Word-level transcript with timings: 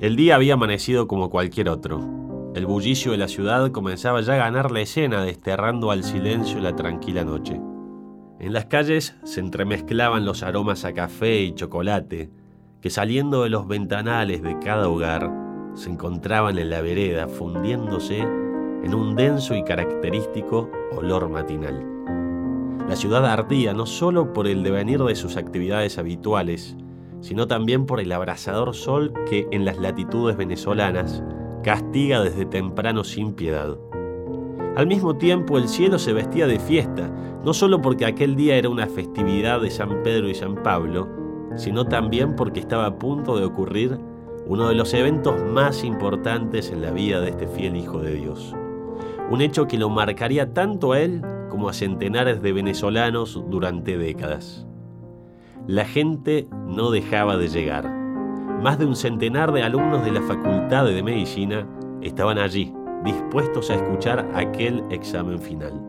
El 0.00 0.16
día 0.16 0.36
había 0.36 0.54
amanecido 0.54 1.06
como 1.06 1.28
cualquier 1.28 1.68
otro. 1.68 2.00
El 2.54 2.64
bullicio 2.64 3.12
de 3.12 3.18
la 3.18 3.28
ciudad 3.28 3.70
comenzaba 3.70 4.22
ya 4.22 4.32
a 4.32 4.38
ganar 4.38 4.70
la 4.70 4.80
escena, 4.80 5.22
desterrando 5.22 5.90
al 5.90 6.04
silencio 6.04 6.58
la 6.58 6.74
tranquila 6.74 7.22
noche. 7.22 7.60
En 8.38 8.54
las 8.54 8.64
calles 8.64 9.14
se 9.24 9.40
entremezclaban 9.40 10.24
los 10.24 10.42
aromas 10.42 10.86
a 10.86 10.94
café 10.94 11.42
y 11.42 11.54
chocolate, 11.54 12.30
que 12.80 12.88
saliendo 12.88 13.42
de 13.42 13.50
los 13.50 13.68
ventanales 13.68 14.42
de 14.42 14.58
cada 14.58 14.88
hogar 14.88 15.30
se 15.74 15.90
encontraban 15.90 16.56
en 16.56 16.70
la 16.70 16.80
vereda 16.80 17.28
fundiéndose 17.28 18.20
en 18.20 18.94
un 18.94 19.14
denso 19.16 19.54
y 19.54 19.62
característico 19.64 20.70
olor 20.92 21.28
matinal. 21.28 21.84
La 22.88 22.96
ciudad 22.96 23.26
ardía 23.26 23.74
no 23.74 23.84
solo 23.84 24.32
por 24.32 24.46
el 24.46 24.62
devenir 24.62 25.02
de 25.02 25.14
sus 25.14 25.36
actividades 25.36 25.98
habituales, 25.98 26.74
sino 27.20 27.46
también 27.46 27.86
por 27.86 28.00
el 28.00 28.12
abrasador 28.12 28.74
sol 28.74 29.12
que 29.28 29.46
en 29.50 29.64
las 29.64 29.78
latitudes 29.78 30.36
venezolanas 30.36 31.22
castiga 31.62 32.20
desde 32.20 32.46
temprano 32.46 33.04
sin 33.04 33.34
piedad. 33.34 33.76
Al 34.76 34.86
mismo 34.86 35.16
tiempo 35.16 35.58
el 35.58 35.68
cielo 35.68 35.98
se 35.98 36.12
vestía 36.12 36.46
de 36.46 36.58
fiesta, 36.58 37.10
no 37.44 37.52
solo 37.52 37.80
porque 37.80 38.06
aquel 38.06 38.36
día 38.36 38.56
era 38.56 38.68
una 38.68 38.86
festividad 38.86 39.60
de 39.60 39.70
San 39.70 40.02
Pedro 40.02 40.28
y 40.28 40.34
San 40.34 40.62
Pablo, 40.62 41.08
sino 41.56 41.84
también 41.84 42.36
porque 42.36 42.60
estaba 42.60 42.86
a 42.86 42.98
punto 42.98 43.36
de 43.36 43.44
ocurrir 43.44 43.98
uno 44.46 44.68
de 44.68 44.74
los 44.74 44.94
eventos 44.94 45.42
más 45.42 45.84
importantes 45.84 46.70
en 46.70 46.82
la 46.82 46.90
vida 46.90 47.20
de 47.20 47.30
este 47.30 47.46
fiel 47.46 47.76
Hijo 47.76 47.98
de 47.98 48.14
Dios. 48.14 48.54
Un 49.30 49.42
hecho 49.42 49.66
que 49.66 49.78
lo 49.78 49.90
marcaría 49.90 50.52
tanto 50.52 50.92
a 50.92 51.00
él 51.00 51.22
como 51.48 51.68
a 51.68 51.72
centenares 51.72 52.42
de 52.42 52.52
venezolanos 52.52 53.42
durante 53.48 53.96
décadas. 53.98 54.66
La 55.66 55.84
gente 55.84 56.48
no 56.66 56.90
dejaba 56.90 57.36
de 57.36 57.48
llegar. 57.48 57.88
Más 58.62 58.78
de 58.78 58.86
un 58.86 58.96
centenar 58.96 59.52
de 59.52 59.62
alumnos 59.62 60.04
de 60.04 60.12
la 60.12 60.22
Facultad 60.22 60.86
de 60.86 61.02
Medicina 61.02 61.66
estaban 62.00 62.38
allí, 62.38 62.72
dispuestos 63.04 63.70
a 63.70 63.74
escuchar 63.74 64.28
aquel 64.34 64.82
examen 64.90 65.38
final. 65.38 65.80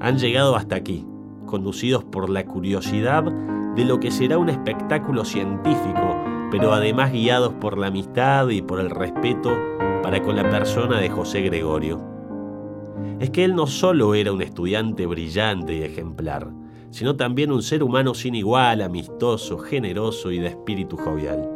Han 0.00 0.18
llegado 0.18 0.54
hasta 0.54 0.76
aquí, 0.76 1.06
conducidos 1.46 2.04
por 2.04 2.30
la 2.30 2.44
curiosidad 2.44 3.24
de 3.24 3.84
lo 3.84 3.98
que 4.00 4.10
será 4.10 4.38
un 4.38 4.48
espectáculo 4.48 5.24
científico, 5.24 6.16
pero 6.50 6.72
además 6.72 7.12
guiados 7.12 7.54
por 7.54 7.78
la 7.78 7.88
amistad 7.88 8.48
y 8.48 8.62
por 8.62 8.80
el 8.80 8.90
respeto 8.90 9.50
para 10.02 10.22
con 10.22 10.36
la 10.36 10.48
persona 10.48 10.98
de 10.98 11.10
José 11.10 11.40
Gregorio. 11.40 12.00
Es 13.18 13.30
que 13.30 13.44
él 13.44 13.54
no 13.54 13.66
solo 13.66 14.14
era 14.14 14.32
un 14.32 14.42
estudiante 14.42 15.06
brillante 15.06 15.74
y 15.74 15.82
ejemplar, 15.82 16.48
sino 16.90 17.16
también 17.16 17.52
un 17.52 17.62
ser 17.62 17.82
humano 17.82 18.14
sin 18.14 18.34
igual, 18.34 18.82
amistoso, 18.82 19.58
generoso 19.58 20.30
y 20.30 20.38
de 20.38 20.48
espíritu 20.48 20.96
jovial. 20.96 21.48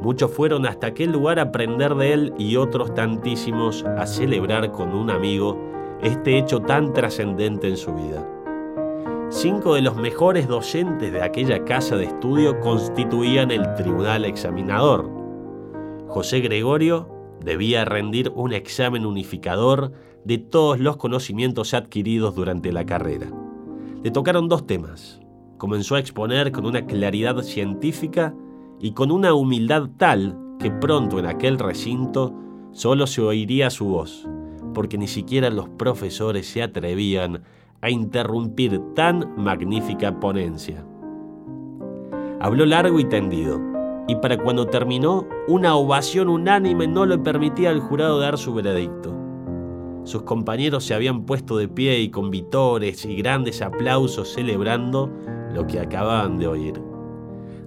Muchos 0.00 0.30
fueron 0.30 0.66
hasta 0.66 0.88
aquel 0.88 1.12
lugar 1.12 1.38
a 1.38 1.42
aprender 1.42 1.94
de 1.94 2.12
él 2.12 2.32
y 2.38 2.56
otros 2.56 2.94
tantísimos 2.94 3.84
a 3.84 4.06
celebrar 4.06 4.72
con 4.72 4.94
un 4.94 5.10
amigo 5.10 5.58
este 6.02 6.38
hecho 6.38 6.60
tan 6.60 6.92
trascendente 6.92 7.68
en 7.68 7.76
su 7.76 7.92
vida. 7.92 8.26
Cinco 9.28 9.74
de 9.74 9.82
los 9.82 9.96
mejores 9.96 10.48
docentes 10.48 11.12
de 11.12 11.22
aquella 11.22 11.64
casa 11.64 11.96
de 11.96 12.06
estudio 12.06 12.58
constituían 12.60 13.50
el 13.50 13.74
tribunal 13.74 14.24
examinador. 14.24 15.08
José 16.08 16.40
Gregorio 16.40 17.08
debía 17.44 17.84
rendir 17.84 18.32
un 18.34 18.52
examen 18.52 19.06
unificador 19.06 19.92
de 20.24 20.38
todos 20.38 20.80
los 20.80 20.96
conocimientos 20.96 21.74
adquiridos 21.74 22.34
durante 22.34 22.72
la 22.72 22.84
carrera. 22.84 23.30
Le 24.02 24.10
tocaron 24.10 24.48
dos 24.48 24.66
temas. 24.66 25.20
Comenzó 25.58 25.94
a 25.94 25.98
exponer 25.98 26.52
con 26.52 26.64
una 26.64 26.86
claridad 26.86 27.42
científica 27.42 28.34
y 28.78 28.92
con 28.92 29.10
una 29.10 29.34
humildad 29.34 29.90
tal 29.98 30.38
que 30.58 30.70
pronto 30.70 31.18
en 31.18 31.26
aquel 31.26 31.58
recinto 31.58 32.34
solo 32.72 33.06
se 33.06 33.20
oiría 33.20 33.68
su 33.68 33.86
voz, 33.86 34.26
porque 34.72 34.96
ni 34.96 35.06
siquiera 35.06 35.50
los 35.50 35.68
profesores 35.68 36.46
se 36.46 36.62
atrevían 36.62 37.42
a 37.82 37.90
interrumpir 37.90 38.80
tan 38.94 39.34
magnífica 39.36 40.18
ponencia. 40.18 40.82
Habló 42.40 42.64
largo 42.64 42.98
y 43.00 43.04
tendido, 43.04 43.60
y 44.08 44.16
para 44.16 44.38
cuando 44.38 44.66
terminó, 44.66 45.26
una 45.46 45.74
ovación 45.74 46.30
unánime 46.30 46.86
no 46.88 47.04
le 47.04 47.18
permitía 47.18 47.68
al 47.68 47.80
jurado 47.80 48.18
dar 48.18 48.38
su 48.38 48.54
veredicto. 48.54 49.19
Sus 50.04 50.22
compañeros 50.22 50.84
se 50.84 50.94
habían 50.94 51.24
puesto 51.24 51.56
de 51.56 51.68
pie 51.68 52.00
y 52.00 52.10
con 52.10 52.30
vitores 52.30 53.04
y 53.04 53.16
grandes 53.16 53.60
aplausos 53.60 54.32
celebrando 54.32 55.10
lo 55.52 55.66
que 55.66 55.80
acababan 55.80 56.38
de 56.38 56.46
oír. 56.46 56.80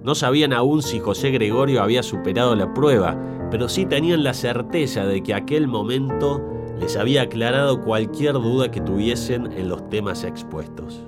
No 0.02 0.14
sabían 0.14 0.52
aún 0.52 0.82
si 0.82 1.00
José 1.00 1.30
Gregorio 1.30 1.82
había 1.82 2.02
superado 2.02 2.54
la 2.54 2.74
prueba, 2.74 3.18
pero 3.50 3.68
sí 3.68 3.86
tenían 3.86 4.24
la 4.24 4.34
certeza 4.34 5.06
de 5.06 5.22
que 5.22 5.32
aquel 5.32 5.68
momento 5.68 6.42
les 6.78 6.96
había 6.96 7.22
aclarado 7.22 7.80
cualquier 7.80 8.34
duda 8.34 8.70
que 8.70 8.80
tuviesen 8.80 9.50
en 9.52 9.68
los 9.68 9.88
temas 9.88 10.24
expuestos. 10.24 11.02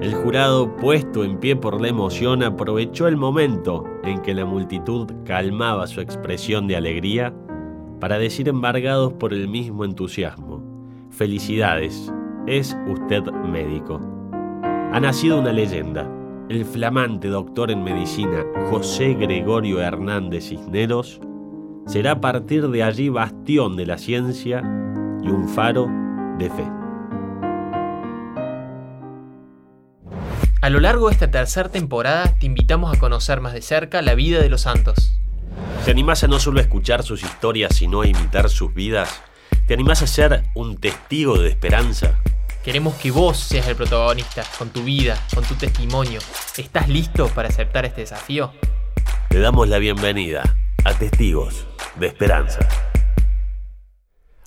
El 0.00 0.14
jurado, 0.14 0.76
puesto 0.76 1.24
en 1.24 1.40
pie 1.40 1.56
por 1.56 1.80
la 1.80 1.88
emoción, 1.88 2.44
aprovechó 2.44 3.08
el 3.08 3.16
momento 3.16 3.82
en 4.04 4.20
que 4.22 4.32
la 4.32 4.44
multitud 4.44 5.10
calmaba 5.24 5.88
su 5.88 6.00
expresión 6.00 6.68
de 6.68 6.76
alegría 6.76 7.34
para 8.00 8.18
decir 8.18 8.48
embargados 8.48 9.12
por 9.12 9.32
el 9.32 9.48
mismo 9.48 9.84
entusiasmo, 9.84 10.62
felicidades, 11.10 12.12
es 12.46 12.76
usted 12.86 13.22
médico. 13.44 14.00
Ha 14.92 15.00
nacido 15.00 15.40
una 15.40 15.52
leyenda. 15.52 16.08
El 16.48 16.64
flamante 16.64 17.28
doctor 17.28 17.70
en 17.70 17.84
medicina 17.84 18.44
José 18.70 19.12
Gregorio 19.14 19.82
Hernández 19.82 20.48
Cisneros 20.48 21.20
será 21.86 22.12
a 22.12 22.20
partir 22.20 22.68
de 22.68 22.82
allí 22.82 23.10
bastión 23.10 23.76
de 23.76 23.84
la 23.84 23.98
ciencia 23.98 24.62
y 25.22 25.28
un 25.28 25.46
faro 25.48 25.90
de 26.38 26.48
fe. 26.48 26.70
A 30.60 30.70
lo 30.70 30.80
largo 30.80 31.08
de 31.08 31.14
esta 31.14 31.30
tercera 31.30 31.68
temporada 31.68 32.34
te 32.38 32.46
invitamos 32.46 32.96
a 32.96 32.98
conocer 32.98 33.40
más 33.40 33.52
de 33.52 33.62
cerca 33.62 34.02
la 34.02 34.14
vida 34.14 34.40
de 34.40 34.48
los 34.48 34.62
santos. 34.62 35.17
¿Te 35.84 35.90
animás 35.90 36.24
a 36.24 36.28
no 36.28 36.38
solo 36.38 36.60
escuchar 36.60 37.02
sus 37.02 37.22
historias, 37.22 37.76
sino 37.76 38.02
a 38.02 38.06
imitar 38.06 38.50
sus 38.50 38.74
vidas? 38.74 39.22
¿Te 39.66 39.74
animás 39.74 40.02
a 40.02 40.06
ser 40.06 40.44
un 40.54 40.76
testigo 40.76 41.38
de 41.38 41.50
esperanza? 41.50 42.18
Queremos 42.64 42.94
que 42.96 43.10
vos 43.10 43.38
seas 43.38 43.68
el 43.68 43.76
protagonista, 43.76 44.44
con 44.58 44.70
tu 44.70 44.82
vida, 44.82 45.18
con 45.34 45.44
tu 45.44 45.54
testimonio. 45.54 46.20
¿Estás 46.56 46.88
listo 46.88 47.28
para 47.28 47.48
aceptar 47.48 47.86
este 47.86 48.02
desafío? 48.02 48.52
Te 49.30 49.40
damos 49.40 49.68
la 49.68 49.78
bienvenida 49.78 50.42
a 50.84 50.94
Testigos 50.94 51.66
de 51.98 52.08
Esperanza. 52.08 52.66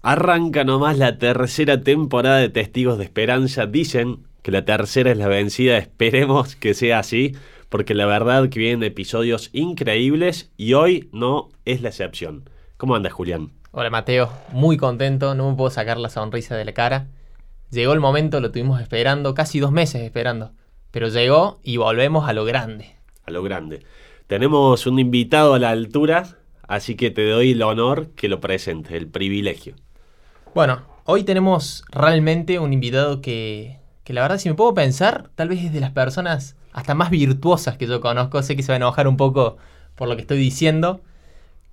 Arranca 0.04 0.64
nomás 0.64 0.98
la 0.98 1.18
tercera 1.18 1.82
temporada 1.82 2.38
de 2.38 2.50
Testigos 2.50 2.98
de 2.98 3.04
Esperanza. 3.06 3.66
Dicen 3.66 4.28
que 4.42 4.52
la 4.52 4.66
tercera 4.66 5.12
es 5.12 5.18
la 5.18 5.28
vencida. 5.28 5.78
Esperemos 5.78 6.56
que 6.56 6.74
sea 6.74 7.00
así 7.00 7.36
porque 7.72 7.96
la 7.96 8.06
verdad 8.06 8.50
que 8.50 8.60
vienen 8.60 8.84
episodios 8.84 9.50
increíbles 9.54 10.52
y 10.58 10.74
hoy 10.74 11.10
no 11.14 11.48
es 11.64 11.82
la 11.82 11.88
excepción. 11.88 12.50
¿Cómo 12.76 12.96
andas, 12.96 13.14
Julián? 13.14 13.54
Hola, 13.72 13.90
Mateo. 13.90 14.30
Muy 14.52 14.76
contento, 14.76 15.36
no 15.36 15.50
me 15.50 15.56
puedo 15.56 15.72
sacar 15.72 15.98
la 15.98 16.10
sonrisa 16.10 16.58
de 16.58 16.66
la 16.66 16.74
cara. 16.74 17.08
Llegó 17.72 17.94
el 17.94 18.02
momento, 18.02 18.42
lo 18.42 18.52
tuvimos 18.52 18.82
esperando, 18.82 19.34
casi 19.34 19.62
dos 19.62 19.72
meses 19.72 20.02
esperando, 20.02 20.52
pero 20.92 21.08
llegó 21.08 21.62
y 21.64 21.78
volvemos 21.78 22.28
a 22.28 22.34
lo 22.34 22.44
grande. 22.44 22.98
A 23.24 23.32
lo 23.32 23.42
grande. 23.42 23.86
Tenemos 24.28 24.86
un 24.86 25.00
invitado 25.00 25.54
a 25.54 25.60
la 25.60 25.70
altura, 25.70 26.28
así 26.68 26.96
que 26.96 27.10
te 27.10 27.26
doy 27.26 27.52
el 27.52 27.62
honor 27.62 28.10
que 28.18 28.28
lo 28.28 28.42
presente, 28.42 28.98
el 28.98 29.08
privilegio. 29.08 29.76
Bueno, 30.54 30.82
hoy 31.06 31.24
tenemos 31.24 31.86
realmente 31.90 32.60
un 32.60 32.74
invitado 32.74 33.22
que, 33.22 33.80
que 34.04 34.12
la 34.12 34.24
verdad, 34.24 34.40
si 34.40 34.50
me 34.50 34.56
puedo 34.56 34.74
pensar, 34.74 35.30
tal 35.36 35.48
vez 35.48 35.64
es 35.64 35.72
de 35.72 35.80
las 35.80 35.92
personas 35.92 36.58
hasta 36.74 36.96
más 36.96 37.10
virtuosas 37.10 37.78
que 37.78 37.88
yo 37.88 38.02
conozco. 38.02 38.42
Sé 38.44 38.56
que 38.56 38.64
se 38.64 38.72
va 38.72 38.76
a 38.76 38.78
enojar 38.78 39.08
un 39.08 39.18
poco 39.18 39.58
por 39.96 40.08
lo 40.08 40.16
que 40.16 40.22
estoy 40.22 40.38
diciendo. 40.38 41.02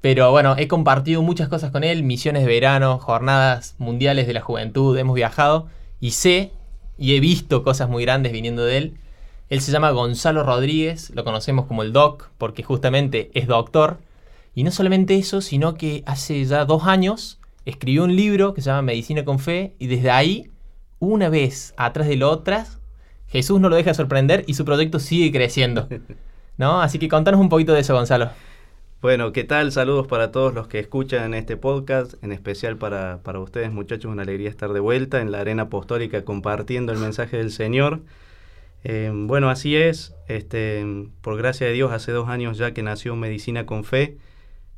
Pero 0.01 0.31
bueno, 0.31 0.55
he 0.57 0.69
compartido 0.69 1.23
muchas 1.23 1.49
cosas 1.49 1.73
con 1.73 1.83
él, 1.83 2.05
misiones 2.05 2.43
de 2.43 2.49
verano, 2.49 2.99
jornadas 2.99 3.75
mundiales 3.79 4.27
de 4.27 4.33
la 4.33 4.41
juventud, 4.41 4.97
hemos 4.97 5.17
viajado 5.17 5.67
y 6.01 6.13
sé 6.13 6.53
y 6.97 7.17
he 7.17 7.21
visto 7.21 7.65
cosas 7.65 7.89
muy 7.89 8.05
grandes 8.05 8.33
viniendo 8.33 8.65
de 8.65 8.77
él. 8.77 8.99
Él 9.49 9.61
se 9.61 9.73
llama 9.73 9.91
Gonzalo 9.91 10.45
Rodríguez, 10.45 11.11
lo 11.15 11.25
conocemos 11.25 11.67
como 11.67 11.83
el 11.83 11.93
Doc 11.93 12.31
porque 12.39 12.63
justamente 12.63 13.31
es 13.35 13.47
doctor. 13.47 13.99
Y 14.55 14.63
no 14.63 14.71
solamente 14.71 15.17
eso, 15.17 15.41
sino 15.41 15.75
que 15.75 16.03
hace 16.07 16.45
ya 16.45 16.65
dos 16.65 16.85
años 16.85 17.41
escribió 17.65 18.05
un 18.05 18.15
libro 18.15 18.55
que 18.55 18.61
se 18.61 18.71
llama 18.71 18.83
Medicina 18.83 19.25
con 19.25 19.39
Fe 19.39 19.75
y 19.79 19.87
desde 19.87 20.11
ahí, 20.11 20.51
una 21.01 21.29
vez 21.29 21.75
atrás 21.77 22.09
de 22.09 22.17
la 22.17 22.29
otra, 22.29 22.67
Jesús 23.29 23.61
no 23.61 23.69
lo 23.69 23.77
deja 23.77 23.95
sorprender 23.95 24.45
y 24.47 24.55
su 24.55 24.65
proyecto 24.65 24.99
sigue 24.99 25.31
creciendo. 25.33 25.89
¿No? 26.57 26.83
Así 26.83 26.99
que 26.99 27.09
contanos 27.09 27.41
un 27.41 27.49
poquito 27.49 27.73
de 27.73 27.81
eso, 27.81 27.95
Gonzalo. 27.95 28.31
Bueno, 29.01 29.33
¿qué 29.33 29.45
tal? 29.45 29.71
Saludos 29.71 30.09
para 30.09 30.33
todos 30.33 30.53
los 30.55 30.67
que 30.67 30.81
escuchan 30.81 31.33
este 31.33 31.57
podcast, 31.57 32.15
en 32.25 32.33
especial 32.33 32.79
para, 32.79 33.21
para 33.23 33.39
ustedes 33.39 33.71
muchachos, 33.71 34.11
una 34.11 34.23
alegría 34.23 34.49
estar 34.49 34.73
de 34.73 34.81
vuelta 34.81 35.21
en 35.21 35.31
la 35.31 35.39
arena 35.39 35.65
apostólica 35.65 36.25
compartiendo 36.25 36.93
el 36.93 36.99
mensaje 36.99 37.37
del 37.37 37.53
Señor. 37.53 38.01
Eh, 38.83 39.13
bueno, 39.15 39.51
así 39.51 39.77
es, 39.77 40.17
este, 40.27 40.85
por 41.21 41.37
gracia 41.37 41.69
de 41.69 41.75
Dios, 41.75 41.93
hace 41.93 42.11
dos 42.11 42.29
años 42.29 42.59
ya 42.59 42.73
que 42.73 42.83
nació 42.83 43.15
Medicina 43.15 43.67
con 43.67 43.85
Fe, 43.85 44.17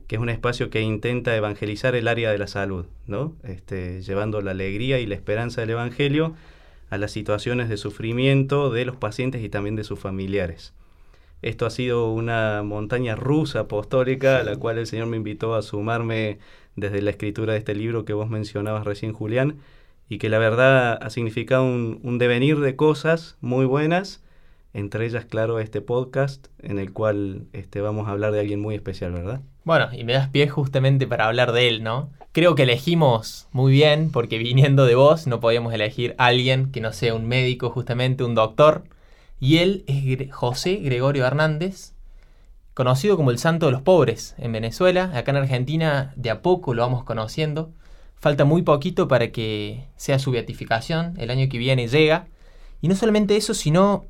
que 0.07 0.17
es 0.17 0.21
un 0.21 0.29
espacio 0.29 0.69
que 0.69 0.83
intenta 0.83 1.35
evangelizar 1.35 1.95
el 1.95 2.07
área 2.07 2.31
de 2.31 2.37
la 2.37 2.47
salud, 2.47 2.85
¿no? 3.07 3.35
Este, 3.43 4.03
llevando 4.03 4.43
la 4.43 4.51
alegría 4.51 4.99
y 4.99 5.07
la 5.07 5.15
esperanza 5.15 5.63
del 5.63 5.71
Evangelio 5.71 6.35
a 6.91 6.99
las 6.99 7.13
situaciones 7.13 7.69
de 7.69 7.77
sufrimiento 7.77 8.71
de 8.71 8.85
los 8.85 8.97
pacientes 8.97 9.43
y 9.43 9.49
también 9.49 9.77
de 9.77 9.85
sus 9.85 9.99
familiares. 9.99 10.75
Esto 11.43 11.65
ha 11.65 11.71
sido 11.71 12.13
una 12.13 12.63
montaña 12.63 13.17
rusa 13.17 13.61
apostólica 13.61 14.39
a 14.39 14.43
la 14.43 14.57
cual 14.57 14.77
el 14.77 14.87
Señor 14.87 15.07
me 15.07 15.17
invitó 15.17 15.55
a 15.55 15.63
sumarme 15.63 16.39
desde 16.77 17.01
la 17.01 17.11
escritura 17.11 17.55
de 17.55 17.61
este 17.61 17.75
libro 17.75 18.05
que 18.05 18.13
vos 18.13 18.29
mencionabas 18.29 18.85
recién, 18.85 19.13
Julián, 19.13 19.57
y 20.09 20.19
que 20.19 20.29
la 20.29 20.39
verdad 20.39 20.99
ha 21.01 21.11
significado 21.11 21.65
un, 21.65 22.19
devenir 22.19 22.59
de 22.61 22.77
cosas 22.77 23.39
muy 23.41 23.65
buenas, 23.65 24.23
entre 24.73 25.07
ellas, 25.07 25.25
claro, 25.25 25.59
este 25.59 25.81
podcast 25.81 26.47
en 26.61 26.79
el 26.79 26.93
cual 26.93 27.47
este, 27.53 27.81
vamos 27.81 28.09
a 28.09 28.13
hablar 28.13 28.33
de 28.33 28.41
alguien 28.41 28.61
muy 28.61 28.75
especial, 28.75 29.13
¿verdad? 29.13 29.41
Bueno, 29.65 29.89
y 29.93 30.05
me 30.05 30.13
das 30.13 30.29
pie 30.29 30.49
justamente 30.49 31.07
para 31.07 31.27
hablar 31.27 31.53
de 31.53 31.69
él, 31.69 31.83
¿no? 31.83 32.11
Creo 32.33 32.55
que 32.55 32.63
elegimos 32.63 33.49
muy 33.51 33.73
bien, 33.73 34.11
porque 34.13 34.39
viniendo 34.39 34.87
de 34.87 34.95
vos 34.95 35.27
no 35.27 35.41
podíamos 35.41 35.75
elegir 35.75 36.15
a 36.19 36.27
alguien 36.27 36.71
que 36.71 36.81
no 36.81 36.93
sea 36.93 37.15
un 37.15 37.27
médico, 37.27 37.71
justamente 37.71 38.23
un 38.23 38.37
doctor. 38.37 38.85
Y 39.41 39.59
él 39.59 39.85
es 39.89 40.33
José 40.33 40.77
Gregorio 40.77 41.27
Hernández, 41.27 41.95
conocido 42.75 43.17
como 43.17 43.33
el 43.33 43.39
santo 43.39 43.67
de 43.67 43.73
los 43.73 43.83
pobres 43.83 44.37
en 44.39 44.53
Venezuela. 44.53 45.11
Acá 45.15 45.33
en 45.33 45.39
Argentina 45.39 46.13
de 46.15 46.31
a 46.31 46.43
poco 46.43 46.73
lo 46.73 46.83
vamos 46.83 47.03
conociendo. 47.05 47.73
Falta 48.15 48.45
muy 48.45 48.63
poquito 48.63 49.09
para 49.09 49.33
que 49.33 49.87
sea 49.97 50.19
su 50.19 50.31
beatificación. 50.31 51.15
El 51.19 51.31
año 51.31 51.49
que 51.49 51.59
viene 51.59 51.89
llega. 51.89 52.29
Y 52.81 52.89
no 52.89 52.95
solamente 52.95 53.37
eso, 53.37 53.55
sino 53.55 54.05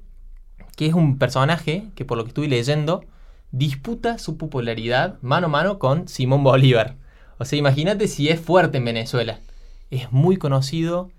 que 0.77 0.87
es 0.87 0.95
un 0.95 1.19
personaje 1.19 1.89
que 1.95 2.05
por 2.05 2.19
lo 2.19 2.25
que 2.25 2.29
estuve 2.29 2.49
leyendo 2.49 3.05
disputa 3.53 4.19
su 4.19 4.37
popularidad 4.37 5.19
mano 5.23 5.47
a 5.47 5.51
mano 5.51 5.79
con 5.79 6.09
Simón 6.09 6.45
Bolívar. 6.45 6.97
O 7.39 7.45
sea, 7.45 7.59
imagínate 7.59 8.07
si 8.09 8.29
es 8.29 8.41
fuerte 8.41 8.79
en 8.79 8.85
Venezuela. 8.85 9.41
Es 9.91 10.13
muy 10.13 10.37
conocido. 10.37 11.11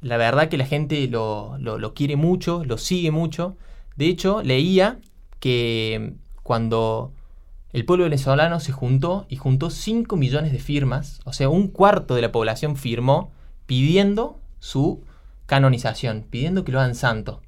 La 0.00 0.16
verdad 0.16 0.48
que 0.48 0.58
la 0.58 0.66
gente 0.66 1.06
lo, 1.06 1.56
lo 1.58 1.94
quiere 1.94 2.16
mucho, 2.16 2.64
lo 2.64 2.78
sigue 2.78 3.10
mucho. 3.10 3.56
De 3.96 4.06
hecho, 4.06 4.42
leía 4.42 4.98
que 5.38 6.14
cuando 6.42 7.12
el 7.74 7.84
pueblo 7.84 8.04
venezolano 8.04 8.60
se 8.60 8.72
juntó 8.72 9.26
y 9.28 9.36
juntó 9.36 9.68
5 9.68 10.16
millones 10.16 10.52
de 10.52 10.60
firmas, 10.60 11.20
o 11.24 11.32
sea, 11.32 11.48
un 11.48 11.68
cuarto 11.68 12.14
de 12.14 12.22
la 12.22 12.32
población 12.32 12.76
firmó 12.76 13.32
pidiendo 13.66 14.38
su 14.60 15.02
canonización, 15.46 16.24
pidiendo 16.30 16.64
que 16.64 16.72
lo 16.72 16.80
hagan 16.80 16.94
santo. 16.94 17.42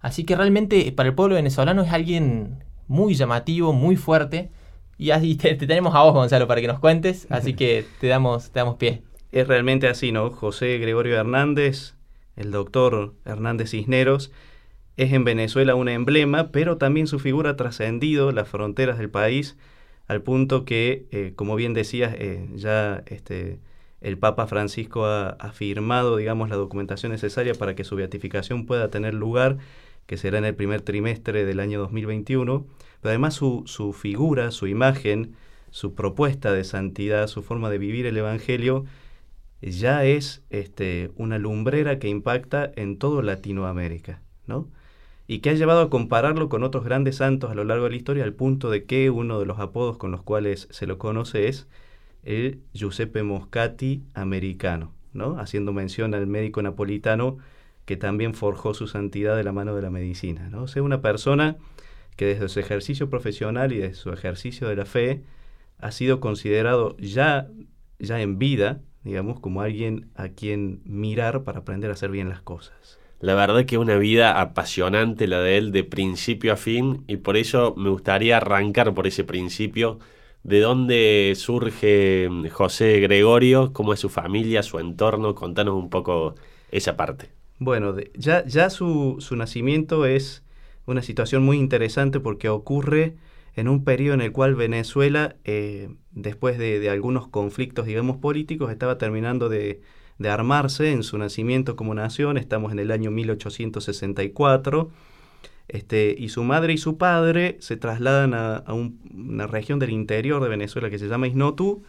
Así 0.00 0.24
que 0.24 0.36
realmente 0.36 0.90
para 0.92 1.08
el 1.08 1.14
pueblo 1.14 1.36
venezolano 1.36 1.82
es 1.82 1.92
alguien 1.92 2.64
muy 2.88 3.14
llamativo, 3.14 3.72
muy 3.72 3.96
fuerte. 3.96 4.50
Y 4.98 5.10
así 5.10 5.34
te, 5.36 5.54
tenemos 5.54 5.94
a 5.94 6.02
vos, 6.02 6.12
Gonzalo, 6.12 6.46
para 6.46 6.60
que 6.60 6.66
nos 6.66 6.80
cuentes, 6.80 7.26
así 7.30 7.54
que 7.54 7.84
te 8.00 8.08
damos, 8.08 8.50
te 8.50 8.60
damos 8.60 8.76
pie. 8.76 9.02
Es 9.32 9.46
realmente 9.46 9.88
así, 9.88 10.12
¿no? 10.12 10.30
José 10.30 10.78
Gregorio 10.78 11.16
Hernández, 11.16 11.94
el 12.36 12.50
doctor 12.50 13.14
Hernández 13.24 13.70
Cisneros, 13.70 14.32
es 14.96 15.12
en 15.12 15.24
Venezuela 15.24 15.74
un 15.74 15.88
emblema, 15.88 16.50
pero 16.50 16.76
también 16.76 17.06
su 17.06 17.18
figura 17.18 17.50
ha 17.50 17.56
trascendido 17.56 18.32
las 18.32 18.48
fronteras 18.48 18.98
del 18.98 19.08
país 19.08 19.56
al 20.08 20.22
punto 20.22 20.64
que, 20.64 21.06
eh, 21.12 21.34
como 21.36 21.54
bien 21.54 21.72
decías, 21.72 22.12
eh, 22.18 22.48
ya 22.54 23.04
este, 23.06 23.60
el 24.00 24.18
Papa 24.18 24.48
Francisco 24.48 25.06
ha, 25.06 25.30
afirmado, 25.38 26.16
digamos, 26.16 26.48
la 26.48 26.56
documentación 26.56 27.12
necesaria 27.12 27.54
para 27.54 27.76
que 27.76 27.84
su 27.84 27.94
beatificación 27.94 28.66
pueda 28.66 28.90
tener 28.90 29.14
lugar, 29.14 29.58
que 30.10 30.16
será 30.16 30.38
en 30.38 30.44
el 30.44 30.56
primer 30.56 30.80
trimestre 30.80 31.44
del 31.44 31.60
año 31.60 31.78
2021. 31.78 32.66
Pero 33.00 33.10
además 33.10 33.32
su, 33.32 33.62
su 33.66 33.92
figura, 33.92 34.50
su 34.50 34.66
imagen, 34.66 35.36
su 35.70 35.94
propuesta 35.94 36.52
de 36.52 36.64
santidad, 36.64 37.28
su 37.28 37.44
forma 37.44 37.70
de 37.70 37.78
vivir 37.78 38.06
el 38.06 38.16
Evangelio, 38.16 38.86
ya 39.62 40.04
es 40.04 40.42
este, 40.50 41.12
una 41.14 41.38
lumbrera 41.38 42.00
que 42.00 42.08
impacta 42.08 42.72
en 42.74 42.98
todo 42.98 43.22
Latinoamérica, 43.22 44.20
¿no? 44.48 44.66
y 45.28 45.38
que 45.38 45.50
ha 45.50 45.54
llevado 45.54 45.82
a 45.82 45.90
compararlo 45.90 46.48
con 46.48 46.64
otros 46.64 46.82
grandes 46.82 47.18
santos 47.18 47.52
a 47.52 47.54
lo 47.54 47.62
largo 47.62 47.84
de 47.84 47.90
la 47.90 47.96
historia 47.96 48.24
al 48.24 48.34
punto 48.34 48.68
de 48.68 48.86
que 48.86 49.10
uno 49.10 49.38
de 49.38 49.46
los 49.46 49.60
apodos 49.60 49.96
con 49.96 50.10
los 50.10 50.24
cuales 50.24 50.66
se 50.72 50.88
lo 50.88 50.98
conoce 50.98 51.46
es 51.46 51.68
el 52.24 52.62
Giuseppe 52.72 53.22
Moscati 53.22 54.02
americano, 54.14 54.92
¿no? 55.12 55.38
haciendo 55.38 55.72
mención 55.72 56.14
al 56.14 56.26
médico 56.26 56.62
napolitano 56.62 57.38
que 57.84 57.96
también 57.96 58.34
forjó 58.34 58.74
su 58.74 58.86
santidad 58.86 59.36
de 59.36 59.44
la 59.44 59.52
mano 59.52 59.74
de 59.74 59.82
la 59.82 59.90
medicina. 59.90 60.48
¿no? 60.48 60.64
O 60.64 60.68
sea, 60.68 60.82
una 60.82 61.02
persona 61.02 61.56
que 62.16 62.26
desde 62.26 62.48
su 62.48 62.60
ejercicio 62.60 63.10
profesional 63.10 63.72
y 63.72 63.78
desde 63.78 63.94
su 63.94 64.12
ejercicio 64.12 64.68
de 64.68 64.76
la 64.76 64.84
fe 64.84 65.22
ha 65.78 65.90
sido 65.90 66.20
considerado 66.20 66.96
ya, 66.98 67.48
ya 67.98 68.20
en 68.20 68.38
vida, 68.38 68.80
digamos, 69.02 69.40
como 69.40 69.62
alguien 69.62 70.10
a 70.14 70.28
quien 70.28 70.82
mirar 70.84 71.44
para 71.44 71.60
aprender 71.60 71.90
a 71.90 71.94
hacer 71.94 72.10
bien 72.10 72.28
las 72.28 72.42
cosas. 72.42 72.98
La 73.20 73.34
verdad 73.34 73.66
que 73.66 73.76
una 73.76 73.96
vida 73.96 74.40
apasionante 74.40 75.26
la 75.26 75.40
de 75.40 75.58
él 75.58 75.72
de 75.72 75.84
principio 75.84 76.54
a 76.54 76.56
fin 76.56 77.04
y 77.06 77.18
por 77.18 77.36
eso 77.36 77.74
me 77.76 77.90
gustaría 77.90 78.38
arrancar 78.38 78.94
por 78.94 79.06
ese 79.06 79.24
principio. 79.24 79.98
¿De 80.42 80.60
dónde 80.60 81.34
surge 81.36 82.28
mm, 82.30 82.48
José 82.48 82.98
Gregorio? 83.00 83.72
¿Cómo 83.74 83.92
es 83.92 84.00
su 84.00 84.08
familia, 84.08 84.62
su 84.62 84.78
entorno? 84.78 85.34
Contanos 85.34 85.74
un 85.74 85.90
poco 85.90 86.34
esa 86.70 86.96
parte. 86.96 87.39
Bueno, 87.60 87.94
ya, 88.14 88.44
ya 88.46 88.70
su, 88.70 89.16
su, 89.20 89.36
nacimiento 89.36 90.06
es 90.06 90.42
una 90.86 91.02
situación 91.02 91.42
muy 91.42 91.58
interesante 91.58 92.18
porque 92.18 92.48
ocurre 92.48 93.16
en 93.54 93.68
un 93.68 93.84
periodo 93.84 94.14
en 94.14 94.22
el 94.22 94.32
cual 94.32 94.54
Venezuela, 94.54 95.36
eh, 95.44 95.90
después 96.10 96.56
de, 96.56 96.80
de 96.80 96.88
algunos 96.88 97.28
conflictos, 97.28 97.84
digamos, 97.84 98.16
políticos, 98.16 98.70
estaba 98.70 98.96
terminando 98.96 99.50
de, 99.50 99.82
de 100.16 100.30
armarse 100.30 100.90
en 100.90 101.02
su 101.02 101.18
nacimiento 101.18 101.76
como 101.76 101.94
nación, 101.94 102.38
estamos 102.38 102.72
en 102.72 102.78
el 102.78 102.90
año 102.90 103.10
1864, 103.10 104.90
este, 105.68 106.14
y 106.18 106.30
su 106.30 106.42
madre 106.44 106.72
y 106.72 106.78
su 106.78 106.96
padre 106.96 107.58
se 107.60 107.76
trasladan 107.76 108.32
a, 108.32 108.64
una 108.72 109.46
región 109.46 109.78
del 109.78 109.90
interior 109.90 110.42
de 110.42 110.48
Venezuela 110.48 110.88
que 110.88 110.98
se 110.98 111.08
llama 111.08 111.28
Isnotú, 111.28 111.84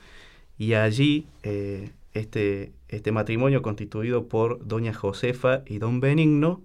y 0.57 0.73
allí 0.73 1.27
eh, 1.43 1.91
este, 2.13 2.73
este 2.87 3.11
matrimonio 3.11 3.61
constituido 3.61 4.27
por 4.27 4.65
doña 4.65 4.93
Josefa 4.93 5.63
y 5.65 5.79
don 5.79 5.99
Benigno 5.99 6.61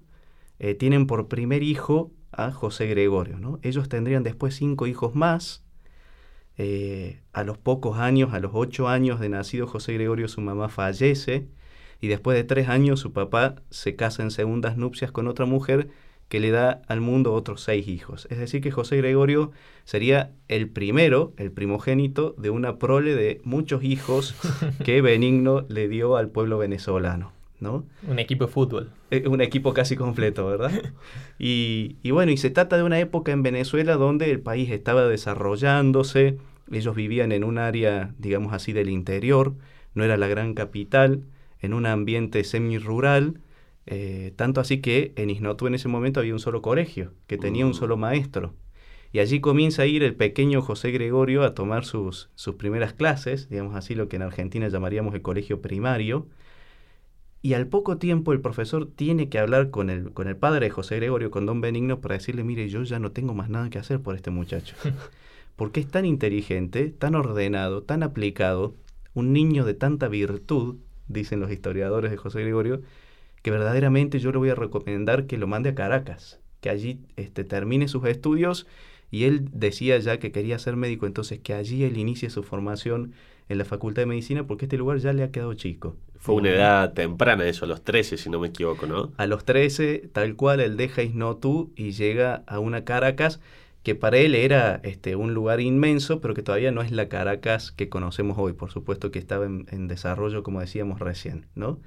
eh, 0.58 0.74
tienen 0.74 1.06
por 1.06 1.28
primer 1.28 1.62
hijo 1.62 2.12
a 2.32 2.50
José 2.50 2.86
Gregorio. 2.86 3.38
¿no? 3.38 3.58
Ellos 3.62 3.88
tendrían 3.88 4.22
después 4.22 4.54
cinco 4.54 4.86
hijos 4.86 5.14
más, 5.14 5.64
eh, 6.58 7.20
a 7.32 7.44
los 7.44 7.58
pocos 7.58 7.98
años, 7.98 8.32
a 8.32 8.40
los 8.40 8.52
ocho 8.54 8.88
años 8.88 9.20
de 9.20 9.28
nacido 9.28 9.66
José 9.66 9.92
Gregorio, 9.92 10.26
su 10.28 10.40
mamá 10.40 10.68
fallece 10.68 11.48
y 12.00 12.08
después 12.08 12.36
de 12.36 12.44
tres 12.44 12.68
años 12.68 13.00
su 13.00 13.12
papá 13.12 13.56
se 13.70 13.96
casa 13.96 14.22
en 14.22 14.30
segundas 14.30 14.76
nupcias 14.76 15.12
con 15.12 15.28
otra 15.28 15.44
mujer 15.46 15.88
que 16.28 16.40
le 16.40 16.50
da 16.50 16.82
al 16.88 17.00
mundo 17.00 17.32
otros 17.32 17.62
seis 17.62 17.86
hijos. 17.88 18.26
Es 18.30 18.38
decir, 18.38 18.60
que 18.60 18.70
José 18.70 18.96
Gregorio 18.96 19.52
sería 19.84 20.32
el 20.48 20.68
primero, 20.68 21.32
el 21.36 21.52
primogénito 21.52 22.34
de 22.38 22.50
una 22.50 22.78
prole 22.78 23.14
de 23.14 23.40
muchos 23.44 23.84
hijos 23.84 24.34
que 24.84 25.02
Benigno 25.02 25.64
le 25.68 25.88
dio 25.88 26.16
al 26.16 26.28
pueblo 26.28 26.58
venezolano. 26.58 27.32
¿no? 27.60 27.86
Un 28.06 28.18
equipo 28.18 28.46
de 28.46 28.52
fútbol. 28.52 28.90
Eh, 29.10 29.26
un 29.28 29.40
equipo 29.40 29.72
casi 29.72 29.96
completo, 29.96 30.46
¿verdad? 30.46 30.72
Y, 31.38 31.96
y, 32.02 32.12
bueno, 32.12 32.32
y 32.32 32.38
se 32.38 32.48
trata 32.48 32.78
de 32.78 32.82
una 32.82 32.98
época 32.98 33.30
en 33.30 33.42
Venezuela 33.42 33.96
donde 33.96 34.30
el 34.30 34.40
país 34.40 34.70
estaba 34.70 35.06
desarrollándose, 35.06 36.38
ellos 36.72 36.96
vivían 36.96 37.30
en 37.30 37.44
un 37.44 37.58
área, 37.58 38.14
digamos 38.18 38.54
así, 38.54 38.72
del 38.72 38.88
interior, 38.88 39.54
no 39.94 40.02
era 40.02 40.16
la 40.16 40.28
gran 40.28 40.54
capital, 40.54 41.24
en 41.60 41.74
un 41.74 41.84
ambiente 41.84 42.42
semi-rural, 42.42 43.40
eh, 43.86 44.32
tanto 44.36 44.60
así 44.60 44.80
que 44.80 45.12
en 45.16 45.30
Isnotú 45.30 45.66
en 45.66 45.74
ese 45.74 45.88
momento 45.88 46.20
había 46.20 46.32
un 46.32 46.40
solo 46.40 46.60
colegio, 46.60 47.12
que 47.26 47.38
tenía 47.38 47.64
un 47.64 47.70
mm. 47.70 47.74
solo 47.74 47.96
maestro. 47.96 48.54
Y 49.12 49.20
allí 49.20 49.40
comienza 49.40 49.82
a 49.82 49.86
ir 49.86 50.02
el 50.02 50.14
pequeño 50.14 50.60
José 50.60 50.90
Gregorio 50.90 51.44
a 51.44 51.54
tomar 51.54 51.84
sus, 51.84 52.28
sus 52.34 52.56
primeras 52.56 52.92
clases, 52.92 53.48
digamos 53.48 53.76
así 53.76 53.94
lo 53.94 54.08
que 54.08 54.16
en 54.16 54.22
Argentina 54.22 54.68
llamaríamos 54.68 55.14
el 55.14 55.22
colegio 55.22 55.62
primario, 55.62 56.26
y 57.46 57.54
al 57.54 57.68
poco 57.68 57.96
tiempo 57.96 58.32
el 58.32 58.40
profesor 58.40 58.88
tiene 58.90 59.28
que 59.28 59.38
hablar 59.38 59.70
con 59.70 59.88
el, 59.88 60.12
con 60.12 60.26
el 60.26 60.36
padre 60.36 60.66
de 60.66 60.70
José 60.70 60.96
Gregorio, 60.96 61.30
con 61.30 61.46
don 61.46 61.60
Benigno, 61.60 62.00
para 62.00 62.16
decirle, 62.16 62.42
mire, 62.42 62.68
yo 62.68 62.82
ya 62.82 62.98
no 62.98 63.12
tengo 63.12 63.34
más 63.34 63.48
nada 63.48 63.70
que 63.70 63.78
hacer 63.78 64.00
por 64.00 64.16
este 64.16 64.30
muchacho. 64.30 64.74
Porque 65.54 65.78
es 65.78 65.86
tan 65.86 66.04
inteligente, 66.04 66.90
tan 66.90 67.14
ordenado, 67.14 67.84
tan 67.84 68.02
aplicado, 68.02 68.74
un 69.14 69.32
niño 69.32 69.64
de 69.64 69.74
tanta 69.74 70.08
virtud, 70.08 70.76
dicen 71.06 71.38
los 71.38 71.52
historiadores 71.52 72.10
de 72.10 72.16
José 72.16 72.40
Gregorio, 72.40 72.82
que 73.46 73.52
verdaderamente 73.52 74.18
yo 74.18 74.32
le 74.32 74.38
voy 74.38 74.50
a 74.50 74.56
recomendar 74.56 75.28
que 75.28 75.38
lo 75.38 75.46
mande 75.46 75.68
a 75.68 75.74
Caracas, 75.76 76.40
que 76.60 76.68
allí 76.68 76.98
este, 77.14 77.44
termine 77.44 77.86
sus 77.86 78.04
estudios 78.06 78.66
y 79.08 79.22
él 79.22 79.48
decía 79.52 79.96
ya 79.98 80.18
que 80.18 80.32
quería 80.32 80.58
ser 80.58 80.74
médico, 80.74 81.06
entonces 81.06 81.38
que 81.38 81.54
allí 81.54 81.84
él 81.84 81.96
inicie 81.96 82.28
su 82.28 82.42
formación 82.42 83.12
en 83.48 83.58
la 83.58 83.64
Facultad 83.64 84.02
de 84.02 84.06
Medicina 84.06 84.48
porque 84.48 84.64
este 84.64 84.76
lugar 84.76 84.98
ya 84.98 85.12
le 85.12 85.22
ha 85.22 85.30
quedado 85.30 85.54
chico. 85.54 85.94
Fue 86.16 86.34
una 86.34 86.50
edad 86.50 86.92
temprana 86.92 87.46
eso, 87.46 87.66
a 87.66 87.68
los 87.68 87.84
13 87.84 88.16
si 88.16 88.28
no 88.30 88.40
me 88.40 88.48
equivoco, 88.48 88.88
¿no? 88.88 89.12
A 89.16 89.28
los 89.28 89.44
13, 89.44 90.10
tal 90.12 90.34
cual, 90.34 90.58
él 90.58 90.76
deja 90.76 91.04
Isnotú 91.04 91.72
y 91.76 91.92
llega 91.92 92.42
a 92.48 92.58
una 92.58 92.82
Caracas 92.82 93.38
que 93.84 93.94
para 93.94 94.16
él 94.16 94.34
era 94.34 94.80
este, 94.82 95.14
un 95.14 95.34
lugar 95.34 95.60
inmenso, 95.60 96.20
pero 96.20 96.34
que 96.34 96.42
todavía 96.42 96.72
no 96.72 96.82
es 96.82 96.90
la 96.90 97.08
Caracas 97.08 97.70
que 97.70 97.88
conocemos 97.88 98.38
hoy. 98.38 98.54
Por 98.54 98.72
supuesto 98.72 99.12
que 99.12 99.20
estaba 99.20 99.44
en, 99.46 99.86
desarrollo, 99.86 100.42
como 100.42 100.58
decíamos 100.58 100.98
recién, 100.98 101.46
¿no? 101.54 101.78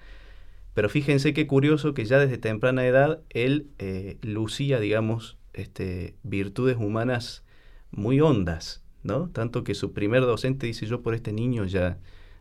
Pero 0.74 0.90
fíjense 0.90 1.34
qué 1.34 1.48
curioso 1.48 1.94
que 1.94 2.06
ya 2.06 2.20
desde 2.20 2.38
temprana 2.38 2.86
edad 2.86 3.22
él 3.30 3.68
eh, 3.80 4.18
lucía, 4.22 4.80
digamos, 4.80 5.38
este, 5.54 6.16
virtudes 6.24 6.78
humanas 6.78 7.44
muy 7.92 8.22
hondas, 8.22 8.84
¿no? 9.04 9.30
Tanto 9.30 9.64
que 9.64 9.76
su 9.76 9.94
primer 9.94 10.22
docente 10.22 10.68
dice, 10.68 10.86
yo 10.86 11.02
por 11.02 11.16
este 11.16 11.34
niño 11.34 11.66
ya, 11.66 11.98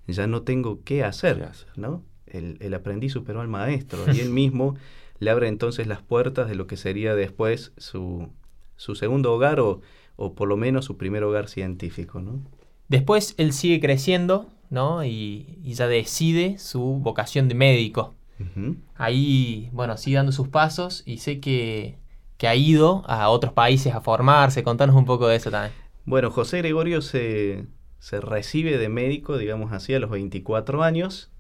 ya 0.07 0.27
no 0.27 0.43
tengo 0.43 0.83
qué 0.85 1.05
hacer, 1.05 1.49
¿no? 1.77 2.05
El, 2.27 2.59
el 2.61 2.75
aprendiz 2.75 3.13
superó 3.13 3.41
al 3.41 3.49
maestro 3.49 4.05
y 4.13 4.21
él 4.21 4.31
mismo 4.31 4.77
le 5.21 5.31
abre 5.31 5.49
entonces 5.49 5.87
las 5.87 6.03
puertas 6.03 6.49
de 6.49 6.55
lo 6.55 6.67
que 6.67 6.77
sería 6.77 7.15
después 7.15 7.73
su, 7.77 8.29
su 8.77 8.95
segundo 8.95 9.35
hogar 9.35 9.61
o, 9.61 9.81
por 10.17 10.49
lo 10.49 10.57
menos 10.57 10.87
su 10.87 10.97
primer 10.97 11.23
hogar 11.25 11.49
científico. 11.49 12.21
¿no? 12.21 12.41
Después 12.89 13.35
él 13.37 13.53
sigue 13.53 13.81
creciendo 13.81 14.47
¿no? 14.71 15.05
y, 15.05 15.59
ya 15.65 15.87
decide 15.87 16.59
su 16.59 16.81
vocación 16.81 17.49
de 17.49 17.55
médico. 17.55 18.15
Ahí, 18.97 19.71
bueno, 19.73 19.97
sigue 19.97 20.17
dando 20.17 20.33
sus 20.33 20.49
pasos 20.49 21.03
y 21.07 21.19
sé 21.19 21.41
que, 21.41 21.99
ha 22.43 22.55
ido 22.55 23.05
a 23.07 23.29
otros 23.31 23.53
países 23.53 23.95
a 23.95 24.01
formarse. 24.01 24.63
Contanos 24.63 24.95
un 24.97 25.05
poco 25.05 25.27
de 25.29 25.37
eso 25.37 25.51
también. 25.51 25.73
Bueno, 26.05 26.31
José 26.31 26.59
Gregorio 26.59 27.03
se, 27.03 27.67
se 27.99 28.21
recibe 28.21 28.79
de 28.79 28.89
médico, 28.89 29.39
digamos 29.39 29.73
así, 29.73 29.93
a 29.95 29.99
los 29.99 30.11
24 30.11 30.83
años 30.83 31.31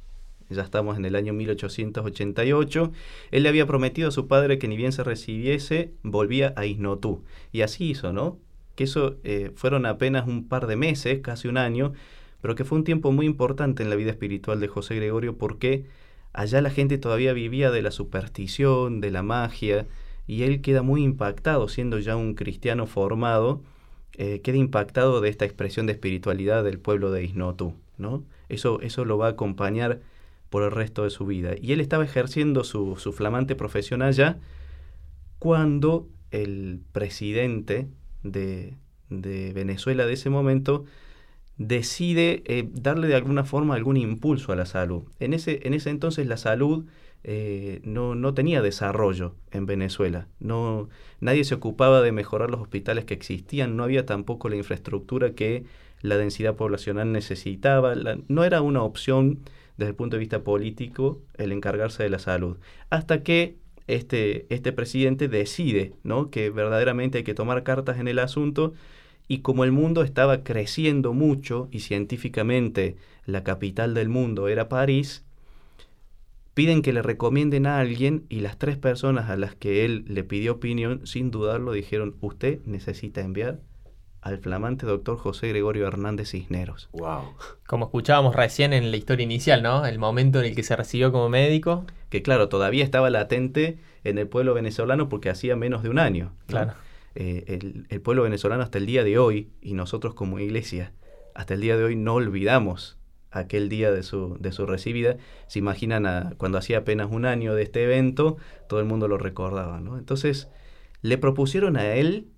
ya 0.50 0.62
estamos 0.62 0.96
en 0.96 1.04
el 1.04 1.14
año 1.16 1.32
1888, 1.32 2.92
él 3.30 3.42
le 3.42 3.48
había 3.48 3.66
prometido 3.66 4.08
a 4.08 4.12
su 4.12 4.28
padre 4.28 4.58
que 4.58 4.68
ni 4.68 4.76
bien 4.76 4.92
se 4.92 5.04
recibiese, 5.04 5.92
volvía 6.02 6.54
a 6.56 6.64
Isnotú. 6.66 7.24
Y 7.52 7.62
así 7.62 7.90
hizo, 7.90 8.12
¿no? 8.12 8.38
Que 8.74 8.84
eso 8.84 9.16
eh, 9.24 9.52
fueron 9.54 9.86
apenas 9.86 10.26
un 10.26 10.48
par 10.48 10.66
de 10.66 10.76
meses, 10.76 11.20
casi 11.20 11.48
un 11.48 11.58
año, 11.58 11.92
pero 12.40 12.54
que 12.54 12.64
fue 12.64 12.78
un 12.78 12.84
tiempo 12.84 13.12
muy 13.12 13.26
importante 13.26 13.82
en 13.82 13.90
la 13.90 13.96
vida 13.96 14.10
espiritual 14.10 14.60
de 14.60 14.68
José 14.68 14.94
Gregorio 14.96 15.36
porque 15.36 15.84
allá 16.38 16.60
la 16.60 16.70
gente 16.70 16.98
todavía 16.98 17.32
vivía 17.32 17.72
de 17.72 17.82
la 17.82 17.90
superstición, 17.90 19.00
de 19.00 19.10
la 19.10 19.24
magia, 19.24 19.88
y 20.28 20.44
él 20.44 20.60
queda 20.60 20.82
muy 20.82 21.02
impactado, 21.02 21.66
siendo 21.68 21.98
ya 21.98 22.14
un 22.14 22.34
cristiano 22.34 22.86
formado, 22.86 23.60
eh, 24.12 24.40
queda 24.40 24.56
impactado 24.56 25.20
de 25.20 25.30
esta 25.30 25.44
expresión 25.44 25.86
de 25.86 25.94
espiritualidad 25.94 26.62
del 26.62 26.78
pueblo 26.78 27.10
de 27.10 27.24
Isnotú, 27.24 27.74
¿no? 27.96 28.22
Eso, 28.48 28.80
eso 28.82 29.04
lo 29.04 29.18
va 29.18 29.26
a 29.26 29.30
acompañar 29.30 30.00
por 30.48 30.62
el 30.62 30.70
resto 30.70 31.02
de 31.02 31.10
su 31.10 31.26
vida. 31.26 31.54
Y 31.60 31.72
él 31.72 31.80
estaba 31.80 32.04
ejerciendo 32.04 32.62
su, 32.62 32.94
flamante 32.94 33.56
profesión 33.56 34.00
allá 34.00 34.38
cuando 35.40 36.06
el 36.30 36.80
presidente 36.92 37.88
de, 38.22 38.74
Venezuela 39.10 40.06
de 40.06 40.12
ese 40.12 40.30
momento 40.30 40.84
decide 41.58 42.42
eh, 42.46 42.68
darle 42.72 43.08
de 43.08 43.16
alguna 43.16 43.44
forma 43.44 43.74
algún 43.74 43.96
impulso 43.96 44.52
a 44.52 44.56
la 44.56 44.64
salud. 44.64 45.02
En 45.18 45.34
ese, 45.34 45.60
en 45.64 45.74
ese 45.74 45.90
entonces 45.90 46.26
la 46.26 46.36
salud 46.36 46.86
eh, 47.24 47.80
no, 47.82 48.14
no, 48.14 48.32
tenía 48.32 48.62
desarrollo 48.62 49.34
en 49.50 49.66
Venezuela. 49.66 50.28
No, 50.38 50.88
nadie 51.20 51.44
se 51.44 51.54
ocupaba 51.54 52.00
de 52.00 52.12
mejorar 52.12 52.50
los 52.50 52.60
hospitales 52.60 53.04
que 53.04 53.14
existían, 53.14 53.76
no 53.76 53.84
había 53.84 54.06
tampoco 54.06 54.48
la 54.48 54.56
infraestructura 54.56 55.34
que 55.34 55.64
la 56.00 56.16
densidad 56.16 56.54
poblacional 56.54 57.10
necesitaba, 57.10 57.94
no 58.28 58.44
era 58.44 58.62
una 58.62 58.82
opción 58.82 59.40
desde 59.76 59.90
el 59.90 59.96
punto 59.96 60.16
de 60.16 60.20
vista 60.20 60.44
político 60.44 61.20
el 61.36 61.50
encargarse 61.50 62.04
de 62.04 62.10
la 62.10 62.20
salud. 62.20 62.58
Hasta 62.88 63.24
que 63.24 63.56
este, 63.88 64.46
este 64.54 64.72
presidente 64.72 65.26
decide 65.26 65.94
¿no? 66.04 66.30
que 66.30 66.50
verdaderamente 66.50 67.18
hay 67.18 67.24
que 67.24 67.34
tomar 67.34 67.64
cartas 67.64 67.98
en 67.98 68.06
el 68.06 68.20
asunto 68.20 68.74
y 69.28 69.40
como 69.40 69.62
el 69.64 69.72
mundo 69.72 70.02
estaba 70.02 70.42
creciendo 70.42 71.12
mucho 71.12 71.68
y 71.70 71.80
científicamente 71.80 72.96
la 73.26 73.44
capital 73.44 73.94
del 73.94 74.08
mundo 74.08 74.48
era 74.48 74.70
París, 74.70 75.24
piden 76.54 76.82
que 76.82 76.94
le 76.94 77.02
recomienden 77.02 77.66
a 77.66 77.78
alguien 77.78 78.24
y 78.30 78.40
las 78.40 78.58
tres 78.58 78.78
personas 78.78 79.28
a 79.30 79.36
las 79.36 79.54
que 79.54 79.84
él 79.84 80.04
le 80.08 80.24
pidió 80.24 80.54
opinión, 80.54 81.06
sin 81.06 81.30
dudarlo, 81.30 81.72
dijeron, 81.72 82.16
usted 82.20 82.60
necesita 82.64 83.20
enviar 83.20 83.60
al 84.22 84.38
flamante 84.38 84.86
doctor 84.86 85.18
José 85.18 85.48
Gregorio 85.48 85.86
Hernández 85.86 86.30
Cisneros. 86.30 86.88
Wow. 86.92 87.34
Como 87.66 87.84
escuchábamos 87.84 88.34
recién 88.34 88.72
en 88.72 88.90
la 88.90 88.96
historia 88.96 89.24
inicial, 89.24 89.62
¿no? 89.62 89.86
El 89.86 89.98
momento 89.98 90.40
en 90.40 90.46
el 90.46 90.56
que 90.56 90.62
se 90.62 90.74
recibió 90.74 91.12
como 91.12 91.28
médico. 91.28 91.84
Que 92.08 92.22
claro, 92.22 92.48
todavía 92.48 92.82
estaba 92.82 93.10
latente 93.10 93.78
en 94.02 94.18
el 94.18 94.26
pueblo 94.26 94.54
venezolano 94.54 95.08
porque 95.08 95.30
hacía 95.30 95.54
menos 95.54 95.82
de 95.82 95.90
un 95.90 95.98
año. 95.98 96.32
Claro. 96.46 96.72
Eh, 97.20 97.58
el, 97.90 98.00
pueblo 98.00 98.22
venezolano 98.22 98.62
hasta 98.62 98.78
el 98.78 98.86
día 98.86 99.02
de 99.02 99.18
hoy, 99.18 99.50
y 99.60 99.74
nosotros 99.74 100.14
como 100.14 100.38
iglesia, 100.38 100.92
hasta 101.34 101.54
el 101.54 101.60
día 101.60 101.76
de 101.76 101.82
hoy 101.82 101.96
no 101.96 102.14
olvidamos 102.14 102.96
aquel 103.32 103.68
día 103.68 103.90
de 103.90 104.04
su, 104.04 104.36
de 104.38 104.52
su 104.52 104.66
recibida. 104.66 105.16
Se 105.48 105.58
imaginan 105.58 106.36
cuando 106.36 106.58
hacía 106.58 106.78
apenas 106.78 107.08
un 107.10 107.26
año 107.26 107.56
de 107.56 107.64
este 107.64 107.82
evento, 107.82 108.36
todo 108.68 108.78
el 108.78 108.86
mundo 108.86 109.08
lo 109.08 109.18
recordaba. 109.18 109.78
Entonces, 109.78 110.46
le 111.02 111.18
propusieron 111.18 111.76
a 111.76 111.92
él 111.94 112.28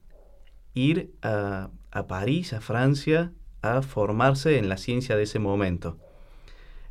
ir 0.73 1.13
a, 1.21 1.69
París, 2.09 2.55
a 2.55 2.63
Francia, 2.63 3.33
a 3.61 3.83
formarse 3.83 4.57
en 4.57 4.71
la 4.71 4.79
ciencia 4.79 5.15
de 5.15 5.25
ese 5.25 5.39
momento. 5.41 5.99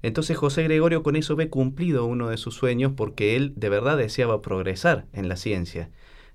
Entonces 0.04 0.38
José 0.38 0.62
Gregorio 0.62 1.02
con 1.02 1.16
eso 1.16 1.36
ve 1.36 1.50
cumplido 1.50 2.06
uno 2.06 2.30
de 2.30 2.38
sus 2.38 2.54
sueños 2.54 2.94
porque 2.96 3.36
él 3.36 3.54
de 3.56 3.70
verdad 3.70 3.98
deseaba 3.98 4.44
progresar 4.44 5.08
en 5.12 5.28
la 5.28 5.38
ciencia. 5.38 5.90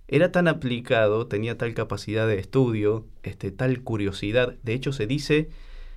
Era 0.06 0.32
tan 0.32 0.49
aplicado, 0.49 1.26
tenía 1.26 1.56
tal 1.56 1.75
capacidad 1.75 2.26
de 2.28 2.38
estudio, 2.38 3.06
este, 3.23 3.50
tal 3.50 3.82
curiosidad. 3.82 4.54
De 4.62 4.75
hecho 4.75 4.92
se 4.92 5.06
dice 5.06 5.49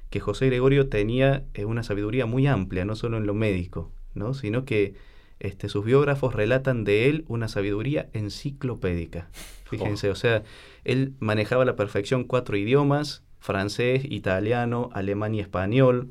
que 0.10 0.20
José 0.20 0.46
Gregorio 0.48 0.88
tenía 0.88 1.44
eh, 1.54 1.66
una 1.66 1.84
sabiduría 1.84 2.26
muy 2.26 2.48
amplia, 2.48 2.86
no 2.86 2.96
solo 2.96 3.18
en 3.18 3.26
lo 3.26 3.34
médico, 3.34 3.92
¿no? 4.14 4.34
sino 4.34 4.64
que 4.64 4.96
este, 5.40 5.70
sus 5.70 5.86
biógrafos 5.86 6.34
relatan 6.34 6.84
de 6.84 7.10
él 7.10 7.26
una 7.28 7.48
sabiduría 7.48 8.10
enciclopédica. 8.14 9.30
Fíjense, 9.70 10.10
oh. 10.10 10.14
o 10.14 10.16
sea, 10.16 10.44
él 10.86 11.14
manejaba 11.20 11.64
a 11.64 11.66
la 11.66 11.76
perfección 11.76 12.24
cuatro 12.24 12.56
idiomas, 12.56 13.24
francés, 13.40 14.04
italiano, 14.06 14.90
alemán 14.94 15.36
y 15.36 15.42
español. 15.42 16.10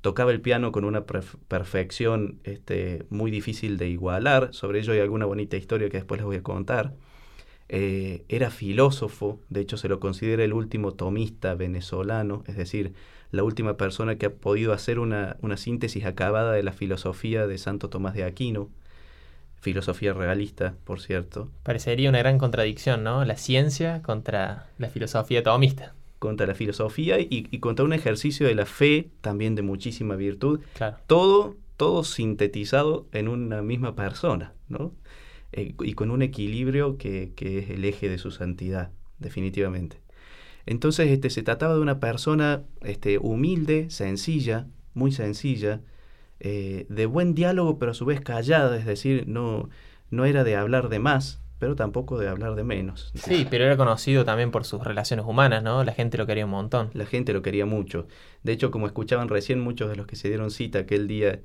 Tocaba 0.00 0.32
el 0.32 0.40
piano 0.40 0.72
con 0.72 0.84
una 0.84 1.04
perfección 1.04 2.40
este, 2.44 3.04
muy 3.10 3.30
difícil 3.30 3.76
de 3.78 3.88
igualar. 3.88 4.48
Sobre 4.52 4.80
ello 4.80 4.92
hay 4.92 5.00
alguna 5.00 5.26
bonita 5.26 5.56
historia 5.56 5.88
que 5.90 5.98
después 5.98 6.20
les 6.20 6.26
voy 6.26 6.36
a 6.36 6.42
contar. 6.42 6.94
Eh, 7.74 8.24
era 8.28 8.50
filósofo, 8.50 9.40
de 9.48 9.62
hecho 9.62 9.78
se 9.78 9.88
lo 9.88 9.98
considera 9.98 10.44
el 10.44 10.52
último 10.52 10.92
tomista 10.92 11.54
venezolano, 11.54 12.44
es 12.46 12.56
decir, 12.56 12.92
la 13.30 13.44
última 13.44 13.78
persona 13.78 14.16
que 14.16 14.26
ha 14.26 14.30
podido 14.30 14.74
hacer 14.74 14.98
una, 14.98 15.38
una 15.40 15.56
síntesis 15.56 16.04
acabada 16.04 16.52
de 16.52 16.62
la 16.62 16.72
filosofía 16.72 17.46
de 17.46 17.56
Santo 17.56 17.88
Tomás 17.88 18.12
de 18.12 18.24
Aquino 18.24 18.68
filosofía 19.62 20.12
realista, 20.12 20.74
por 20.84 21.00
cierto. 21.00 21.48
Parecería 21.62 22.10
una 22.10 22.18
gran 22.18 22.36
contradicción, 22.36 23.04
¿no? 23.04 23.24
La 23.24 23.36
ciencia 23.36 24.02
contra 24.02 24.66
la 24.76 24.88
filosofía 24.88 25.44
tomista. 25.44 25.94
Contra 26.18 26.46
la 26.48 26.54
filosofía 26.54 27.18
y, 27.20 27.58
contra 27.58 27.84
un 27.84 27.92
ejercicio 27.92 28.46
de 28.46 28.56
la 28.56 28.66
fe, 28.66 29.08
también 29.20 29.54
de 29.54 29.62
muchísima 29.62 30.16
virtud. 30.16 30.60
Claro. 30.74 30.96
Todo, 31.06 31.56
todo 31.76 32.02
sintetizado 32.02 33.06
en 33.12 33.28
una 33.28 33.62
misma 33.62 33.94
persona, 33.94 34.52
¿no? 34.68 34.92
Eh, 35.52 35.74
y 35.80 35.92
con 35.94 36.10
un 36.10 36.22
equilibrio 36.22 36.96
que, 36.96 37.32
que, 37.36 37.58
es 37.58 37.70
el 37.70 37.84
eje 37.84 38.08
de 38.08 38.18
su 38.18 38.30
santidad, 38.30 38.90
definitivamente. 39.18 40.00
Entonces, 40.66 41.10
este, 41.10 41.30
se 41.30 41.42
trataba 41.42 41.74
de 41.74 41.80
una 41.80 42.00
persona 42.00 42.62
este, 42.82 43.18
humilde, 43.18 43.90
sencilla, 43.90 44.66
muy 44.94 45.12
sencilla, 45.12 45.80
eh, 46.40 46.86
de 46.88 47.06
buen 47.06 47.34
diálogo, 47.34 47.78
pero 47.78 47.92
a 47.92 47.94
su 47.94 48.04
vez 48.04 48.20
callada, 48.20 48.76
es 48.76 48.86
decir, 48.86 49.24
no, 49.28 49.68
no 50.10 50.24
era 50.24 50.44
de 50.44 50.56
hablar 50.56 50.88
de 50.88 50.98
más, 50.98 51.40
pero 51.58 51.76
tampoco 51.76 52.18
de 52.18 52.28
hablar 52.28 52.56
de 52.56 52.64
menos. 52.64 53.12
Sí, 53.14 53.46
pero 53.48 53.64
era 53.64 53.76
conocido 53.76 54.24
también 54.24 54.50
por 54.50 54.64
sus 54.64 54.82
relaciones 54.82 55.24
humanas, 55.26 55.62
¿no? 55.62 55.84
La 55.84 55.92
gente 55.92 56.18
lo 56.18 56.26
quería 56.26 56.44
un 56.44 56.50
montón. 56.50 56.90
La 56.92 57.06
gente 57.06 57.32
lo 57.32 57.42
quería 57.42 57.66
mucho. 57.66 58.08
De 58.42 58.52
hecho, 58.52 58.72
como 58.72 58.86
escuchaban 58.86 59.28
recién 59.28 59.60
muchos 59.60 59.88
de 59.88 59.94
los 59.94 60.08
que 60.08 60.16
se 60.16 60.26
dieron 60.26 60.50
cita 60.50 60.80
aquel 60.80 61.06
día 61.06 61.40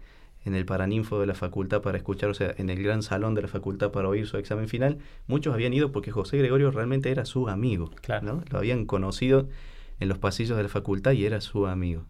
en 0.48 0.56
el 0.56 0.66
Paraninfo 0.66 1.20
de 1.20 1.28
la 1.28 1.34
facultad 1.34 1.82
para 1.82 1.98
escuchar, 1.98 2.30
o 2.30 2.34
sea, 2.34 2.54
en 2.58 2.70
el 2.70 2.82
gran 2.82 3.04
salón 3.04 3.36
de 3.36 3.42
la 3.42 3.48
facultad 3.50 3.92
para 3.92 4.08
oír 4.08 4.26
su 4.28 4.38
examen 4.38 4.70
final, 4.70 4.98
muchos 5.28 5.54
habían 5.54 5.74
ido 5.74 5.92
porque 5.92 6.12
José 6.12 6.38
Gregorio 6.38 6.72
realmente 6.72 7.12
era 7.12 7.26
su 7.26 7.50
amigo, 7.50 7.92
claro. 8.02 8.26
¿no? 8.26 8.44
Lo 8.50 8.60
habían 8.60 8.86
conocido 8.86 9.50
en 10.00 10.08
los 10.08 10.18
pasillos 10.18 10.56
de 10.56 10.64
la 10.64 10.70
facultad 10.70 11.12
y 11.12 11.26
era 11.26 11.42
su 11.42 11.68
amigo. 11.68 12.06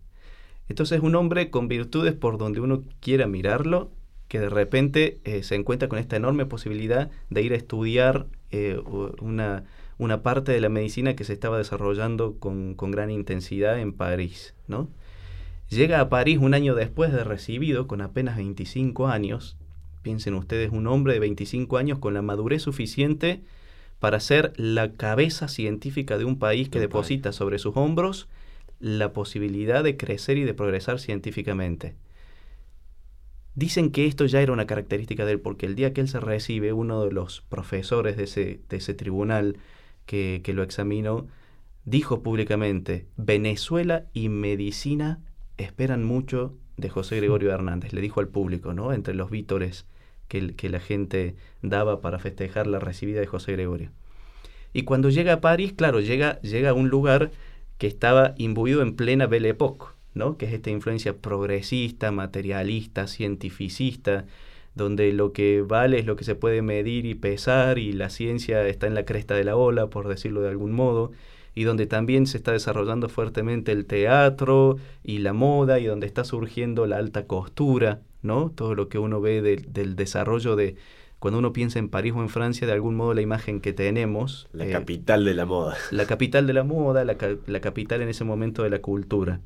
Entonces 0.70 1.01
un 1.01 1.15
hombre 1.15 1.50
con 1.50 1.67
virtudes 1.67 2.13
por 2.13 2.38
donde 2.38 2.60
uno 2.60 2.84
quiera 3.00 3.25
mirarlo, 3.25 3.89
que 4.27 4.39
de 4.39 4.50
repente 4.50 5.20
eh, 5.24 5.41
se 5.41 5.56
encuentra 5.56 5.88
con 5.88 5.98
esta 5.98 6.15
enorme 6.15 6.46
posibilidad 6.46 7.10
de 7.29 7.41
ir 7.41 7.53
a 7.53 7.56
estudiar 7.56 8.27
eh, 8.51 8.79
una, 9.20 9.63
una, 9.98 10.22
parte 10.22 10.51
de 10.51 10.62
la 10.62 10.70
medicina 10.70 11.15
que 11.15 11.24
se 11.24 11.34
estaba 11.34 11.58
desarrollando 11.58 12.36
con, 12.38 12.75
con, 12.75 12.91
gran 12.91 13.10
intensidad 13.10 13.79
en 13.79 13.94
París. 13.94 14.53
¿no? 14.67 14.89
Llega 15.69 16.00
a 16.00 16.09
París 16.09 16.38
un 16.39 16.53
año 16.53 16.75
después 16.75 17.12
de 17.12 17.24
recibido, 17.24 17.88
con 17.88 18.01
apenas 18.01 18.38
25 18.38 19.07
años. 19.07 19.57
Piensen 20.01 20.33
ustedes, 20.33 20.71
un 20.71 20.88
hombre 20.88 21.13
de 21.13 21.19
25 21.19 21.77
años 21.77 22.00
con 22.00 22.13
la 22.13 22.21
madurez 22.21 22.62
suficiente 22.62 23.41
para 24.00 24.19
ser 24.19 24.53
la 24.55 24.93
cabeza 24.93 25.47
científica 25.47 26.17
de 26.17 26.24
un 26.25 26.39
país 26.39 26.69
que 26.69 26.79
deposita 26.79 27.33
sobre 27.33 27.59
sus 27.59 27.75
hombros 27.75 28.29
la 28.79 29.12
posibilidad 29.12 29.83
de 29.83 29.97
crecer 29.97 30.38
y 30.38 30.43
de 30.43 30.53
progresar 30.53 31.00
científicamente. 31.00 31.95
Dicen 33.55 33.91
que 33.91 34.05
esto 34.05 34.25
ya 34.25 34.39
era 34.39 34.53
una 34.53 34.67
característica 34.67 35.25
de 35.25 35.33
él, 35.33 35.39
porque 35.39 35.65
el 35.65 35.75
día 35.75 35.91
que 35.91 36.01
él 36.01 36.07
se 36.07 36.19
recibe, 36.19 36.74
uno 36.74 37.03
de 37.03 37.12
los 37.12 37.41
profesores 37.41 38.15
de 38.15 38.25
ese, 38.25 38.59
de 38.69 38.77
ese 38.77 38.93
tribunal 38.93 39.57
que, 40.05 40.41
que 40.43 40.53
lo 40.53 40.62
examinó, 40.62 41.27
dijo 41.83 42.21
públicamente, 42.21 43.07
Venezuela 43.17 44.05
y 44.13 44.29
medicina 44.29 45.19
esperan 45.57 46.03
mucho 46.03 46.53
de 46.77 46.89
José 46.89 47.17
Gregorio 47.17 47.51
Hernández, 47.51 47.93
le 47.93 48.01
dijo 48.01 48.19
al 48.19 48.27
público, 48.27 48.73
¿no? 48.73 48.93
Entre 48.93 49.13
los 49.13 49.31
vítores 49.31 49.85
que, 50.27 50.55
que 50.55 50.69
la 50.69 50.79
gente 50.79 51.35
daba 51.61 52.01
para 52.01 52.19
festejar 52.19 52.67
la 52.67 52.79
recibida 52.79 53.19
de 53.19 53.27
José 53.27 53.53
Gregorio. 53.53 53.91
Y 54.73 54.83
cuando 54.83 55.09
llega 55.09 55.33
a 55.33 55.41
París, 55.41 55.73
claro, 55.73 55.99
llega, 55.99 56.39
llega 56.41 56.69
a 56.69 56.73
un 56.73 56.89
lugar 56.89 57.31
que 57.77 57.87
estaba 57.87 58.33
imbuido 58.37 58.81
en 58.81 58.95
plena 58.95 59.27
Belle 59.27 59.49
Époque, 59.49 59.85
¿no? 60.13 60.37
que 60.37 60.45
es 60.45 60.53
esta 60.53 60.69
influencia 60.69 61.15
progresista, 61.17 62.11
materialista, 62.11 63.07
cientificista, 63.07 64.25
donde 64.75 65.11
lo 65.13 65.33
que 65.33 65.61
vale 65.61 65.99
es 65.99 66.05
lo 66.05 66.15
que 66.15 66.23
se 66.23 66.35
puede 66.35 66.61
medir 66.61 67.05
y 67.05 67.15
pesar 67.15 67.79
y 67.79 67.93
la 67.93 68.09
ciencia 68.09 68.67
está 68.67 68.87
en 68.87 68.93
la 68.93 69.05
cresta 69.05 69.35
de 69.35 69.43
la 69.43 69.55
ola, 69.55 69.87
por 69.87 70.07
decirlo 70.07 70.41
de 70.41 70.49
algún 70.49 70.71
modo, 70.71 71.11
y 71.57 71.63
donde 71.63 71.87
también 71.87 72.27
se 72.27 72.37
está 72.37 72.51
desarrollando 72.51 73.09
fuertemente 73.09 73.71
el 73.71 73.87
teatro 73.87 74.77
y 75.03 75.17
la 75.17 75.33
moda 75.33 75.79
y 75.79 75.85
donde 75.85 76.05
está 76.05 76.23
surgiendo 76.23 76.85
la 76.85 76.97
alta 76.97 77.25
costura, 77.25 78.01
¿no? 78.21 78.51
Todo 78.51 78.75
lo 78.75 78.89
que 78.89 78.99
uno 78.99 79.21
ve 79.21 79.41
del 79.41 79.95
desarrollo 79.95 80.55
de, 80.55 80.75
cuando 81.17 81.39
uno 81.39 81.53
piensa 81.53 81.79
en 81.79 81.89
París 81.89 82.13
o 82.15 82.21
en 82.21 82.29
Francia, 82.29 82.67
de 82.67 82.73
algún 82.73 82.95
modo 82.95 83.15
la 83.15 83.21
imagen 83.21 83.59
que 83.59 83.73
tenemos. 83.73 84.47
La 84.53 84.67
eh, 84.67 84.71
capital 84.71 85.25
de 85.25 85.33
la 85.33 85.47
moda. 85.47 85.75
La 85.89 86.05
capital 86.05 86.45
de 86.45 86.53
la 86.53 86.63
moda, 86.63 87.03
la, 87.03 87.17
la, 87.47 87.59
capital 87.59 88.03
en 88.03 88.09
ese 88.09 88.23
momento 88.23 88.61
de 88.61 88.69
la 88.69 88.79
cultura. 88.83 89.41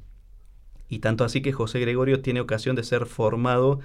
Y 0.90 1.00
tanto 1.00 1.24
así 1.24 1.42
que 1.42 1.54
José 1.54 1.80
Gregorio 1.80 2.22
tiene 2.22 2.42
ocasión 2.42 2.76
de 2.76 2.84
ser 2.84 3.06
formado 3.06 3.80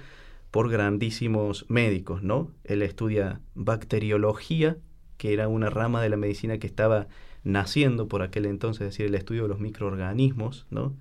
por 0.51 0.69
grandísimos 0.69 1.65
médicos, 1.69 2.23
¿no? 2.23 2.51
Él 2.65 2.81
estudia 2.81 3.39
bacteriología, 3.55 4.75
que 5.15 5.31
era 5.31 5.47
una 5.47 5.69
rama 5.69 6.01
de 6.01 6.09
la 6.09 6.17
medicina 6.17 6.57
que 6.57 6.67
estaba 6.67 7.07
naciendo 7.47 8.07
por 8.07 8.21
aquel 8.21 8.45
entonces, 8.45 8.81
es 8.81 8.87
decir, 8.93 9.05
el 9.05 9.15
estudio 9.15 9.43
de 9.43 9.49
los 9.49 9.59
microorganismos, 9.59 10.67
¿no? 10.69 10.95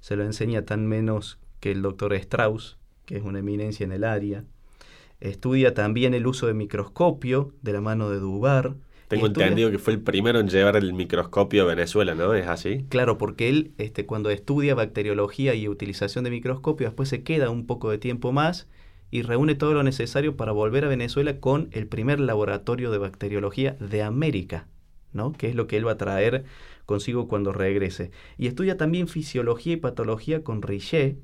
Se 0.00 0.16
lo 0.16 0.24
enseña 0.24 0.64
tan 0.64 0.86
menos 0.86 1.38
que 1.60 1.70
el 1.72 1.82
doctor 1.82 2.14
Strauss, 2.14 2.78
que 3.04 3.16
es 3.16 3.22
una 3.22 3.40
eminencia 3.40 3.84
en 3.84 3.92
el 3.92 4.04
área. 4.04 4.44
Estudia 5.20 5.74
también 5.74 6.14
el 6.14 6.26
uso 6.26 6.46
de 6.46 6.54
microscopio 6.54 7.52
de 7.60 7.72
la 7.72 7.80
mano 7.80 8.08
de 8.08 8.18
Dubar. 8.18 8.76
Tengo 9.08 9.26
entendido 9.26 9.70
que 9.70 9.78
fue 9.78 9.92
el 9.92 10.00
primero 10.00 10.38
en 10.40 10.48
llevar 10.48 10.76
el 10.76 10.94
microscopio 10.94 11.64
a 11.64 11.66
Venezuela, 11.66 12.14
¿no? 12.14 12.32
¿Es 12.32 12.46
así? 12.46 12.86
Claro, 12.88 13.18
porque 13.18 13.48
él 13.48 13.72
este, 13.76 14.06
cuando 14.06 14.30
estudia 14.30 14.74
bacteriología 14.74 15.54
y 15.54 15.68
utilización 15.68 16.24
de 16.24 16.30
microscopio, 16.30 16.86
después 16.86 17.08
se 17.08 17.22
queda 17.22 17.50
un 17.50 17.66
poco 17.66 17.90
de 17.90 17.98
tiempo 17.98 18.32
más 18.32 18.68
y 19.10 19.22
reúne 19.22 19.56
todo 19.56 19.74
lo 19.74 19.82
necesario 19.82 20.36
para 20.36 20.52
volver 20.52 20.84
a 20.84 20.88
Venezuela 20.88 21.40
con 21.40 21.68
el 21.72 21.86
primer 21.86 22.20
laboratorio 22.20 22.90
de 22.90 22.98
bacteriología 22.98 23.76
de 23.80 24.02
América, 24.02 24.68
¿no? 25.12 25.32
Que 25.32 25.48
es 25.48 25.54
lo 25.54 25.66
que 25.66 25.76
él 25.76 25.86
va 25.86 25.92
a 25.92 25.98
traer 25.98 26.44
consigo 26.86 27.28
cuando 27.28 27.52
regrese. 27.52 28.10
Y 28.36 28.46
estudia 28.46 28.76
también 28.76 29.08
fisiología 29.08 29.74
y 29.74 29.76
patología 29.76 30.42
con 30.42 30.62
Richet, 30.62 31.18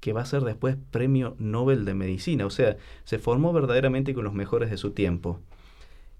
que 0.00 0.12
va 0.12 0.22
a 0.22 0.26
ser 0.26 0.42
después 0.42 0.76
premio 0.90 1.36
Nobel 1.38 1.84
de 1.84 1.94
Medicina. 1.94 2.46
O 2.46 2.50
sea, 2.50 2.76
se 3.04 3.18
formó 3.18 3.52
verdaderamente 3.52 4.14
con 4.14 4.24
los 4.24 4.32
mejores 4.32 4.70
de 4.70 4.76
su 4.76 4.92
tiempo. 4.92 5.40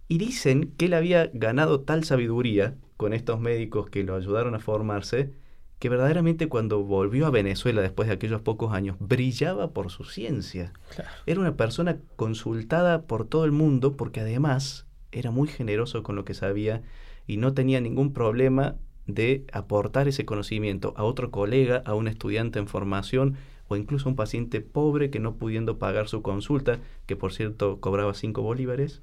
Y 0.06 0.18
dicen 0.18 0.74
que 0.76 0.86
él 0.86 0.94
había 0.94 1.30
ganado 1.32 1.80
tal 1.80 2.04
sabiduría 2.04 2.74
con 2.96 3.14
estos 3.14 3.40
médicos 3.40 3.88
que 3.88 4.04
lo 4.04 4.16
ayudaron 4.16 4.54
a 4.54 4.58
formarse, 4.58 5.32
que 5.78 5.88
verdaderamente 5.88 6.48
cuando 6.48 6.82
volvió 6.82 7.26
a 7.26 7.30
Venezuela 7.30 7.80
después 7.80 8.08
de 8.08 8.14
aquellos 8.14 8.42
pocos 8.42 8.74
años, 8.74 8.96
brillaba 9.00 9.70
por 9.70 9.90
su 9.90 10.04
ciencia. 10.04 10.74
Era 11.24 11.40
una 11.40 11.56
persona 11.56 11.96
consultada 12.16 13.02
por 13.02 13.26
todo 13.26 13.46
el 13.46 13.52
mundo 13.52 13.96
porque 13.96 14.20
además 14.20 14.86
era 15.10 15.30
muy 15.30 15.48
generoso 15.48 16.02
con 16.02 16.16
lo 16.16 16.24
que 16.26 16.34
sabía 16.34 16.82
y 17.30 17.36
no 17.36 17.54
tenía 17.54 17.80
ningún 17.80 18.12
problema 18.12 18.74
de 19.06 19.44
aportar 19.52 20.08
ese 20.08 20.24
conocimiento 20.24 20.94
a 20.96 21.04
otro 21.04 21.30
colega, 21.30 21.80
a 21.86 21.94
un 21.94 22.08
estudiante 22.08 22.58
en 22.58 22.66
formación 22.66 23.36
o 23.68 23.76
incluso 23.76 24.08
a 24.08 24.10
un 24.10 24.16
paciente 24.16 24.60
pobre 24.60 25.10
que 25.10 25.20
no 25.20 25.36
pudiendo 25.36 25.78
pagar 25.78 26.08
su 26.08 26.22
consulta, 26.22 26.80
que 27.06 27.14
por 27.14 27.32
cierto 27.32 27.78
cobraba 27.78 28.14
5 28.14 28.42
bolívares, 28.42 29.02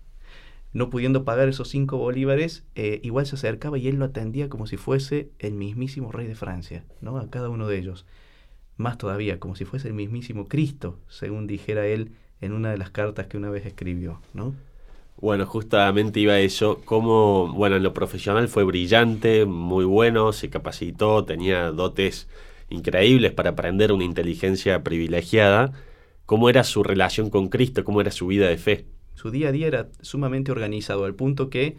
no 0.74 0.90
pudiendo 0.90 1.24
pagar 1.24 1.48
esos 1.48 1.70
5 1.70 1.98
bolívares, 1.98 2.66
eh, 2.76 3.00
igual 3.02 3.26
se 3.26 3.36
acercaba 3.36 3.78
y 3.78 3.88
él 3.88 3.96
lo 3.96 4.04
atendía 4.04 4.50
como 4.50 4.68
si 4.68 4.76
fuese 4.76 5.30
el 5.40 5.54
mismísimo 5.54 6.12
rey 6.12 6.28
de 6.28 6.36
Francia, 6.36 6.84
¿no? 7.00 7.20
A 7.20 7.30
cada 7.30 7.48
uno 7.48 7.66
de 7.70 7.78
ellos. 7.78 8.06
Más 8.76 8.98
todavía, 8.98 9.40
como 9.40 9.56
si 9.56 9.64
fuese 9.64 9.88
el 9.88 9.94
mismísimo 9.94 10.50
Cristo, 10.50 11.00
según 11.08 11.48
dijera 11.48 11.88
él 11.88 12.12
en 12.42 12.52
una 12.52 12.72
de 12.72 12.78
las 12.78 12.90
cartas 12.90 13.28
que 13.28 13.38
una 13.38 13.50
vez 13.50 13.66
escribió, 13.66 14.20
¿no? 14.34 14.54
Bueno, 15.20 15.48
justamente 15.48 16.20
iba 16.20 16.34
a 16.34 16.40
eso, 16.40 16.80
como, 16.86 17.52
bueno, 17.52 17.76
en 17.78 17.84
lo 17.84 17.94
profesional 17.94 18.48
fue 18.48 18.64
brillante, 18.64 19.46
muy 19.46 19.84
bueno, 19.84 20.32
se 20.32 20.52
capacitó, 20.52 21.26
tenía 21.26 21.72
dotes 21.72 22.28
increíbles 22.70 23.32
para 23.32 23.52
aprender 23.52 23.92
una 23.92 24.04
inteligencia 24.04 24.84
privilegiada. 24.84 25.74
¿Cómo 26.28 26.50
era 26.50 26.64
su 26.64 26.84
relación 26.84 27.32
con 27.32 27.50
Cristo? 27.50 27.84
¿Cómo 27.84 28.00
era 28.00 28.12
su 28.12 28.28
vida 28.28 28.48
de 28.48 28.58
fe? 28.58 28.86
Su 29.16 29.32
día 29.32 29.50
a 29.50 29.52
día 29.52 29.66
era 29.66 29.88
sumamente 30.02 30.52
organizado, 30.52 31.06
al 31.06 31.16
punto 31.16 31.50
que 31.50 31.78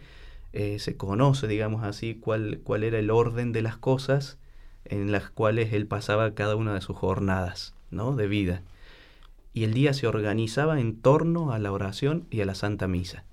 eh, 0.51 0.77
se 0.79 0.97
conoce, 0.97 1.47
digamos 1.47 1.83
así, 1.83 2.15
cuál, 2.15 2.59
cuál 2.63 2.83
era 2.83 2.99
el 2.99 3.09
orden 3.09 3.53
de 3.53 3.61
las 3.61 3.77
cosas 3.77 4.37
en 4.83 5.13
las 5.13 5.29
cuales 5.29 5.71
él 5.71 5.87
pasaba 5.87 6.33
cada 6.33 6.57
una 6.57 6.73
de 6.73 6.81
sus 6.81 6.97
jornadas 6.97 7.73
¿no? 7.89 8.15
de 8.17 8.27
vida. 8.27 8.63
Y 9.53 9.63
el 9.63 9.73
día 9.73 9.93
se 9.93 10.07
organizaba 10.07 10.81
en 10.81 10.99
torno 10.99 11.53
a 11.53 11.59
la 11.59 11.71
oración 11.71 12.27
y 12.29 12.41
a 12.41 12.45
la 12.45 12.55
Santa 12.55 12.87
Misa. 12.87 13.23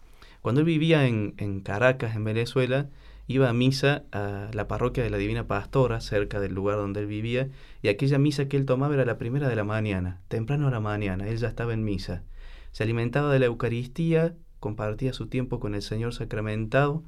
Cuando 0.47 0.61
él 0.61 0.67
vivía 0.69 1.09
en, 1.09 1.61
Caracas, 1.65 2.15
en 2.15 2.23
Venezuela, 2.23 2.89
iba 3.27 3.49
a 3.49 3.53
misa 3.53 4.05
a 4.13 4.49
la 4.53 4.69
parroquia 4.69 5.03
de 5.03 5.11
la 5.11 5.17
Divina 5.17 5.49
Pastora, 5.49 6.01
cerca 6.01 6.39
del 6.39 6.55
lugar 6.55 6.77
donde 6.77 7.01
él 7.01 7.09
vivía, 7.09 7.49
y 7.83 7.89
aquella 7.89 8.21
misa 8.21 8.47
que 8.47 8.57
él 8.57 8.65
tomaba 8.65 8.95
era 8.95 9.05
la 9.05 9.19
primera 9.19 9.49
de 9.49 9.57
la 9.57 9.65
mañana, 9.65 10.21
temprano 10.29 10.69
a 10.69 10.71
la 10.71 10.79
mañana, 10.79 11.27
él 11.27 11.39
ya 11.39 11.49
estaba 11.49 11.75
en 11.75 11.83
misa. 11.83 12.23
Se 12.71 12.85
alimentaba 12.85 13.33
de 13.33 13.41
la 13.41 13.47
Eucaristía, 13.47 14.37
compartía 14.61 15.13
su 15.13 15.27
tiempo 15.27 15.59
con 15.59 15.75
el 15.75 15.83
Señor 15.83 16.15
sacramentado, 16.15 17.03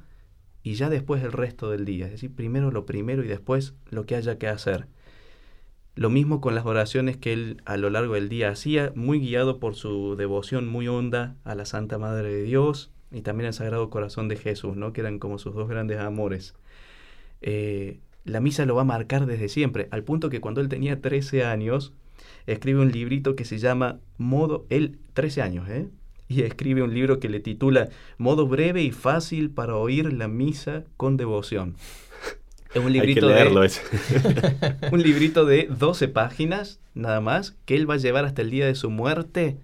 y 0.61 0.73
ya 0.73 0.89
después 0.89 1.23
el 1.23 1.31
resto 1.31 1.71
del 1.71 1.85
día, 1.85 2.07
es 2.07 2.11
decir, 2.11 2.35
primero 2.35 2.71
lo 2.71 2.85
primero 2.85 3.23
y 3.23 3.27
después 3.29 3.73
lo 3.89 4.05
que 4.05 4.17
haya 4.17 4.37
que 4.37 4.49
hacer. 4.49 4.87
Lo 5.95 6.09
mismo 6.09 6.41
con 6.41 6.55
las 6.55 6.65
oraciones 6.65 7.15
que 7.15 7.31
él 7.31 7.61
a 7.63 7.77
lo 7.77 7.89
largo 7.89 8.15
del 8.15 8.27
día 8.27 8.49
hacía, 8.49 8.91
muy 8.95 9.21
guiado 9.21 9.61
por 9.61 9.75
su 9.75 10.17
devoción 10.17 10.67
muy 10.67 10.89
honda 10.89 11.37
a 11.45 11.55
la 11.55 11.63
Santa 11.63 11.97
Madre 11.97 12.33
de 12.33 12.43
Dios, 12.43 12.91
y 13.11 13.21
también 13.21 13.47
el 13.47 13.53
Sagrado 13.53 13.89
Corazón 13.89 14.27
de 14.27 14.35
Jesús, 14.35 14.75
¿no? 14.75 14.93
que 14.93 15.01
eran 15.01 15.19
como 15.19 15.39
sus 15.39 15.55
dos 15.55 15.67
grandes 15.67 15.99
amores. 15.99 16.53
Eh, 17.41 17.99
la 18.25 18.39
misa 18.39 18.65
lo 18.65 18.75
va 18.75 18.81
a 18.81 18.85
marcar 18.85 19.25
desde 19.25 19.49
siempre, 19.49 19.87
al 19.91 20.03
punto 20.03 20.29
que 20.29 20.41
cuando 20.41 20.61
él 20.61 20.69
tenía 20.69 21.01
13 21.01 21.45
años, 21.45 21.93
escribe 22.47 22.81
un 22.81 22.91
librito 22.91 23.35
que 23.35 23.45
se 23.45 23.57
llama 23.57 23.99
Modo, 24.17 24.65
él 24.69 24.99
13 25.13 25.41
años, 25.41 25.69
¿eh? 25.69 25.87
y 26.27 26.43
escribe 26.43 26.83
un 26.83 26.93
libro 26.93 27.19
que 27.19 27.27
le 27.27 27.39
titula 27.39 27.89
Modo 28.17 28.47
breve 28.47 28.83
y 28.83 28.91
fácil 28.91 29.49
para 29.49 29.75
oír 29.75 30.13
la 30.13 30.27
misa 30.27 30.83
con 30.95 31.17
devoción. 31.17 31.75
Es 32.71 32.83
un 32.83 32.93
librito 32.93 33.25
Hay 33.25 33.33
que 33.33 33.35
leerlo 33.35 33.61
de, 33.61 33.71
un 34.91 35.01
librito 35.01 35.43
de 35.43 35.67
12 35.71 36.07
páginas, 36.07 36.79
nada 36.93 37.19
más, 37.19 37.57
que 37.65 37.75
él 37.75 37.89
va 37.89 37.95
a 37.95 37.97
llevar 37.97 38.25
hasta 38.25 38.43
el 38.43 38.51
día 38.51 38.67
de 38.67 38.75
su 38.75 38.91
muerte 38.91 39.57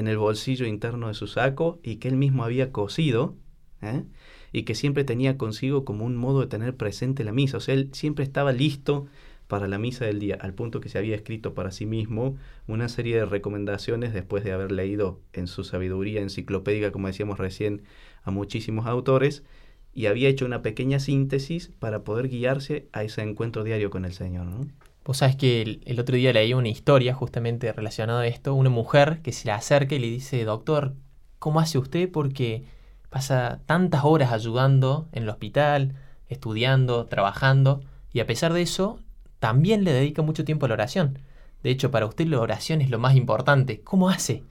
en 0.00 0.08
el 0.08 0.18
bolsillo 0.18 0.66
interno 0.66 1.08
de 1.08 1.14
su 1.14 1.26
saco 1.26 1.78
y 1.82 1.96
que 1.96 2.08
él 2.08 2.16
mismo 2.16 2.44
había 2.44 2.72
cosido 2.72 3.36
¿eh? 3.82 4.04
y 4.52 4.62
que 4.62 4.74
siempre 4.74 5.04
tenía 5.04 5.36
consigo 5.36 5.84
como 5.84 6.04
un 6.04 6.16
modo 6.16 6.40
de 6.40 6.46
tener 6.46 6.76
presente 6.76 7.24
la 7.24 7.32
misa. 7.32 7.58
O 7.58 7.60
sea, 7.60 7.74
él 7.74 7.90
siempre 7.92 8.24
estaba 8.24 8.52
listo 8.52 9.06
para 9.48 9.68
la 9.68 9.78
misa 9.78 10.04
del 10.04 10.18
día, 10.18 10.38
al 10.40 10.54
punto 10.54 10.80
que 10.80 10.88
se 10.88 10.98
había 10.98 11.14
escrito 11.14 11.54
para 11.54 11.70
sí 11.70 11.86
mismo 11.86 12.36
una 12.66 12.88
serie 12.88 13.16
de 13.16 13.26
recomendaciones 13.26 14.12
después 14.12 14.42
de 14.42 14.52
haber 14.52 14.72
leído 14.72 15.20
en 15.32 15.46
su 15.46 15.62
sabiduría 15.62 16.20
enciclopédica, 16.20 16.90
como 16.90 17.06
decíamos 17.06 17.38
recién, 17.38 17.82
a 18.24 18.30
muchísimos 18.30 18.86
autores, 18.86 19.44
y 19.92 20.06
había 20.06 20.28
hecho 20.28 20.46
una 20.46 20.62
pequeña 20.62 20.98
síntesis 20.98 21.68
para 21.78 22.02
poder 22.02 22.28
guiarse 22.28 22.88
a 22.92 23.04
ese 23.04 23.22
encuentro 23.22 23.62
diario 23.62 23.88
con 23.88 24.04
el 24.04 24.12
Señor. 24.12 24.46
¿no? 24.46 24.66
Vos 25.06 25.18
sabés 25.18 25.36
que 25.36 25.62
el, 25.84 26.00
otro 26.00 26.16
día 26.16 26.32
leí 26.32 26.52
una 26.52 26.68
historia 26.68 27.14
justamente 27.14 27.72
relacionada 27.72 28.22
a 28.22 28.26
esto, 28.26 28.54
una 28.54 28.70
mujer 28.70 29.22
que 29.22 29.30
se 29.30 29.46
le 29.46 29.52
acerca 29.52 29.94
y 29.94 30.00
le 30.00 30.08
dice, 30.08 30.44
doctor, 30.44 30.94
¿cómo 31.38 31.60
hace 31.60 31.78
usted? 31.78 32.10
Porque 32.10 32.64
pasa 33.08 33.60
tantas 33.66 34.02
horas 34.02 34.32
ayudando 34.32 35.08
en 35.12 35.22
el 35.22 35.28
hospital, 35.28 35.94
estudiando, 36.28 37.06
trabajando, 37.06 37.84
y 38.12 38.18
a 38.18 38.26
pesar 38.26 38.52
de 38.52 38.62
eso, 38.62 38.98
también 39.38 39.84
le 39.84 39.92
dedica 39.92 40.22
mucho 40.22 40.44
tiempo 40.44 40.66
a 40.66 40.70
la 40.70 40.74
oración. 40.74 41.20
De 41.62 41.70
hecho, 41.70 41.92
para 41.92 42.06
usted 42.06 42.26
la 42.26 42.40
oración 42.40 42.80
es 42.80 42.90
lo 42.90 42.98
más 42.98 43.14
importante. 43.14 43.82
¿Cómo 43.82 44.08
hace? 44.08 44.42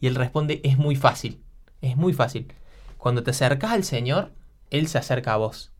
Y 0.00 0.06
él 0.06 0.14
responde, 0.14 0.60
es 0.62 0.78
muy 0.78 0.94
fácil, 0.94 1.40
es 1.80 1.96
muy 1.96 2.12
fácil. 2.12 2.46
Cuando 2.96 3.24
te 3.24 3.32
acercas 3.32 3.72
al 3.72 3.82
Señor, 3.82 4.30
Él 4.70 4.86
se 4.86 4.98
acerca 4.98 5.32
a 5.32 5.38
vos. 5.38 5.72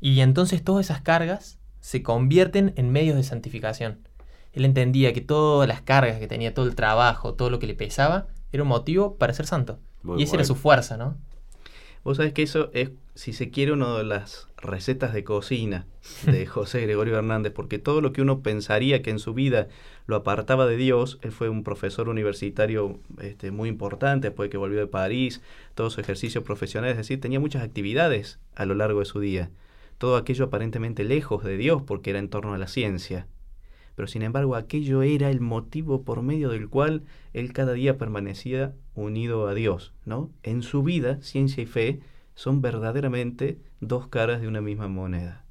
Y 0.00 0.22
entonces 0.22 0.64
todas 0.64 0.86
esas 0.86 1.02
cargas 1.02 1.60
se 1.82 2.02
convierten 2.02 2.72
en 2.76 2.90
medios 2.90 3.16
de 3.16 3.24
santificación. 3.24 3.98
Él 4.52 4.64
entendía 4.64 5.12
que 5.12 5.20
todas 5.20 5.68
las 5.68 5.82
cargas 5.82 6.18
que 6.18 6.28
tenía, 6.28 6.54
todo 6.54 6.66
el 6.66 6.76
trabajo, 6.76 7.34
todo 7.34 7.50
lo 7.50 7.58
que 7.58 7.66
le 7.66 7.74
pesaba, 7.74 8.28
era 8.52 8.62
un 8.62 8.68
motivo 8.68 9.16
para 9.16 9.34
ser 9.34 9.46
santo. 9.46 9.78
y 10.16 10.22
esa 10.22 10.36
era 10.36 10.44
su 10.44 10.54
fuerza, 10.54 10.96
¿no? 10.96 11.16
Vos 12.04 12.16
sabés 12.16 12.32
que 12.32 12.42
eso 12.42 12.70
es, 12.72 12.90
si 13.14 13.32
se 13.32 13.50
quiere, 13.50 13.72
una 13.72 13.96
de 13.96 14.04
las 14.04 14.48
recetas 14.56 15.12
de 15.12 15.24
cocina 15.24 15.86
de 16.26 16.46
José 16.46 16.80
Gregorio 16.82 17.16
Hernández, 17.16 17.52
porque 17.52 17.78
todo 17.78 18.00
lo 18.00 18.12
que 18.12 18.22
uno 18.22 18.42
pensaría 18.42 19.02
que 19.02 19.10
en 19.10 19.18
su 19.18 19.34
vida 19.34 19.68
lo 20.06 20.16
apartaba 20.16 20.66
de 20.66 20.76
Dios, 20.76 21.18
él 21.22 21.32
fue 21.32 21.48
un 21.48 21.64
profesor 21.64 22.08
universitario 22.08 23.00
este, 23.20 23.50
muy 23.50 23.68
importante, 23.68 24.28
después 24.28 24.50
que 24.50 24.56
volvió 24.56 24.78
de 24.78 24.86
París, 24.86 25.42
todo 25.74 25.90
su 25.90 26.00
ejercicio 26.00 26.44
profesional, 26.44 26.90
es 26.90 26.96
decir, 26.96 27.20
tenía 27.20 27.40
muchas 27.40 27.62
actividades 27.62 28.38
a 28.54 28.66
lo 28.66 28.74
largo 28.74 29.00
de 29.00 29.06
su 29.06 29.20
día, 29.20 29.50
todo 30.02 30.16
aquello 30.16 30.46
aparentemente 30.46 31.04
lejos 31.04 31.44
de 31.44 31.56
Dios, 31.56 31.80
porque 31.80 32.10
era 32.10 32.18
en 32.18 32.28
torno 32.28 32.54
a 32.54 32.58
la 32.58 32.66
ciencia. 32.66 33.28
Pero 33.94 34.08
sin 34.08 34.22
embargo, 34.22 34.56
aquello 34.56 35.02
era 35.02 35.30
el 35.30 35.40
motivo 35.40 36.02
por 36.02 36.22
medio 36.22 36.48
del 36.48 36.68
cual 36.68 37.04
él 37.32 37.52
cada 37.52 37.74
día 37.74 37.98
permanecía 37.98 38.74
unido 38.96 39.46
a 39.46 39.54
Dios, 39.54 39.92
¿no? 40.04 40.32
En 40.42 40.62
su 40.62 40.82
vida, 40.82 41.22
ciencia 41.22 41.62
y 41.62 41.66
fe 41.66 42.00
son 42.34 42.60
verdaderamente 42.60 43.60
dos 43.78 44.08
caras 44.08 44.40
de 44.40 44.48
una 44.48 44.60
misma 44.60 44.88
moneda. 44.88 45.44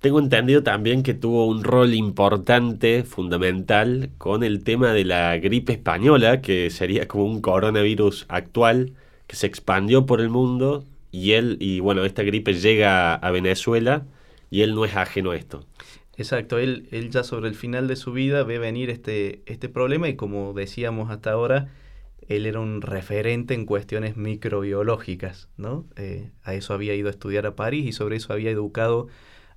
Tengo 0.00 0.18
entendido 0.18 0.62
también 0.62 1.02
que 1.02 1.14
tuvo 1.14 1.46
un 1.46 1.64
rol 1.64 1.94
importante, 1.94 3.04
fundamental, 3.04 4.10
con 4.18 4.44
el 4.44 4.64
tema 4.64 4.92
de 4.92 5.06
la 5.06 5.34
gripe 5.38 5.72
española, 5.72 6.42
que 6.42 6.68
sería 6.68 7.08
como 7.08 7.24
un 7.24 7.40
coronavirus 7.40 8.26
actual, 8.28 8.92
que 9.26 9.36
se 9.36 9.46
expandió 9.46 10.04
por 10.04 10.20
el 10.20 10.28
mundo 10.28 10.84
y 11.14 11.34
él, 11.34 11.58
y 11.60 11.78
bueno, 11.78 12.04
esta 12.04 12.24
gripe 12.24 12.54
llega 12.54 13.14
a 13.14 13.30
Venezuela 13.30 14.04
y 14.50 14.62
él 14.62 14.74
no 14.74 14.84
es 14.84 14.96
ajeno 14.96 15.30
a 15.30 15.36
esto. 15.36 15.64
Exacto, 16.16 16.58
él, 16.58 16.88
él 16.90 17.10
ya 17.10 17.22
sobre 17.22 17.48
el 17.48 17.54
final 17.54 17.86
de 17.86 17.94
su 17.94 18.12
vida 18.12 18.42
ve 18.42 18.58
venir 18.58 18.90
este, 18.90 19.40
este 19.46 19.68
problema 19.68 20.08
y 20.08 20.16
como 20.16 20.52
decíamos 20.54 21.12
hasta 21.12 21.30
ahora, 21.30 21.68
él 22.26 22.46
era 22.46 22.58
un 22.58 22.82
referente 22.82 23.54
en 23.54 23.64
cuestiones 23.64 24.16
microbiológicas, 24.16 25.48
¿no? 25.56 25.86
Eh, 25.94 26.30
a 26.42 26.54
eso 26.54 26.74
había 26.74 26.96
ido 26.96 27.06
a 27.06 27.12
estudiar 27.12 27.46
a 27.46 27.54
París 27.54 27.86
y 27.86 27.92
sobre 27.92 28.16
eso 28.16 28.32
había 28.32 28.50
educado 28.50 29.06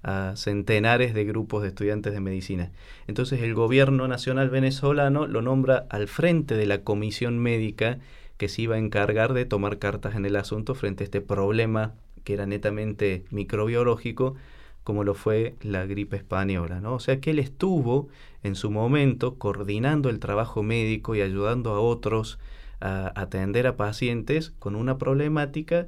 a 0.03 0.33
centenares 0.35 1.15
de 1.15 1.25
grupos 1.25 1.63
de 1.63 1.69
estudiantes 1.69 2.13
de 2.13 2.19
medicina. 2.19 2.71
Entonces 3.07 3.41
el 3.41 3.55
gobierno 3.55 4.07
nacional 4.07 4.51
venezolano 4.51 5.25
lo 5.25 5.41
nombra 5.41 5.87
al 5.89 6.07
frente 6.07 6.53
de 6.53 6.67
la 6.67 6.83
comisión 6.83 7.39
médica 7.39 7.97
que 8.37 8.49
se 8.49 8.63
iba 8.63 8.75
a 8.75 8.79
encargar 8.79 9.33
de 9.33 9.45
tomar 9.45 9.79
cartas 9.79 10.15
en 10.15 10.25
el 10.25 10.35
asunto 10.35 10.75
frente 10.75 11.03
a 11.03 11.05
este 11.05 11.21
problema 11.21 11.95
que 12.23 12.33
era 12.33 12.45
netamente 12.45 13.23
microbiológico, 13.31 14.35
como 14.83 15.03
lo 15.03 15.13
fue 15.13 15.55
la 15.61 15.85
gripe 15.85 16.17
española, 16.17 16.81
¿no? 16.81 16.93
O 16.93 16.99
sea 16.99 17.19
que 17.19 17.31
él 17.31 17.39
estuvo 17.39 18.09
en 18.43 18.55
su 18.55 18.69
momento 18.71 19.35
coordinando 19.35 20.09
el 20.09 20.19
trabajo 20.19 20.63
médico 20.63 21.15
y 21.15 21.21
ayudando 21.21 21.71
a 21.71 21.79
otros 21.79 22.39
a 22.79 23.11
atender 23.19 23.65
a 23.67 23.75
pacientes 23.75 24.51
con 24.59 24.75
una 24.75 24.97
problemática 24.97 25.87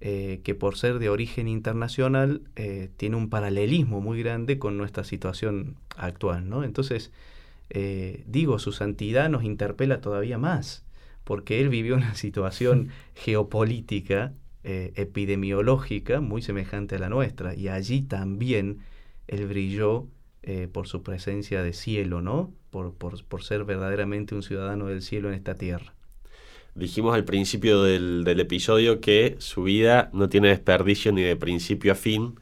eh, 0.00 0.40
que 0.44 0.54
por 0.54 0.76
ser 0.76 1.00
de 1.00 1.08
origen 1.08 1.48
internacional 1.48 2.42
eh, 2.54 2.90
tiene 2.96 3.16
un 3.16 3.28
paralelismo 3.28 4.00
muy 4.00 4.22
grande 4.22 4.58
con 4.58 4.78
nuestra 4.78 5.02
situación 5.02 5.76
actual. 5.96 6.48
¿no? 6.48 6.62
Entonces, 6.62 7.10
eh, 7.70 8.22
digo, 8.26 8.58
su 8.60 8.72
santidad 8.72 9.28
nos 9.28 9.42
interpela 9.42 10.00
todavía 10.00 10.38
más, 10.38 10.84
porque 11.28 11.60
él 11.60 11.68
vivió 11.68 11.94
una 11.94 12.14
situación 12.24 12.88
geopolítica, 13.14 14.32
epidemiológica, 14.64 16.20
muy 16.20 16.42
semejante 16.42 16.96
a 16.96 16.98
la 16.98 17.08
nuestra, 17.08 17.54
y 17.54 17.68
allí 17.68 18.02
también 18.02 18.80
él 19.26 19.46
brilló 19.46 20.08
por 20.72 20.86
su 20.88 21.02
presencia 21.02 21.62
de 21.62 21.72
cielo, 21.72 22.20
¿no? 22.20 22.52
por, 22.70 22.94
por 22.94 23.42
ser 23.42 23.64
verdaderamente 23.64 24.34
un 24.34 24.42
ciudadano 24.42 24.86
del 24.86 25.00
cielo 25.00 25.28
en 25.28 25.34
esta 25.34 25.54
tierra. 25.54 25.94
Dijimos 26.78 27.14
al 27.14 27.24
principio 27.24 27.82
del, 27.82 28.24
episodio 28.38 29.00
que 29.00 29.34
su 29.40 29.64
vida 29.64 30.10
no 30.12 30.28
tiene 30.28 30.48
desperdicio 30.48 31.10
ni 31.10 31.22
de 31.22 31.34
principio 31.34 31.90
a 31.90 31.96
fin. 31.96 32.38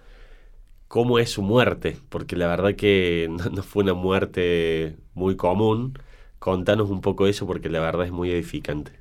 ¿Cómo 0.89 1.19
es 1.19 1.31
su 1.31 1.43
muerte? 1.43 1.97
Porque 2.11 2.37
la 2.37 2.47
verdad 2.47 2.75
que 2.75 3.29
no, 3.53 3.63
fue 3.63 3.83
una 3.85 3.95
muerte 3.95 4.97
muy 5.15 5.37
común. 5.37 5.99
Contanos 6.47 6.91
un 6.91 7.01
poco 7.01 7.27
eso 7.27 7.45
porque 7.45 7.69
la 7.69 7.81
verdad 7.81 8.07
es 8.07 8.13
muy 8.13 8.31
edificante. 8.31 8.93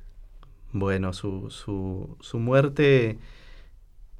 Bueno, 0.72 1.12
su, 1.12 1.48
su, 1.52 2.38
muerte 2.40 3.18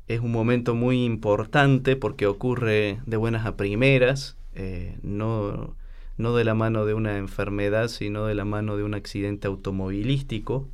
es 0.06 0.20
un 0.20 0.30
momento 0.30 0.76
muy 0.76 1.04
importante 1.04 1.96
porque 1.96 2.28
ocurre 2.28 3.00
de 3.04 3.16
buenas 3.16 3.44
a 3.44 3.56
primeras, 3.56 4.36
eh, 4.54 4.96
no, 5.02 5.74
no 6.16 6.36
de 6.36 6.44
la 6.44 6.54
mano 6.54 6.86
de 6.86 6.94
una 6.94 7.18
enfermedad, 7.18 7.88
sino 7.88 8.26
de 8.26 8.36
la 8.36 8.44
mano 8.44 8.76
de 8.76 8.84
un 8.84 8.94
accidente 8.94 9.48
automovilístico. 9.48 10.68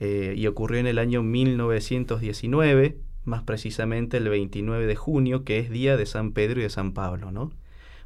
Eh, 0.00 0.34
y 0.36 0.48
ocurrió 0.48 0.80
en 0.80 0.88
el 0.88 0.98
año 0.98 1.22
1919, 1.22 2.96
más 3.24 3.44
precisamente 3.44 4.16
el 4.16 4.28
29 4.28 4.84
de 4.84 4.96
junio, 4.96 5.44
que 5.44 5.60
es 5.60 5.70
día 5.70 5.96
de 5.96 6.06
San 6.06 6.32
Pedro 6.32 6.58
y 6.58 6.64
de 6.64 6.70
San 6.70 6.92
Pablo, 6.92 7.30
¿no? 7.30 7.52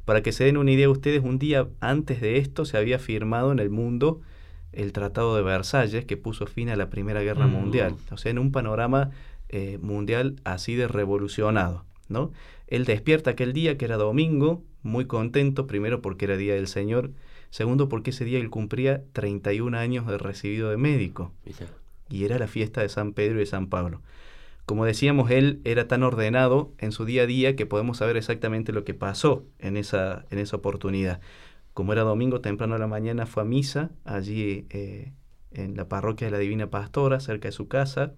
Para 0.05 0.21
que 0.21 0.31
se 0.31 0.45
den 0.45 0.57
una 0.57 0.71
idea 0.71 0.89
ustedes, 0.89 1.23
un 1.23 1.39
día 1.39 1.67
antes 1.79 2.21
de 2.21 2.37
esto 2.37 2.65
se 2.65 2.77
había 2.77 2.99
firmado 2.99 3.51
en 3.51 3.59
el 3.59 3.69
mundo 3.69 4.21
el 4.71 4.91
Tratado 4.91 5.35
de 5.35 5.41
Versalles 5.41 6.05
que 6.05 6.17
puso 6.17 6.45
fin 6.47 6.69
a 6.69 6.75
la 6.75 6.89
Primera 6.89 7.21
Guerra 7.21 7.47
mm. 7.47 7.51
Mundial. 7.51 7.95
O 8.11 8.17
sea, 8.17 8.31
en 8.31 8.39
un 8.39 8.51
panorama 8.51 9.11
eh, 9.49 9.79
mundial 9.81 10.35
así 10.43 10.75
de 10.75 10.87
revolucionado, 10.87 11.85
¿no? 12.07 12.31
Él 12.67 12.85
despierta 12.85 13.31
aquel 13.31 13.53
día, 13.53 13.77
que 13.77 13.85
era 13.85 13.97
domingo, 13.97 14.63
muy 14.83 15.05
contento, 15.05 15.67
primero 15.67 16.01
porque 16.01 16.25
era 16.25 16.37
Día 16.37 16.55
del 16.55 16.67
Señor, 16.67 17.11
Segundo, 17.55 17.87
porque 17.87 18.09
ese 18.09 18.25
día 18.25 18.37
él 18.39 18.49
cumplía 18.49 19.03
31 19.13 19.77
años 19.77 20.05
de 20.07 20.17
recibido 20.17 20.71
de 20.71 20.75
médico. 20.75 21.31
Y 22.09 22.25
era 22.25 22.37
la 22.37 22.47
fiesta 22.47 22.81
de 22.81 22.89
San 22.89 23.13
Pedro 23.13 23.37
y 23.37 23.39
de 23.39 23.45
San 23.45 23.67
Pablo. 23.67 24.01
Como 24.65 24.85
decíamos, 24.85 25.29
él 25.29 25.61
era 25.63 25.87
tan 25.87 26.01
ordenado 26.03 26.73
en 26.79 26.91
su 26.91 27.05
día 27.05 27.23
a 27.23 27.27
día 27.27 27.55
que 27.55 27.65
podemos 27.65 27.97
saber 27.97 28.17
exactamente 28.17 28.71
lo 28.71 28.83
que 28.83 28.95
pasó 28.95 29.45
en 29.59 29.77
esa, 29.77 30.25
en 30.31 30.39
esa 30.39 30.57
oportunidad. 30.57 31.21
Como 31.73 31.93
era 31.93 32.01
domingo 32.01 32.41
temprano 32.41 32.75
a 32.75 32.79
la 32.79 32.87
mañana, 32.87 33.25
fue 33.25 33.43
a 33.43 33.45
misa 33.45 33.91
allí 34.05 34.65
eh, 34.69 35.13
en 35.51 35.75
la 35.75 35.87
parroquia 35.87 36.27
de 36.27 36.31
la 36.31 36.39
Divina 36.39 36.69
Pastora, 36.69 37.19
cerca 37.19 37.47
de 37.47 37.51
su 37.51 37.67
casa. 37.67 38.13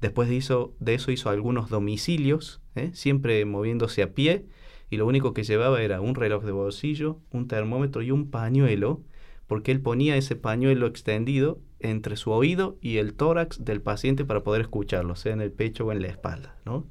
Después 0.00 0.28
de, 0.28 0.36
eso, 0.36 0.74
hizo 1.10 1.30
algunos 1.30 1.70
domicilios, 1.70 2.60
¿eh? 2.74 2.90
siempre 2.94 3.44
moviéndose 3.44 4.02
a 4.02 4.14
pie 4.14 4.46
y 4.90 4.96
lo 4.96 5.06
único 5.06 5.34
que 5.34 5.42
llevaba 5.42 5.82
era 5.82 6.00
un 6.00 6.14
reloj 6.14 6.44
de 6.44 6.52
bolsillo, 6.52 7.20
un 7.30 7.48
termómetro 7.48 8.02
y 8.02 8.10
un 8.10 8.30
pañuelo, 8.30 9.02
porque 9.48 9.72
él 9.72 9.80
ponía 9.80 10.16
ese 10.16 10.36
pañuelo 10.36 10.86
extendido 10.86 11.58
entre 11.80 12.16
su 12.16 12.30
oído 12.30 12.76
y 12.80 12.98
el 12.98 13.14
tórax 13.14 13.64
del 13.64 13.80
paciente 13.80 14.24
para 14.24 14.44
poder 14.44 14.60
escucharlo, 14.62 15.16
sea 15.16 15.32
en 15.32 15.40
el 15.40 15.50
pecho 15.50 15.86
o 15.86 15.92
en 15.92 16.02
la 16.02 16.08
espalda, 16.08 16.56
¿no? 16.64 16.86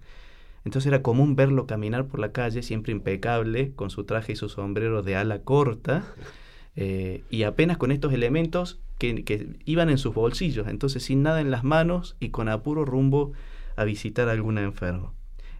Entonces 0.65 0.87
era 0.87 1.01
común 1.01 1.35
verlo 1.37 1.65
caminar 1.65 2.07
por 2.07 2.19
la 2.19 2.33
calle, 2.33 2.61
siempre 2.61 2.91
impecable, 2.91 3.71
con 3.75 3.89
su 3.89 4.03
traje 4.03 4.33
y 4.33 4.35
su 4.35 4.49
sombrero 4.49 5.01
de 5.01 5.15
ala 5.15 5.43
corta, 5.43 6.03
eh, 6.75 7.23
y 7.29 7.43
apenas 7.43 7.77
con 7.77 7.91
estos 7.91 8.11
elementos 8.11 8.81
que, 8.97 9.23
que, 9.23 9.59
iban 9.65 9.89
en 9.89 9.97
sus 9.97 10.13
bolsillos, 10.13 10.67
entonces 10.67 11.03
sin 11.03 11.23
nada 11.23 11.39
en 11.39 11.51
las 11.51 11.63
manos 11.63 12.17
y 12.19 12.29
con 12.29 12.49
apuro 12.49 12.83
rumbo 12.83 13.31
a 13.75 13.83
visitar 13.83 14.27
a 14.27 14.31
algún 14.31 14.57
enfermo. 14.57 15.13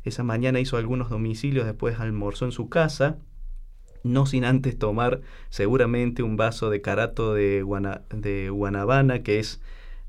Esa 0.03 0.23
mañana 0.23 0.59
hizo 0.59 0.77
algunos 0.77 1.09
domicilios, 1.09 1.65
después 1.65 1.99
almorzó 1.99 2.45
en 2.45 2.51
su 2.51 2.69
casa, 2.69 3.19
no 4.03 4.25
sin 4.25 4.45
antes 4.45 4.77
tomar 4.77 5.21
seguramente 5.49 6.23
un 6.23 6.37
vaso 6.37 6.69
de 6.69 6.81
carato 6.81 7.33
de, 7.33 7.65
de 8.13 8.49
guanabana, 8.49 9.23
que 9.23 9.39
es 9.39 9.61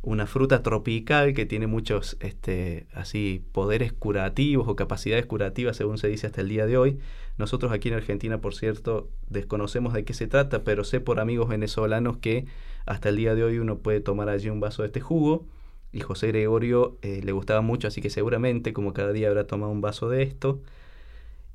una 0.03 0.27
fruta 0.27 0.63
tropical 0.63 1.35
que 1.35 1.45
tiene 1.45 1.67
muchos 1.67 2.17
este, 2.21 2.87
así 2.95 3.43
poderes 3.53 3.93
curativos 3.93 4.69
o 4.69 4.77
capacidades 4.77 5.27
curativas 5.27 5.77
según 5.77 5.99
se 5.99 6.09
dice 6.09 6.27
hasta 6.27 6.41
el 6.41 6.49
día 6.49 6.67
de 6.67 6.77
hoy. 6.77 6.99
Nosotros 7.37 7.73
aquí 7.73 7.89
en 7.89 7.95
Argentina, 7.95 8.41
por 8.41 8.55
cierto, 8.55 9.09
desconocemos 9.29 9.93
de 9.93 10.05
qué 10.05 10.15
se 10.15 10.27
trata, 10.27 10.65
pero 10.65 10.85
sé 10.85 11.01
por 11.01 11.21
amigos 11.21 11.49
venezolanos 11.49 12.17
que 12.19 12.47
hasta 12.87 13.11
el 13.11 13.17
día 13.17 13.35
de 13.35 13.45
hoy 13.45 13.59
uno 13.59 13.79
puede 13.79 14.01
tomar 14.01 14.29
allí 14.29 14.49
un 14.49 14.61
vaso 14.61 14.83
de 14.83 14.87
este 14.87 15.01
jugo 15.01 15.47
y 15.93 16.01
José 16.01 16.29
Gregorio 16.29 16.97
eh, 17.03 17.21
le 17.23 17.33
gustaba 17.33 17.61
mucho, 17.61 17.89
así 17.89 18.01
que 18.01 18.11
seguramente 18.11 18.73
como 18.73 18.93
cada 18.93 19.13
día 19.13 19.29
habrá 19.29 19.47
tomado 19.47 19.73
un 19.73 19.81
vaso 19.81 20.09
de 20.09 20.23
esto. 20.23 20.61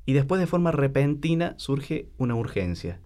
Y 0.06 0.12
después 0.12 0.40
de 0.40 0.46
forma 0.46 0.70
repentina 0.70 1.54
surge 1.56 2.08
una 2.18 2.34
urgencia. 2.34 3.00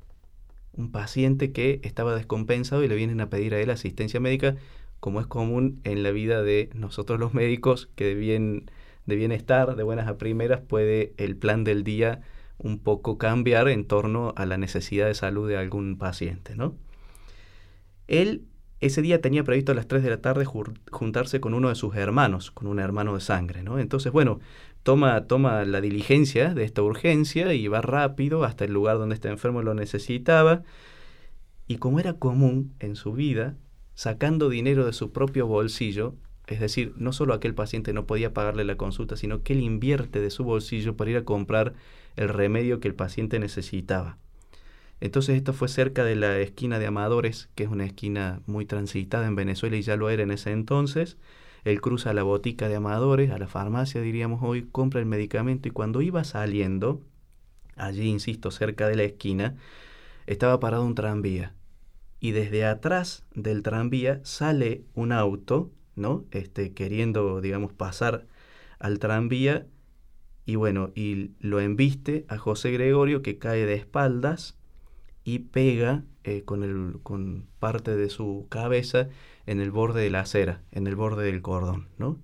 Un 0.73 0.91
paciente 0.91 1.53
que 1.53 1.81
estaba 1.83 2.15
descompensado 2.15 2.83
y 2.83 2.89
le 2.89 2.97
vienen 2.97 3.21
a 3.21 3.31
pedir 3.31 3.55
a 3.55 3.61
él 3.61 3.71
asistencia 3.71 4.21
médica, 4.21 4.57
como 5.01 5.21
es 5.21 5.27
común 5.27 5.81
en 5.85 6.03
la 6.03 6.11
vida 6.11 6.43
de 6.43 6.71
nosotros 6.75 7.21
los 7.21 7.35
médicos, 7.35 7.89
que 7.95 8.05
de, 8.05 8.15
bien, 8.15 8.71
de 9.07 9.17
bienestar, 9.17 9.77
de 9.77 9.83
buenas 9.83 10.09
a 10.09 10.19
primeras, 10.19 10.61
puede 10.61 11.15
el 11.17 11.37
plan 11.37 11.65
del 11.65 11.85
día 11.85 12.23
un 12.59 12.81
poco 12.81 13.19
cambiar 13.19 13.69
en 13.69 13.85
torno 13.85 14.33
a 14.37 14.45
la 14.45 14.59
necesidad 14.59 15.07
de 15.07 15.15
salud 15.15 15.49
de 15.49 15.57
algún 15.57 15.97
paciente. 15.97 16.57
¿no? 16.57 16.75
Él 18.09 18.43
ese 18.81 19.03
día 19.03 19.21
tenía 19.21 19.43
previsto 19.43 19.73
a 19.73 19.75
las 19.75 19.89
3 19.89 20.03
de 20.03 20.11
la 20.11 20.21
tarde 20.21 20.45
juntarse 20.45 21.41
con 21.41 21.55
uno 21.55 21.69
de 21.69 21.75
sus 21.75 21.97
hermanos, 21.97 22.51
con 22.53 22.69
un 22.69 22.79
hermano 22.79 23.15
de 23.15 23.21
sangre, 23.21 23.63
¿no? 23.63 23.79
Entonces, 23.79 24.13
bueno, 24.13 24.39
toma, 24.89 25.27
toma 25.27 25.67
la 25.67 25.83
diligencia 25.83 26.55
de 26.55 26.65
esta 26.65 26.81
urgencia 26.81 27.53
y 27.53 27.69
va 27.69 27.83
rápido 27.83 28.45
hasta 28.45 28.65
el 28.65 28.73
lugar 28.73 28.97
donde 28.97 29.17
este 29.17 29.29
enfermo 29.29 29.61
lo 29.61 29.75
necesitaba. 29.75 30.63
Y 31.67 31.77
como 31.77 32.01
era 32.01 32.15
común 32.15 32.73
en 32.81 32.97
su 32.97 33.13
vida, 33.13 33.55
sacando 33.95 34.49
dinero 34.49 34.87
de 34.87 34.95
su 34.95 35.13
propio 35.13 35.47
bolsillo, 35.47 36.15
es 36.47 36.59
decir, 36.59 36.95
no 36.97 37.13
solo 37.13 37.35
aquel 37.35 37.55
paciente 37.55 37.93
no 37.93 38.07
podía 38.07 38.33
pagarle 38.33 38.65
la 38.65 38.79
consulta, 38.79 39.19
sino 39.19 39.43
que 39.43 39.53
él 39.53 39.61
invierte 39.61 40.23
de 40.23 40.31
su 40.31 40.43
bolsillo 40.43 40.97
para 40.97 41.11
ir 41.11 41.19
a 41.19 41.25
comprar 41.27 41.75
el 42.17 42.31
remedio 42.31 42.81
que 42.81 42.89
el 42.89 42.95
paciente 42.95 43.39
necesitaba. 43.39 44.17
Entonces 45.03 45.37
esto 45.37 45.53
fue 45.53 45.69
cerca 45.69 46.03
de 46.03 46.17
la 46.17 46.39
esquina 46.39 46.79
de 46.79 46.87
Amadores, 46.87 47.51
que 47.55 47.65
es 47.65 47.69
una 47.69 47.85
esquina 47.85 48.41
muy 48.47 48.65
transitada 48.65 49.27
en 49.27 49.37
Venezuela 49.37 49.77
y 49.77 49.83
ya 49.83 49.97
lo 49.97 50.09
era 50.09 50.23
en 50.23 50.31
ese 50.31 50.51
entonces. 50.51 51.19
Él 51.65 51.81
cruza 51.81 52.13
la 52.13 52.23
botica 52.23 52.69
de 52.69 52.77
Amadores, 52.77 53.31
a 53.31 53.39
la 53.39 53.49
farmacia 53.49 54.01
diríamos 54.01 54.41
hoy, 54.43 54.69
compra 54.71 55.01
el 55.01 55.07
medicamento 55.07 55.69
y 55.69 55.73
cuando 55.73 56.03
iba 56.03 56.25
saliendo, 56.25 57.03
allí 57.77 58.09
insisto, 58.09 58.51
cerca 58.51 58.89
de 58.89 58.97
la 58.97 59.05
esquina, 59.05 59.57
estaba 60.27 60.61
parado 60.61 60.85
un 60.85 60.95
tranvía. 60.95 61.55
Y 62.21 62.33
desde 62.33 62.65
atrás 62.65 63.25
del 63.35 63.63
tranvía 63.63 64.21
sale 64.25 64.85
un 64.95 65.13
auto, 65.13 65.71
¿no? 65.95 66.25
Este, 66.31 66.73
queriendo, 66.73 67.41
digamos, 67.41 67.73
pasar 67.73 68.27
al 68.79 68.99
tranvía 68.99 69.67
y 70.49 70.57
bueno, 70.57 70.93
y 70.95 71.33
lo 71.41 71.61
embiste 71.61 72.25
a 72.29 72.39
José 72.39 72.71
Gregorio 72.71 73.21
que 73.21 73.37
cae 73.37 73.67
de 73.67 73.75
espaldas 73.75 74.57
y 75.23 75.41
pega 75.41 76.05
eh, 76.25 76.43
con, 76.45 76.63
el, 76.63 77.01
con 77.03 77.45
parte 77.59 77.95
de 77.97 78.09
su 78.09 78.47
cabeza 78.49 79.11
en 79.49 79.61
el 79.61 79.71
borde 79.71 80.03
de 80.03 80.11
la 80.11 80.21
acera, 80.21 80.61
en 80.73 80.87
el 80.87 80.95
borde 80.95 81.25
del 81.25 81.41
cordón, 81.41 81.89
¿no? 81.97 82.19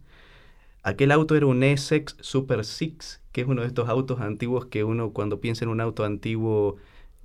Aquel 0.83 1.11
auto 1.11 1.35
era 1.35 1.47
un 1.47 1.63
Essex 1.63 2.17
Super 2.21 2.65
Six, 2.65 3.23
que 3.33 3.41
es 3.41 3.47
uno 3.47 3.63
de 3.63 3.69
estos 3.69 3.89
autos 3.89 4.21
antiguos 4.21 4.67
que 4.67 4.85
uno 4.85 5.11
cuando 5.11 5.41
piensa 5.41 5.65
en 5.65 5.71
un 5.71 5.81
auto 5.81 6.05
antiguo 6.05 6.77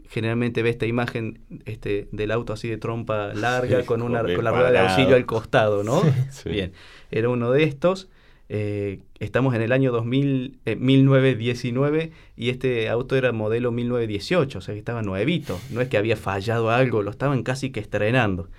generalmente 0.07 0.63
ve 0.63 0.69
esta 0.69 0.85
imagen 0.85 1.41
este, 1.65 2.07
del 2.11 2.31
auto 2.31 2.53
así 2.53 2.69
de 2.69 2.77
trompa 2.77 3.33
larga 3.33 3.85
con, 3.85 4.01
una, 4.01 4.21
con 4.21 4.43
la 4.43 4.51
rueda 4.51 4.71
de 4.71 4.79
auxilio 4.79 5.15
al 5.15 5.25
costado, 5.25 5.83
¿no? 5.83 6.01
Bien, 6.45 6.71
era 7.11 7.29
uno 7.29 7.51
de 7.51 7.63
estos 7.63 8.09
eh, 8.51 9.01
estamos 9.19 9.53
en 9.53 9.61
el 9.61 9.71
año 9.71 9.91
2000, 9.91 10.59
1919 10.77 12.01
eh, 12.01 12.11
y 12.35 12.49
este 12.49 12.89
auto 12.89 13.15
era 13.15 13.31
modelo 13.31 13.71
1918, 13.71 14.57
o 14.57 14.61
sea 14.61 14.73
que 14.73 14.79
estaba 14.79 15.03
nuevito. 15.03 15.59
No 15.69 15.81
es 15.81 15.89
que 15.89 15.97
había 15.97 16.15
fallado 16.15 16.71
algo, 16.71 17.03
lo 17.03 17.11
estaban 17.11 17.43
casi 17.43 17.69
que 17.71 17.79
estrenando. 17.79 18.49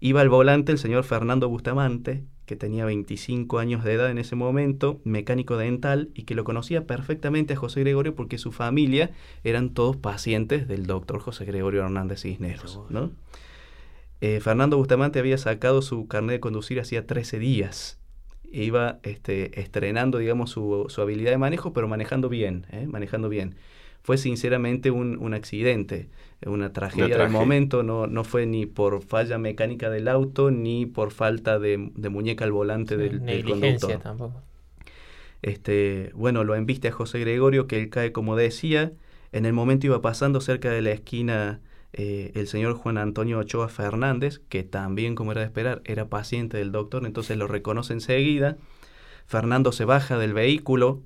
Iba 0.00 0.20
al 0.20 0.28
volante 0.28 0.72
el 0.72 0.78
señor 0.78 1.04
Fernando 1.04 1.48
Bustamante, 1.48 2.24
que 2.44 2.56
tenía 2.56 2.84
25 2.84 3.58
años 3.58 3.82
de 3.82 3.94
edad 3.94 4.10
en 4.10 4.18
ese 4.18 4.36
momento, 4.36 5.00
mecánico 5.04 5.56
dental, 5.56 6.10
y 6.14 6.22
que 6.22 6.34
lo 6.34 6.44
conocía 6.44 6.86
perfectamente 6.86 7.54
a 7.54 7.56
José 7.56 7.80
Gregorio 7.80 8.14
porque 8.14 8.38
su 8.38 8.52
familia 8.52 9.10
eran 9.42 9.70
todos 9.70 9.96
pacientes 9.96 10.68
del 10.68 10.86
doctor 10.86 11.18
José 11.18 11.44
Gregorio 11.44 11.82
Hernández 11.82 12.22
Cisneros. 12.22 12.80
¿no? 12.90 13.10
Eh, 14.20 14.40
Fernando 14.40 14.76
Bustamante 14.76 15.18
había 15.18 15.38
sacado 15.38 15.82
su 15.82 16.06
carnet 16.06 16.36
de 16.36 16.40
conducir 16.40 16.80
hacía 16.80 17.06
13 17.06 17.38
días 17.38 17.98
iba 18.52 19.00
este, 19.02 19.60
estrenando, 19.60 20.18
digamos, 20.18 20.50
su, 20.50 20.86
su, 20.88 21.00
habilidad 21.00 21.30
de 21.30 21.38
manejo, 21.38 21.72
pero 21.72 21.88
manejando 21.88 22.28
bien, 22.28 22.66
¿eh? 22.70 22.86
manejando 22.86 23.28
bien. 23.28 23.56
Fue 24.06 24.18
sinceramente 24.18 24.92
un, 24.92 25.18
un 25.18 25.34
accidente, 25.34 26.08
una 26.46 26.72
tragedia 26.72 27.18
del 27.18 27.28
momento, 27.28 27.82
no, 27.82 28.06
no 28.06 28.22
fue 28.22 28.46
ni 28.46 28.64
por 28.64 29.02
falla 29.02 29.36
mecánica 29.36 29.90
del 29.90 30.06
auto, 30.06 30.52
ni 30.52 30.86
por 30.86 31.10
falta 31.10 31.58
de, 31.58 31.90
de 31.92 32.08
muñeca 32.08 32.44
al 32.44 32.52
volante 32.52 32.96
del, 32.96 33.26
del 33.26 33.44
conductor. 33.44 33.98
tampoco. 33.98 34.42
Este, 35.42 36.12
bueno, 36.14 36.44
lo 36.44 36.54
enviste 36.54 36.86
a 36.86 36.92
José 36.92 37.18
Gregorio, 37.18 37.66
que 37.66 37.80
él 37.82 37.90
cae, 37.90 38.12
como 38.12 38.36
decía, 38.36 38.92
en 39.32 39.44
el 39.44 39.52
momento 39.52 39.86
iba 39.88 40.00
pasando 40.00 40.40
cerca 40.40 40.70
de 40.70 40.82
la 40.82 40.92
esquina 40.92 41.60
eh, 41.92 42.30
el 42.36 42.46
señor 42.46 42.74
Juan 42.74 42.98
Antonio 42.98 43.40
Ochoa 43.40 43.68
Fernández, 43.68 44.40
que 44.48 44.62
también, 44.62 45.16
como 45.16 45.32
era 45.32 45.40
de 45.40 45.48
esperar, 45.48 45.82
era 45.84 46.08
paciente 46.08 46.58
del 46.58 46.70
doctor, 46.70 47.04
entonces 47.06 47.36
lo 47.36 47.48
reconoce 47.48 47.92
enseguida. 47.92 48.56
Fernando 49.26 49.72
se 49.72 49.84
baja 49.84 50.16
del 50.16 50.32
vehículo, 50.32 51.02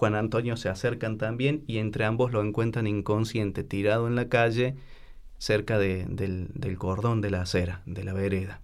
Juan 0.00 0.14
Antonio 0.14 0.56
se 0.56 0.70
acercan 0.70 1.18
también 1.18 1.62
y 1.66 1.76
entre 1.76 2.06
ambos 2.06 2.32
lo 2.32 2.42
encuentran 2.42 2.86
inconsciente, 2.86 3.64
tirado 3.64 4.08
en 4.08 4.14
la 4.14 4.30
calle, 4.30 4.76
cerca 5.36 5.78
del, 5.78 6.16
del 6.16 6.78
cordón 6.78 7.20
de 7.20 7.30
la 7.30 7.42
acera, 7.42 7.82
de 7.84 8.02
la 8.02 8.14
vereda. 8.14 8.62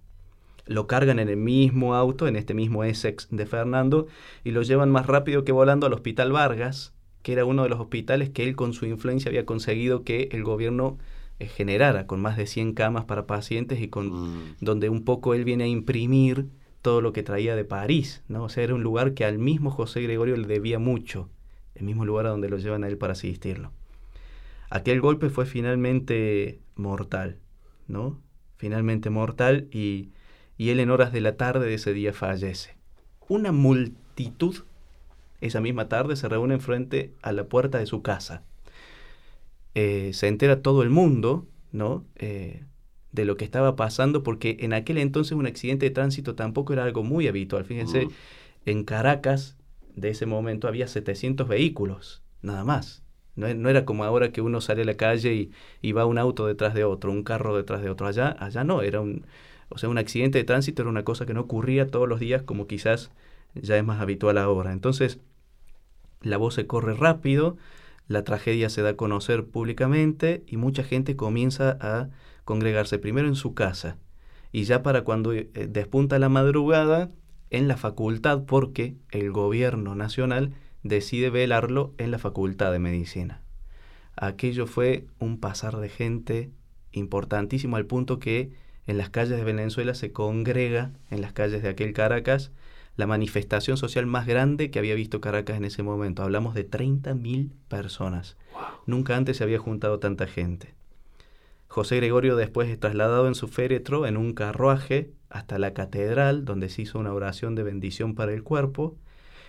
Lo 0.65 0.87
cargan 0.87 1.19
en 1.19 1.29
el 1.29 1.37
mismo 1.37 1.93
auto, 1.93 2.27
en 2.27 2.37
este 2.37 2.55
mismo 2.55 2.83
Essex 2.83 3.27
de 3.29 3.45
Fernando, 3.45 4.07
y 4.43 4.49
lo 4.49 4.63
llevan 4.63 4.89
más 4.89 5.05
rápido 5.05 5.43
que 5.43 5.51
volando 5.51 5.85
al 5.85 5.93
Hospital 5.93 6.31
Vargas, 6.31 6.95
que 7.21 7.33
era 7.33 7.45
uno 7.45 7.61
de 7.61 7.69
los 7.69 7.79
hospitales 7.79 8.31
que 8.31 8.43
él 8.43 8.55
con 8.55 8.73
su 8.73 8.87
influencia 8.87 9.29
había 9.29 9.45
conseguido 9.45 10.03
que 10.03 10.29
el 10.31 10.43
gobierno 10.43 10.97
eh, 11.37 11.45
generara, 11.45 12.07
con 12.07 12.19
más 12.19 12.35
de 12.35 12.47
100 12.47 12.73
camas 12.73 13.05
para 13.05 13.27
pacientes 13.27 13.79
y 13.79 13.89
con 13.89 14.07
mm. 14.07 14.55
donde 14.59 14.89
un 14.89 15.03
poco 15.05 15.35
él 15.35 15.45
viene 15.45 15.65
a 15.65 15.67
imprimir 15.67 16.47
todo 16.87 17.01
lo 17.01 17.11
que 17.11 17.21
traía 17.21 17.57
de 17.57 17.65
París, 17.65 18.23
¿no? 18.29 18.45
O 18.45 18.49
sea, 18.49 18.63
era 18.63 18.73
un 18.73 18.81
lugar 18.81 19.13
que 19.13 19.25
al 19.25 19.39
mismo 19.39 19.71
José 19.71 20.01
Gregorio 20.01 20.37
le 20.37 20.47
debía 20.47 20.79
mucho, 20.79 21.27
el 21.75 21.83
mismo 21.83 22.05
lugar 22.05 22.27
a 22.27 22.29
donde 22.29 22.47
lo 22.47 22.57
llevan 22.57 22.85
a 22.85 22.87
él 22.87 22.97
para 22.97 23.11
asistirlo. 23.11 23.73
Aquel 24.69 25.01
golpe 25.01 25.29
fue 25.29 25.45
finalmente 25.45 26.61
mortal, 26.75 27.39
¿no? 27.89 28.17
Finalmente 28.55 29.09
mortal 29.09 29.67
y, 29.69 30.11
y 30.57 30.69
él 30.69 30.79
en 30.79 30.89
horas 30.89 31.11
de 31.11 31.19
la 31.19 31.35
tarde 31.35 31.65
de 31.65 31.73
ese 31.73 31.91
día 31.91 32.13
fallece. 32.13 32.77
Una 33.27 33.51
multitud 33.51 34.63
esa 35.41 35.59
misma 35.59 35.89
tarde 35.89 36.15
se 36.15 36.29
reúne 36.29 36.57
frente 36.57 37.11
a 37.21 37.33
la 37.33 37.43
puerta 37.49 37.79
de 37.79 37.85
su 37.85 38.01
casa 38.01 38.43
eh, 39.75 40.13
se 40.13 40.29
entera 40.29 40.61
todo 40.61 40.83
el 40.83 40.89
mundo, 40.89 41.45
¿no? 41.73 42.05
Eh, 42.15 42.63
de 43.21 43.25
lo 43.25 43.37
que 43.37 43.45
estaba 43.45 43.75
pasando, 43.75 44.23
porque 44.23 44.57
en 44.61 44.73
aquel 44.73 44.97
entonces 44.97 45.33
un 45.33 45.47
accidente 45.47 45.85
de 45.85 45.91
tránsito 45.91 46.35
tampoco 46.35 46.73
era 46.73 46.83
algo 46.83 47.03
muy 47.03 47.27
habitual. 47.27 47.65
Fíjense, 47.65 48.07
en 48.65 48.83
Caracas 48.83 49.57
de 49.95 50.09
ese 50.09 50.25
momento 50.25 50.67
había 50.67 50.87
700 50.87 51.47
vehículos, 51.47 52.23
nada 52.41 52.63
más. 52.63 53.03
No, 53.35 53.47
era 53.47 53.85
como 53.85 54.03
ahora 54.03 54.31
que 54.31 54.41
uno 54.41 54.61
sale 54.61 54.81
a 54.81 54.85
la 54.85 54.95
calle 54.95 55.51
y, 55.81 55.91
va 55.91 56.05
un 56.05 56.17
auto 56.17 56.47
detrás 56.47 56.73
de 56.73 56.83
otro, 56.83 57.11
un 57.11 57.23
carro 57.23 57.55
detrás 57.55 57.81
de 57.83 57.89
otro. 57.89 58.07
Allá, 58.07 58.35
allá 58.39 58.63
no, 58.63 58.81
era 58.81 58.99
un, 58.99 59.27
o 59.69 59.77
sea, 59.77 59.89
un 59.89 59.99
accidente 59.99 60.39
de 60.39 60.43
tránsito 60.43 60.81
era 60.81 60.89
una 60.89 61.03
cosa 61.03 61.25
que 61.27 61.35
no 61.35 61.41
ocurría 61.41 61.87
todos 61.87 62.09
los 62.09 62.19
días 62.19 62.41
como 62.41 62.65
quizás 62.65 63.11
ya 63.53 63.77
es 63.77 63.83
más 63.83 64.01
habitual 64.01 64.39
ahora. 64.39 64.73
Entonces, 64.73 65.19
la 66.21 66.37
voz 66.37 66.55
se 66.55 66.65
corre 66.65 66.95
rápido, 66.95 67.57
la 68.07 68.23
tragedia 68.23 68.69
se 68.69 68.81
da 68.81 68.89
a 68.89 68.95
conocer 68.95 69.45
públicamente 69.45 70.43
y 70.47 70.57
mucha 70.57 70.83
gente 70.83 71.15
comienza 71.15 71.77
a 71.79 72.09
congregarse 72.47 72.97
primero 72.97 73.27
en 73.27 73.35
su 73.35 73.53
casa 73.53 73.97
y 74.53 74.63
ya 74.63 74.81
para 74.81 75.03
cuando 75.03 75.33
eh, 75.33 75.49
despunta 75.69 76.17
la 76.17 76.29
madrugada 76.29 77.11
en 77.49 77.67
la 77.67 77.75
facultad 77.75 78.43
porque 78.45 78.95
el 79.11 79.31
gobierno 79.31 79.95
nacional 79.95 80.53
decide 80.81 81.29
velarlo 81.29 81.93
en 81.97 82.09
la 82.09 82.19
facultad 82.19 82.71
de 82.71 82.79
medicina. 82.79 83.41
Aquello 84.15 84.65
fue 84.65 85.05
un 85.19 85.39
pasar 85.39 85.77
de 85.77 85.89
gente 85.89 86.49
importantísimo 86.93 87.75
al 87.75 87.85
punto 87.85 88.17
que 88.17 88.51
en 88.87 88.97
las 88.97 89.09
calles 89.09 89.37
de 89.37 89.43
Venezuela 89.43 89.93
se 89.93 90.13
congrega, 90.13 90.93
en 91.11 91.21
las 91.21 91.33
calles 91.33 91.61
de 91.61 91.69
aquel 91.69 91.91
Caracas, 91.91 92.51
la 92.95 93.07
manifestación 93.07 93.75
social 93.75 94.05
más 94.05 94.25
grande 94.25 94.71
que 94.71 94.79
había 94.79 94.95
visto 94.95 95.19
Caracas 95.19 95.57
en 95.57 95.65
ese 95.65 95.83
momento. 95.83 96.23
Hablamos 96.23 96.55
de 96.55 96.67
30.000 96.67 97.51
personas. 97.67 98.37
Nunca 98.85 99.17
antes 99.17 99.37
se 99.37 99.43
había 99.43 99.59
juntado 99.59 99.99
tanta 99.99 100.25
gente. 100.25 100.77
José 101.67 101.97
Gregorio 101.97 102.35
después 102.35 102.69
es 102.69 102.79
trasladado 102.79 103.27
en 103.27 103.35
su 103.35 103.47
féretro 103.47 104.05
en 104.05 104.17
un 104.17 104.33
carruaje 104.33 105.11
hasta 105.29 105.59
la 105.59 105.73
catedral 105.73 106.45
donde 106.45 106.69
se 106.69 106.83
hizo 106.83 106.99
una 106.99 107.13
oración 107.13 107.55
de 107.55 107.63
bendición 107.63 108.15
para 108.15 108.33
el 108.33 108.43
cuerpo 108.43 108.97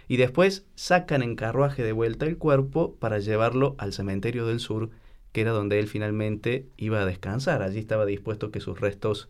y 0.09 0.17
después 0.17 0.67
sacan 0.75 1.23
en 1.23 1.37
carruaje 1.37 1.83
de 1.83 1.93
vuelta 1.93 2.27
el 2.27 2.39
cuerpo 2.39 2.97
para 2.97 3.19
llevarlo 3.19 3.77
al 3.79 3.93
cementerio 3.93 4.47
del 4.47 4.61
sur 4.61 4.91
que 5.33 5.43
era 5.43 5.53
donde 5.53 5.79
él 5.79 5.89
finalmente 5.89 6.69
iba 6.77 7.01
a 7.01 7.07
descansar. 7.07 7.63
Allí 7.63 7.79
estaba 7.79 8.07
dispuesto 8.07 8.51
que 8.51 8.61
sus 8.61 8.81
restos 8.81 9.29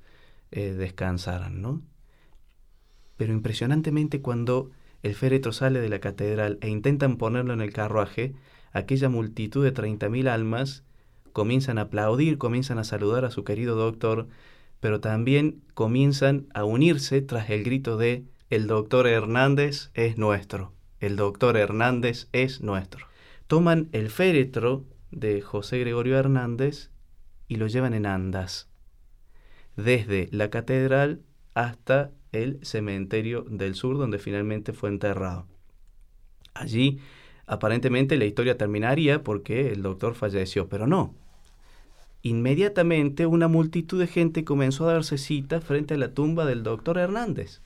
eh, 0.50 0.72
descansaran, 0.72 1.60
¿no? 1.60 1.82
pero 3.18 3.34
impresionantemente 3.34 4.22
cuando 4.22 4.70
el 5.02 5.14
féretro 5.14 5.52
sale 5.52 5.80
de 5.80 5.90
la 5.90 5.98
catedral 5.98 6.58
e 6.62 6.68
intentan 6.68 7.18
ponerlo 7.18 7.52
en 7.52 7.60
el 7.60 7.72
carruaje, 7.72 8.32
aquella 8.72 9.10
multitud 9.10 9.62
de 9.62 9.74
30.000 9.74 10.28
almas 10.28 10.84
comienzan 11.38 11.78
a 11.78 11.82
aplaudir, 11.82 12.36
comienzan 12.36 12.80
a 12.80 12.84
saludar 12.84 13.24
a 13.24 13.30
su 13.30 13.44
querido 13.44 13.76
doctor, 13.76 14.26
pero 14.80 14.98
también 14.98 15.62
comienzan 15.72 16.48
a 16.52 16.64
unirse 16.64 17.22
tras 17.22 17.48
el 17.50 17.62
grito 17.62 17.96
de 17.96 18.24
el 18.50 18.66
doctor 18.66 19.06
Hernández 19.06 19.92
es 19.94 20.18
nuestro, 20.18 20.72
el 20.98 21.14
doctor 21.14 21.56
Hernández 21.56 22.26
es 22.32 22.60
nuestro. 22.60 23.06
Toman 23.46 23.88
el 23.92 24.10
féretro 24.10 24.84
de 25.12 25.40
José 25.40 25.78
Gregorio 25.78 26.18
Hernández 26.18 26.90
y 27.46 27.54
lo 27.54 27.68
llevan 27.68 27.94
en 27.94 28.06
andas 28.06 28.68
desde 29.76 30.28
la 30.32 30.50
catedral 30.50 31.22
hasta 31.54 32.10
el 32.32 32.58
cementerio 32.64 33.44
del 33.48 33.76
sur, 33.76 33.96
donde 33.96 34.18
finalmente 34.18 34.72
fue 34.72 34.88
enterrado. 34.88 35.46
Allí, 36.52 36.98
aparentemente, 37.46 38.16
la 38.16 38.24
historia 38.24 38.58
terminaría 38.58 39.22
porque 39.22 39.70
el 39.70 39.82
doctor 39.82 40.16
falleció, 40.16 40.68
pero 40.68 40.88
no. 40.88 41.14
Inmediatamente 42.22 43.26
una 43.26 43.46
multitud 43.46 43.98
de 43.98 44.08
gente 44.08 44.44
comenzó 44.44 44.88
a 44.88 44.92
darse 44.92 45.18
cita 45.18 45.60
frente 45.60 45.94
a 45.94 45.98
la 45.98 46.14
tumba 46.14 46.44
del 46.44 46.64
doctor 46.64 46.98
Hernández, 46.98 47.62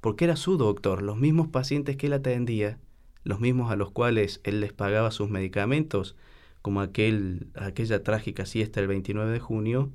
porque 0.00 0.26
era 0.26 0.36
su 0.36 0.58
doctor, 0.58 1.02
los 1.02 1.16
mismos 1.16 1.48
pacientes 1.48 1.96
que 1.96 2.08
él 2.08 2.12
atendía, 2.12 2.78
los 3.22 3.40
mismos 3.40 3.72
a 3.72 3.76
los 3.76 3.90
cuales 3.90 4.40
él 4.44 4.60
les 4.60 4.74
pagaba 4.74 5.10
sus 5.10 5.30
medicamentos, 5.30 6.16
como 6.60 6.82
aquel, 6.82 7.48
aquella 7.54 8.02
trágica 8.02 8.44
siesta 8.44 8.80
el 8.80 8.88
29 8.88 9.32
de 9.32 9.40
junio, 9.40 9.90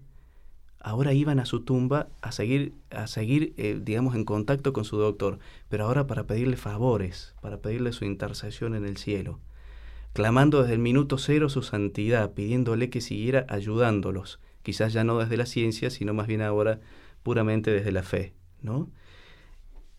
ahora 0.80 1.14
iban 1.14 1.40
a 1.40 1.46
su 1.46 1.62
tumba 1.62 2.10
a 2.22 2.32
seguir, 2.32 2.74
a 2.90 3.08
seguir 3.08 3.54
eh, 3.58 3.80
digamos, 3.82 4.16
en 4.16 4.26
contacto 4.26 4.74
con 4.74 4.86
su 4.86 4.98
doctor, 4.98 5.40
pero 5.68 5.86
ahora 5.86 6.08
para 6.08 6.26
pedirle 6.26 6.58
favores, 6.58 7.36
para 7.42 7.62
pedirle 7.62 7.92
su 7.92 8.06
intercesión 8.06 8.76
en 8.76 8.86
el 8.86 8.98
cielo, 8.98 9.40
clamando 10.14 10.62
desde 10.62 10.74
el 10.74 10.80
minuto 10.80 11.18
cero 11.18 11.50
su 11.50 11.62
santidad, 11.62 12.34
pidiéndole 12.34 12.90
que 12.90 13.02
siguiera 13.02 13.46
ayudándolos, 13.50 14.40
quizás 14.64 14.94
ya 14.94 15.04
no 15.04 15.18
desde 15.18 15.38
la 15.38 15.46
ciencia, 15.46 15.90
sino 15.90 16.14
más 16.14 16.28
bien 16.28 16.42
ahora 16.42 16.80
puramente 17.24 17.72
desde 17.72 17.92
la 17.92 18.04
fe, 18.04 18.34
¿no? 18.62 18.90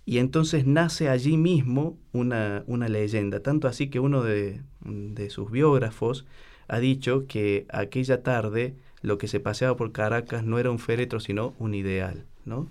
Y 0.04 0.18
entonces 0.18 0.66
nace 0.66 1.08
allí 1.08 1.36
mismo 1.36 1.98
una, 2.12 2.64
una 2.66 2.88
leyenda, 2.88 3.40
tanto 3.40 3.68
así 3.68 3.88
que 3.90 4.00
uno 4.00 4.22
de, 4.22 4.62
de 4.80 5.30
sus 5.30 5.50
biógrafos 5.50 6.26
ha 6.66 6.80
dicho 6.80 7.26
que 7.26 7.66
aquella 7.68 8.22
tarde 8.22 8.74
lo 9.02 9.18
que 9.18 9.28
se 9.28 9.40
paseaba 9.40 9.76
por 9.76 9.92
Caracas 9.92 10.42
no 10.42 10.58
era 10.58 10.70
un 10.70 10.78
féretro, 10.78 11.20
sino 11.20 11.54
un 11.58 11.74
ideal. 11.74 12.26
¿no? 12.44 12.68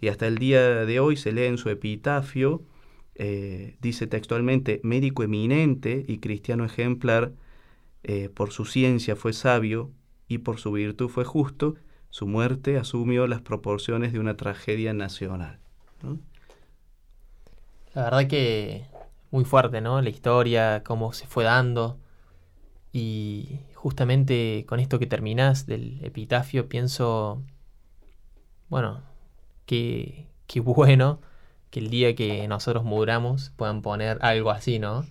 Y 0.00 0.08
hasta 0.08 0.26
el 0.26 0.38
día 0.38 0.84
de 0.84 1.00
hoy 1.00 1.16
se 1.16 1.32
lee 1.32 1.44
en 1.44 1.58
su 1.58 1.70
epitafio, 1.70 2.62
eh, 3.14 3.76
dice 3.80 4.06
textualmente, 4.06 4.80
médico 4.82 5.22
eminente 5.22 6.04
y 6.08 6.18
cristiano 6.18 6.64
ejemplar, 6.64 7.32
eh, 8.04 8.28
por 8.28 8.52
su 8.52 8.64
ciencia 8.64 9.16
fue 9.16 9.32
sabio 9.32 9.90
y 10.28 10.38
por 10.38 10.58
su 10.58 10.72
virtud 10.72 11.08
fue 11.08 11.24
justo, 11.24 11.76
su 12.10 12.26
muerte 12.26 12.78
asumió 12.78 13.26
las 13.26 13.42
proporciones 13.42 14.12
de 14.12 14.18
una 14.18 14.36
tragedia 14.36 14.92
nacional. 14.92 15.58
La 17.94 18.04
verdad 18.04 18.26
que 18.26 18.86
muy 19.30 19.44
fuerte, 19.44 19.80
¿no? 19.80 20.00
La 20.00 20.10
historia, 20.10 20.82
cómo 20.84 21.12
se 21.12 21.26
fue 21.26 21.44
dando. 21.44 21.98
Y 22.92 23.60
justamente 23.74 24.64
con 24.66 24.80
esto 24.80 24.98
que 24.98 25.06
terminás 25.06 25.66
del 25.66 26.04
epitafio, 26.04 26.68
pienso, 26.68 27.42
bueno, 28.68 29.02
qué, 29.66 30.26
qué 30.46 30.60
bueno 30.60 31.20
que 31.72 31.80
el 31.80 31.90
día 31.90 32.14
que 32.14 32.46
nosotros 32.46 32.84
muramos 32.84 33.50
puedan 33.56 33.80
poner 33.82 34.18
algo 34.20 34.50
así, 34.50 34.78
¿no? 34.78 35.06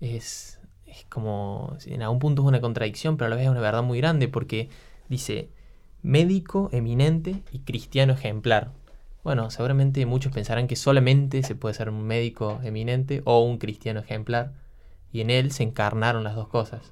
Es, 0.00 0.58
es 0.86 1.04
como, 1.04 1.76
en 1.84 2.02
algún 2.02 2.18
punto 2.18 2.42
es 2.42 2.48
una 2.48 2.62
contradicción, 2.62 3.18
pero 3.18 3.26
a 3.26 3.30
la 3.30 3.36
vez 3.36 3.44
es 3.44 3.50
una 3.50 3.60
verdad 3.60 3.82
muy 3.82 3.98
grande 3.98 4.26
porque 4.26 4.70
dice, 5.10 5.50
médico 6.02 6.70
eminente 6.72 7.42
y 7.52 7.58
cristiano 7.60 8.14
ejemplar. 8.14 8.72
Bueno, 9.22 9.50
seguramente 9.50 10.06
muchos 10.06 10.32
pensarán 10.32 10.66
que 10.66 10.76
solamente 10.76 11.42
se 11.42 11.54
puede 11.54 11.74
ser 11.74 11.90
un 11.90 12.02
médico 12.04 12.58
eminente 12.64 13.20
o 13.26 13.42
un 13.44 13.58
cristiano 13.58 14.00
ejemplar, 14.00 14.54
y 15.12 15.20
en 15.20 15.28
él 15.28 15.52
se 15.52 15.62
encarnaron 15.62 16.24
las 16.24 16.34
dos 16.34 16.48
cosas. 16.48 16.90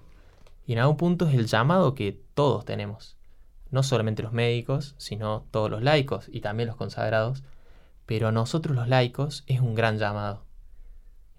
Y 0.67 0.75
en 0.75 0.81
algún 0.81 0.99
punto 0.99 1.27
es 1.27 1.35
el 1.35 1.47
llamado 1.47 1.95
que 1.95 2.21
todos 2.35 2.67
tenemos. 2.67 3.17
No 3.71 3.83
solamente 3.83 4.23
los 4.23 4.33
médicos, 4.33 4.95
sino 4.99 5.47
todos 5.51 5.71
los 5.71 5.83
laicos 5.83 6.29
y 6.31 6.41
también 6.43 6.67
los 6.67 6.77
consagrados. 6.77 7.43
Pero 8.07 8.29
a 8.29 8.33
nosotros 8.33 8.75
los 8.75 8.89
laicos 8.89 9.45
es 9.47 9.61
un 9.61 9.75
gran 9.75 9.99
llamado. 9.99 10.47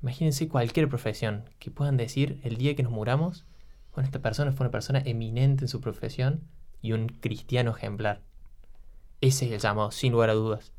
Imagínense 0.01 0.47
cualquier 0.47 0.87
profesión 0.89 1.49
que 1.59 1.71
puedan 1.71 1.97
decir 1.97 2.39
el 2.43 2.57
día 2.57 2.75
que 2.75 2.83
nos 2.83 2.91
muramos, 2.91 3.45
bueno, 3.93 4.05
esta 4.05 4.21
persona 4.21 4.51
fue 4.51 4.65
una 4.65 4.71
persona 4.71 5.01
eminente 5.03 5.63
en 5.63 5.69
su 5.69 5.81
profesión 5.81 6.43
y 6.81 6.91
un 6.91 7.07
cristiano 7.07 7.71
ejemplar. 7.75 8.21
Ese 9.21 9.47
es 9.47 9.51
el 9.53 9.59
llamado, 9.59 9.89
sin 9.89 10.11
lugar 10.11 10.29
a 10.29 10.33
dudas. 10.33 10.71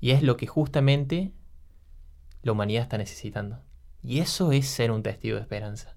Y 0.00 0.12
es 0.12 0.22
lo 0.22 0.38
que 0.38 0.46
justamente 0.46 1.32
la 2.42 2.52
humanidad 2.52 2.84
está 2.84 2.96
necesitando. 2.96 3.60
Y 4.02 4.20
eso 4.20 4.52
es 4.52 4.66
ser 4.66 4.90
un 4.90 5.02
testigo 5.02 5.36
de 5.36 5.42
esperanza. 5.42 5.96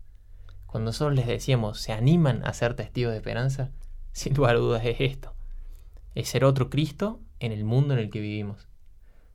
Cuando 0.65 0.89
nosotros 0.89 1.15
les 1.15 1.27
decíamos, 1.27 1.79
se 1.79 1.93
animan 1.93 2.45
a 2.45 2.51
ser 2.51 2.75
testigos 2.75 3.13
de 3.13 3.17
esperanza, 3.17 3.71
sin 4.12 4.34
lugar 4.34 4.58
a 4.58 4.60
dudas 4.60 4.86
es 4.86 4.97
esto. 4.99 5.34
Es 6.13 6.27
ser 6.27 6.43
otro 6.43 6.69
Cristo 6.69 7.21
en 7.39 7.53
el 7.53 7.63
mundo 7.63 7.93
en 7.93 8.01
el 8.01 8.10
que 8.10 8.19
vivimos. 8.19 8.67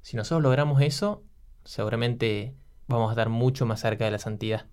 Si 0.02 0.16
nosotros 0.16 0.42
logramos 0.42 0.80
eso, 0.82 1.22
seguramente 1.64 2.54
vamos 2.88 3.08
a 3.08 3.12
estar 3.12 3.28
mucho 3.28 3.66
más 3.66 3.80
cerca 3.80 4.04
de 4.04 4.10
la 4.10 4.18
santidad. 4.18 4.66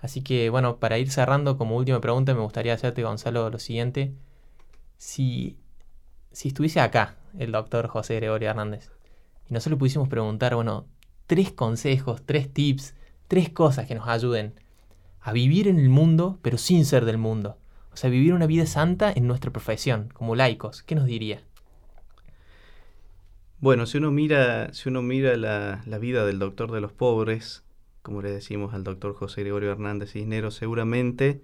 Así 0.00 0.22
que 0.22 0.50
bueno, 0.50 0.78
para 0.78 0.98
ir 0.98 1.10
cerrando 1.10 1.58
como 1.58 1.76
última 1.76 2.00
pregunta, 2.00 2.34
me 2.34 2.40
gustaría 2.40 2.74
hacerte, 2.74 3.02
Gonzalo, 3.02 3.50
lo 3.50 3.58
siguiente. 3.58 4.14
Si, 4.96 5.58
si 6.32 6.48
estuviese 6.48 6.80
acá 6.80 7.16
el 7.38 7.52
doctor 7.52 7.86
José 7.88 8.16
Gregorio 8.16 8.50
Hernández 8.50 8.90
y 9.48 9.54
nosotros 9.54 9.72
le 9.72 9.78
pudiésemos 9.78 10.08
preguntar, 10.08 10.54
bueno, 10.54 10.86
tres 11.26 11.52
consejos, 11.52 12.22
tres 12.24 12.52
tips, 12.52 12.94
tres 13.28 13.50
cosas 13.50 13.86
que 13.86 13.94
nos 13.94 14.08
ayuden 14.08 14.54
a 15.20 15.32
vivir 15.32 15.68
en 15.68 15.78
el 15.78 15.88
mundo, 15.88 16.38
pero 16.42 16.58
sin 16.58 16.84
ser 16.84 17.04
del 17.04 17.18
mundo. 17.18 17.58
O 17.92 17.96
sea, 17.96 18.08
vivir 18.08 18.32
una 18.32 18.46
vida 18.46 18.66
santa 18.66 19.12
en 19.14 19.26
nuestra 19.26 19.50
profesión, 19.50 20.08
como 20.14 20.34
laicos. 20.34 20.82
¿Qué 20.82 20.94
nos 20.94 21.04
diría? 21.04 21.42
Bueno, 23.60 23.84
si 23.84 23.98
uno 23.98 24.10
mira, 24.10 24.72
si 24.72 24.88
uno 24.88 25.02
mira 25.02 25.36
la, 25.36 25.82
la 25.84 25.98
vida 25.98 26.24
del 26.24 26.38
doctor 26.38 26.72
de 26.72 26.80
los 26.80 26.92
pobres, 26.92 27.62
como 28.00 28.22
le 28.22 28.30
decimos 28.30 28.72
al 28.72 28.84
doctor 28.84 29.12
José 29.14 29.42
Gregorio 29.42 29.70
Hernández 29.70 30.12
Cisneros, 30.12 30.54
seguramente 30.54 31.42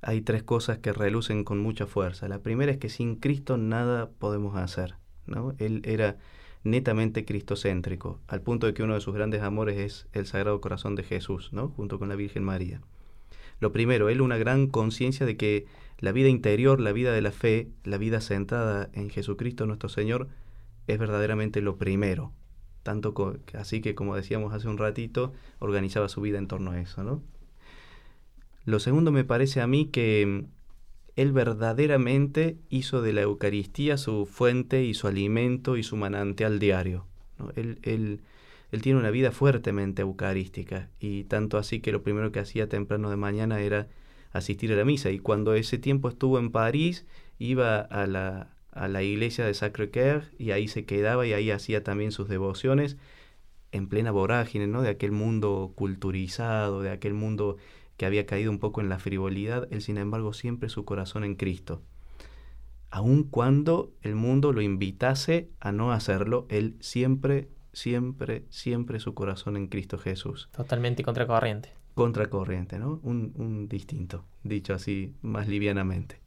hay 0.00 0.20
tres 0.20 0.44
cosas 0.44 0.78
que 0.78 0.92
relucen 0.92 1.42
con 1.42 1.58
mucha 1.58 1.86
fuerza. 1.86 2.28
La 2.28 2.44
primera 2.44 2.70
es 2.70 2.78
que 2.78 2.88
sin 2.88 3.16
Cristo 3.16 3.56
nada 3.56 4.08
podemos 4.08 4.56
hacer. 4.56 4.94
¿no? 5.26 5.56
Él 5.58 5.82
era 5.84 6.16
netamente 6.62 7.24
cristocéntrico, 7.24 8.20
al 8.28 8.40
punto 8.40 8.68
de 8.68 8.74
que 8.74 8.84
uno 8.84 8.94
de 8.94 9.00
sus 9.00 9.14
grandes 9.14 9.42
amores 9.42 9.78
es 9.78 10.06
el 10.12 10.26
Sagrado 10.26 10.60
Corazón 10.60 10.94
de 10.94 11.02
Jesús, 11.02 11.52
¿no? 11.52 11.70
junto 11.70 11.98
con 11.98 12.08
la 12.08 12.14
Virgen 12.14 12.44
María. 12.44 12.82
Lo 13.58 13.72
primero, 13.72 14.08
él 14.08 14.20
una 14.20 14.36
gran 14.36 14.68
conciencia 14.68 15.26
de 15.26 15.36
que 15.36 15.66
la 15.98 16.12
vida 16.12 16.28
interior, 16.28 16.78
la 16.78 16.92
vida 16.92 17.12
de 17.12 17.20
la 17.20 17.32
fe, 17.32 17.66
la 17.82 17.98
vida 17.98 18.20
centrada 18.20 18.90
en 18.92 19.10
Jesucristo 19.10 19.66
nuestro 19.66 19.88
Señor, 19.88 20.28
es 20.92 20.98
verdaderamente 20.98 21.60
lo 21.60 21.76
primero. 21.76 22.32
Tanto 22.82 23.14
así 23.54 23.80
que, 23.80 23.94
como 23.94 24.16
decíamos 24.16 24.52
hace 24.54 24.68
un 24.68 24.78
ratito, 24.78 25.32
organizaba 25.58 26.08
su 26.08 26.20
vida 26.20 26.38
en 26.38 26.48
torno 26.48 26.70
a 26.72 26.80
eso. 26.80 27.04
¿no? 27.04 27.22
Lo 28.64 28.80
segundo 28.80 29.12
me 29.12 29.24
parece 29.24 29.60
a 29.60 29.66
mí 29.66 29.86
que 29.86 30.26
mm, 30.26 30.44
él 31.16 31.32
verdaderamente 31.32 32.58
hizo 32.68 33.02
de 33.02 33.12
la 33.12 33.22
Eucaristía 33.22 33.96
su 33.96 34.26
fuente 34.26 34.84
y 34.84 34.94
su 34.94 35.06
alimento 35.06 35.76
y 35.76 35.82
su 35.82 35.96
manantial 35.96 36.58
diario. 36.58 37.06
¿no? 37.38 37.50
Él, 37.56 37.78
él 37.82 38.20
él 38.70 38.82
tiene 38.82 38.98
una 38.98 39.10
vida 39.10 39.32
fuertemente 39.32 40.02
eucarística 40.02 40.90
y 41.00 41.24
tanto 41.24 41.58
así 41.58 41.80
que 41.80 41.92
lo 41.92 42.02
primero 42.02 42.32
que 42.32 42.40
hacía 42.40 42.68
temprano 42.68 43.08
de 43.10 43.16
mañana 43.16 43.60
era 43.60 43.88
asistir 44.32 44.72
a 44.72 44.76
la 44.76 44.84
misa 44.84 45.10
y 45.10 45.18
cuando 45.18 45.54
ese 45.54 45.78
tiempo 45.78 46.08
estuvo 46.08 46.38
en 46.38 46.50
París 46.50 47.06
iba 47.38 47.80
a 47.80 48.06
la, 48.06 48.50
a 48.78 48.88
la 48.88 49.02
iglesia 49.02 49.44
de 49.44 49.54
Sacré-Cœur 49.54 50.24
y 50.38 50.52
ahí 50.52 50.68
se 50.68 50.84
quedaba 50.84 51.26
y 51.26 51.32
ahí 51.32 51.50
hacía 51.50 51.82
también 51.82 52.12
sus 52.12 52.28
devociones 52.28 52.96
en 53.72 53.88
plena 53.88 54.10
vorágine, 54.10 54.66
¿no? 54.66 54.82
De 54.82 54.88
aquel 54.88 55.12
mundo 55.12 55.72
culturizado, 55.74 56.80
de 56.82 56.90
aquel 56.90 57.14
mundo 57.14 57.56
que 57.96 58.06
había 58.06 58.26
caído 58.26 58.50
un 58.50 58.58
poco 58.58 58.80
en 58.80 58.88
la 58.88 58.98
frivolidad, 58.98 59.68
él 59.70 59.82
sin 59.82 59.98
embargo 59.98 60.32
siempre 60.32 60.68
su 60.68 60.84
corazón 60.84 61.24
en 61.24 61.34
Cristo. 61.34 61.82
Aun 62.90 63.24
cuando 63.24 63.92
el 64.02 64.14
mundo 64.14 64.52
lo 64.52 64.62
invitase 64.62 65.50
a 65.60 65.72
no 65.72 65.92
hacerlo, 65.92 66.46
él 66.48 66.76
siempre 66.80 67.48
siempre, 67.72 68.44
siempre 68.50 69.00
su 69.00 69.14
corazón 69.14 69.56
en 69.56 69.68
Cristo 69.68 69.98
Jesús. 69.98 70.48
Totalmente 70.56 71.02
contracorriente. 71.02 71.70
Contracorriente, 71.94 72.78
¿no? 72.78 73.00
Un, 73.02 73.32
un 73.36 73.68
distinto, 73.68 74.24
dicho 74.42 74.74
así 74.74 75.14
más 75.22 75.48
livianamente. 75.48 76.20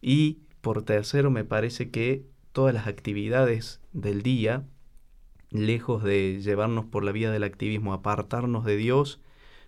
Y 0.00 0.38
por 0.64 0.82
tercero, 0.82 1.30
me 1.30 1.44
parece 1.44 1.90
que 1.90 2.24
todas 2.52 2.72
las 2.72 2.86
actividades 2.86 3.82
del 3.92 4.22
día, 4.22 4.64
lejos 5.50 6.02
de 6.02 6.40
llevarnos 6.40 6.86
por 6.86 7.04
la 7.04 7.12
vía 7.12 7.30
del 7.30 7.44
activismo, 7.44 7.92
apartarnos 7.92 8.64
de 8.64 8.78
Dios, 8.78 9.20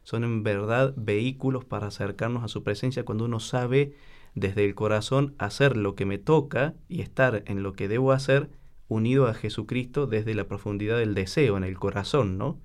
son 0.05 0.25
en 0.25 0.43
verdad 0.43 0.95
vehículos 0.97 1.67
para 1.67 1.89
acercarnos 1.89 2.43
a 2.45 2.49
su 2.49 2.63
presencia 2.63 3.05
cuando 3.05 3.27
uno 3.27 3.41
sabe 3.41 3.93
desde 4.35 4.65
el 4.65 4.75
corazón 4.75 5.35
hacer 5.37 5.77
lo 5.77 5.95
que 5.95 6.07
me 6.07 6.17
toca 6.17 6.75
y 6.89 7.03
estar 7.03 7.43
en 7.47 7.63
lo 7.63 7.75
que 7.75 7.89
debo 7.89 8.13
hacer 8.13 8.49
unido 8.89 9.27
a 9.27 9.35
Jesucristo 9.35 10.07
desde 10.07 10.35
la 10.35 10.49
profundidad 10.49 10.97
del 10.97 11.15
deseo 11.15 11.59
en 11.59 11.65
el 11.65 11.79
corazón, 11.79 12.39
¿no? 12.39 12.59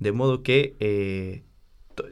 De 0.00 0.10
modo 0.10 0.42
que 0.42 0.74
eh, 0.80 1.44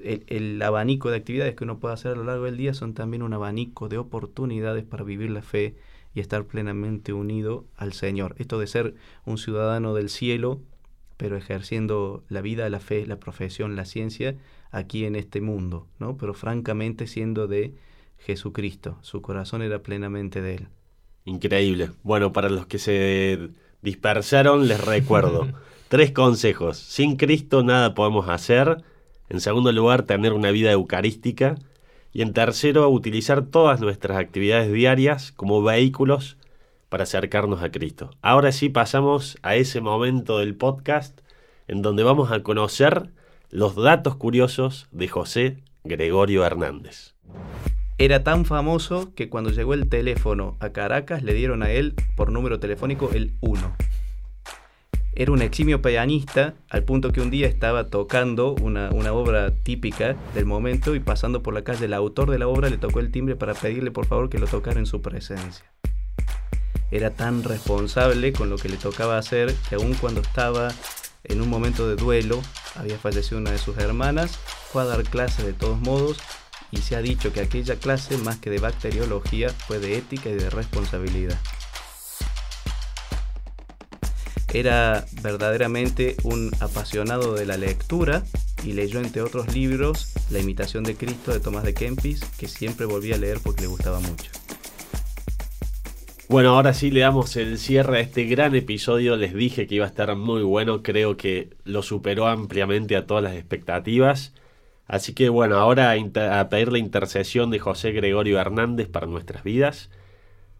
el, 0.02 0.60
abanico 0.62 1.10
de 1.10 1.16
actividades 1.16 1.54
que 1.54 1.64
uno 1.64 1.78
puede 1.78 1.94
hacer 1.94 2.12
a 2.12 2.16
lo 2.16 2.24
largo 2.24 2.44
del 2.44 2.56
día 2.56 2.74
son 2.74 2.94
también 2.94 3.22
un 3.22 3.32
abanico 3.32 3.88
de 3.88 3.98
oportunidades 3.98 4.84
para 4.84 5.04
vivir 5.04 5.30
la 5.30 5.42
fe 5.42 5.74
y 6.14 6.20
estar 6.20 6.44
plenamente 6.44 7.12
unido 7.12 7.64
al 7.76 7.92
Señor. 7.92 8.34
Esto 8.38 8.58
de 8.58 8.66
ser 8.66 8.94
un 9.24 9.38
ciudadano 9.38 9.94
del 9.94 10.08
cielo, 10.08 10.60
pero 11.16 11.36
ejerciendo 11.36 12.24
la 12.28 12.40
vida, 12.40 12.68
la 12.70 12.80
fe, 12.80 13.06
la 13.06 13.20
profesión, 13.20 13.76
la 13.76 13.84
ciencia 13.84 14.36
aquí 14.70 15.04
en 15.04 15.16
este 15.16 15.40
mundo, 15.40 15.86
¿no? 15.98 16.16
Pero 16.16 16.34
francamente 16.34 17.06
siendo 17.06 17.46
de 17.46 17.74
Jesucristo, 18.18 18.98
su 19.02 19.22
corazón 19.22 19.62
era 19.62 19.82
plenamente 19.82 20.40
de 20.40 20.54
él. 20.54 20.68
Increíble. 21.24 21.90
Bueno, 22.02 22.32
para 22.32 22.48
los 22.48 22.66
que 22.66 22.78
se 22.78 23.50
dispersaron, 23.82 24.68
les 24.68 24.82
recuerdo 24.82 25.48
tres 25.88 26.12
consejos. 26.12 26.78
Sin 26.78 27.16
Cristo 27.16 27.62
nada 27.62 27.94
podemos 27.94 28.28
hacer. 28.28 28.82
En 29.28 29.40
segundo 29.40 29.72
lugar, 29.72 30.02
tener 30.02 30.32
una 30.32 30.50
vida 30.50 30.72
eucarística. 30.72 31.56
Y 32.12 32.22
en 32.22 32.32
tercero, 32.32 32.88
utilizar 32.88 33.46
todas 33.46 33.80
nuestras 33.80 34.18
actividades 34.18 34.72
diarias 34.72 35.32
como 35.32 35.62
vehículos 35.62 36.36
para 36.88 37.02
acercarnos 37.02 37.62
a 37.62 37.70
Cristo. 37.70 38.10
Ahora 38.22 38.52
sí 38.52 38.68
pasamos 38.68 39.38
a 39.42 39.56
ese 39.56 39.80
momento 39.80 40.38
del 40.38 40.54
podcast 40.54 41.20
en 41.68 41.82
donde 41.82 42.02
vamos 42.02 42.30
a 42.30 42.42
conocer 42.42 43.10
los 43.50 43.74
datos 43.74 44.16
curiosos 44.16 44.86
de 44.92 45.08
José 45.08 45.58
Gregorio 45.84 46.44
Hernández. 46.44 47.14
Era 47.98 48.22
tan 48.22 48.44
famoso 48.44 49.14
que 49.14 49.30
cuando 49.30 49.50
llegó 49.50 49.74
el 49.74 49.88
teléfono 49.88 50.56
a 50.60 50.70
Caracas 50.70 51.22
le 51.22 51.32
dieron 51.32 51.62
a 51.62 51.70
él 51.70 51.94
por 52.14 52.30
número 52.30 52.60
telefónico 52.60 53.10
el 53.12 53.32
1. 53.40 53.76
Era 55.18 55.32
un 55.32 55.40
eximio 55.40 55.80
pianista 55.80 56.56
al 56.68 56.84
punto 56.84 57.10
que 57.10 57.22
un 57.22 57.30
día 57.30 57.46
estaba 57.46 57.86
tocando 57.86 58.54
una, 58.60 58.90
una, 58.90 59.14
obra 59.14 59.50
típica 59.50 60.14
del 60.34 60.44
momento 60.44 60.94
y 60.94 61.00
pasando 61.00 61.42
por 61.42 61.54
la 61.54 61.64
calle 61.64 61.86
el 61.86 61.94
autor 61.94 62.30
de 62.30 62.38
la 62.38 62.48
obra 62.48 62.68
le 62.68 62.76
tocó 62.76 63.00
el 63.00 63.10
timbre 63.10 63.34
para 63.34 63.54
pedirle 63.54 63.90
por 63.90 64.04
favor 64.04 64.28
que 64.28 64.38
lo 64.38 64.46
tocara 64.46 64.78
en 64.78 64.84
su 64.84 65.00
presencia. 65.00 65.64
Era 66.90 67.14
tan 67.14 67.44
responsable 67.44 68.34
con 68.34 68.50
lo 68.50 68.58
que 68.58 68.68
le 68.68 68.76
tocaba 68.76 69.16
hacer 69.16 69.54
que 69.70 69.76
aun 69.76 69.94
cuando 69.94 70.20
estaba 70.20 70.68
en 71.24 71.40
un 71.40 71.48
momento 71.48 71.88
de 71.88 71.96
duelo, 71.96 72.42
había 72.74 72.98
fallecido 72.98 73.38
una 73.38 73.52
de 73.52 73.58
sus 73.58 73.78
hermanas, 73.78 74.36
fue 74.70 74.82
a 74.82 74.84
dar 74.84 75.02
clase 75.02 75.42
de 75.42 75.54
todos 75.54 75.80
modos 75.80 76.18
y 76.70 76.76
se 76.82 76.94
ha 76.94 77.00
dicho 77.00 77.32
que 77.32 77.40
aquella 77.40 77.76
clase, 77.76 78.18
más 78.18 78.36
que 78.36 78.50
de 78.50 78.58
bacteriología, 78.58 79.48
fue 79.48 79.78
de 79.78 79.96
ética 79.96 80.28
y 80.28 80.34
de 80.34 80.50
responsabilidad. 80.50 81.38
Era 84.56 85.04
verdaderamente 85.20 86.16
un 86.22 86.50
apasionado 86.60 87.34
de 87.34 87.44
la 87.44 87.58
lectura 87.58 88.22
y 88.64 88.72
leyó 88.72 89.00
entre 89.00 89.20
otros 89.20 89.54
libros 89.54 90.14
La 90.30 90.38
imitación 90.38 90.82
de 90.82 90.96
Cristo 90.96 91.30
de 91.30 91.40
Tomás 91.40 91.62
de 91.62 91.74
Kempis, 91.74 92.24
que 92.38 92.48
siempre 92.48 92.86
volvía 92.86 93.16
a 93.16 93.18
leer 93.18 93.38
porque 93.44 93.60
le 93.60 93.66
gustaba 93.66 94.00
mucho. 94.00 94.30
Bueno, 96.30 96.54
ahora 96.54 96.72
sí 96.72 96.90
le 96.90 97.00
damos 97.00 97.36
el 97.36 97.58
cierre 97.58 97.98
a 97.98 98.00
este 98.00 98.24
gran 98.24 98.54
episodio. 98.54 99.16
Les 99.16 99.34
dije 99.34 99.66
que 99.66 99.74
iba 99.74 99.84
a 99.84 99.88
estar 99.88 100.16
muy 100.16 100.42
bueno, 100.42 100.82
creo 100.82 101.18
que 101.18 101.50
lo 101.64 101.82
superó 101.82 102.26
ampliamente 102.26 102.96
a 102.96 103.06
todas 103.06 103.22
las 103.22 103.34
expectativas. 103.34 104.32
Así 104.86 105.12
que 105.12 105.28
bueno, 105.28 105.56
ahora 105.56 105.92
a, 105.92 106.48
pedir 106.48 106.72
la 106.72 106.78
intercesión 106.78 107.50
de 107.50 107.58
José 107.58 107.92
Gregorio 107.92 108.40
Hernández 108.40 108.88
para 108.88 109.06
nuestras 109.06 109.44
vidas. 109.44 109.90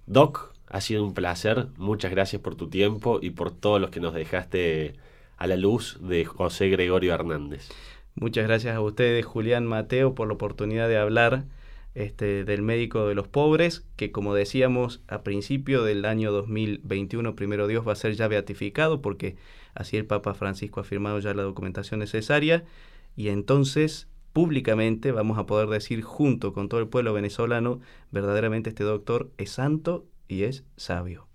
Doc, 0.05 0.53
ha 0.69 0.81
sido 0.81 1.05
un 1.05 1.15
placer. 1.15 1.69
Muchas 1.77 2.11
gracias 2.11 2.43
por 2.43 2.55
tu 2.55 2.69
tiempo 2.69 3.19
y 3.23 3.31
por 3.31 3.51
todos 3.51 3.81
los 3.81 3.91
que 3.91 4.01
nos 4.01 4.15
dejaste 4.15 4.95
a 5.37 5.47
la 5.47 5.57
luz 5.57 5.99
de 6.01 6.25
José 6.25 6.69
Gregorio 6.69 7.15
Hernández. 7.15 7.69
Muchas 8.15 8.47
gracias 8.47 8.75
a 8.75 8.81
ustedes, 8.81 9.27
Julián 9.27 9.67
Mateo, 9.67 10.15
por 10.15 10.29
la 10.29 10.35
oportunidad 10.35 10.89
de 10.89 10.97
hablar 10.97 11.45
este, 11.95 12.45
del 12.45 12.63
médico 12.63 13.07
de 13.07 13.15
los 13.15 13.29
pobres, 13.29 13.87
que 13.97 14.11
como 14.11 14.35
decíamos 14.35 15.03
a 15.07 15.23
principio 15.23 15.83
del 15.83 16.05
año 16.05 16.33
2021, 16.33 17.37
primero 17.37 17.67
Dios 17.67 17.87
va 17.87 17.93
a 17.93 17.97
ser 17.97 18.15
ya 18.15 18.29
beatificado, 18.29 19.03
porque 19.03 19.37
así 19.75 19.97
el 19.97 20.07
Papa 20.07 20.35
Francisco 20.35 20.81
ha 20.81 20.85
firmado 20.85 21.19
ya 21.21 21.35
la 21.35 21.43
documentación 21.43 22.01
necesaria, 22.01 22.65
y 23.17 23.29
entonces 23.29 24.09
públicamente 24.33 25.13
vamos 25.13 25.39
a 25.39 25.47
poder 25.47 25.69
decir 25.69 26.03
junto 26.03 26.53
con 26.53 26.69
todo 26.69 26.81
el 26.81 26.89
pueblo 26.89 27.13
venezolano, 27.15 27.81
verdaderamente 28.11 28.71
este 28.71 28.85
doctor 28.85 29.31
es 29.39 29.51
santo 29.51 30.07
y 30.29 30.45
es 30.45 30.65
sabio. 30.77 31.26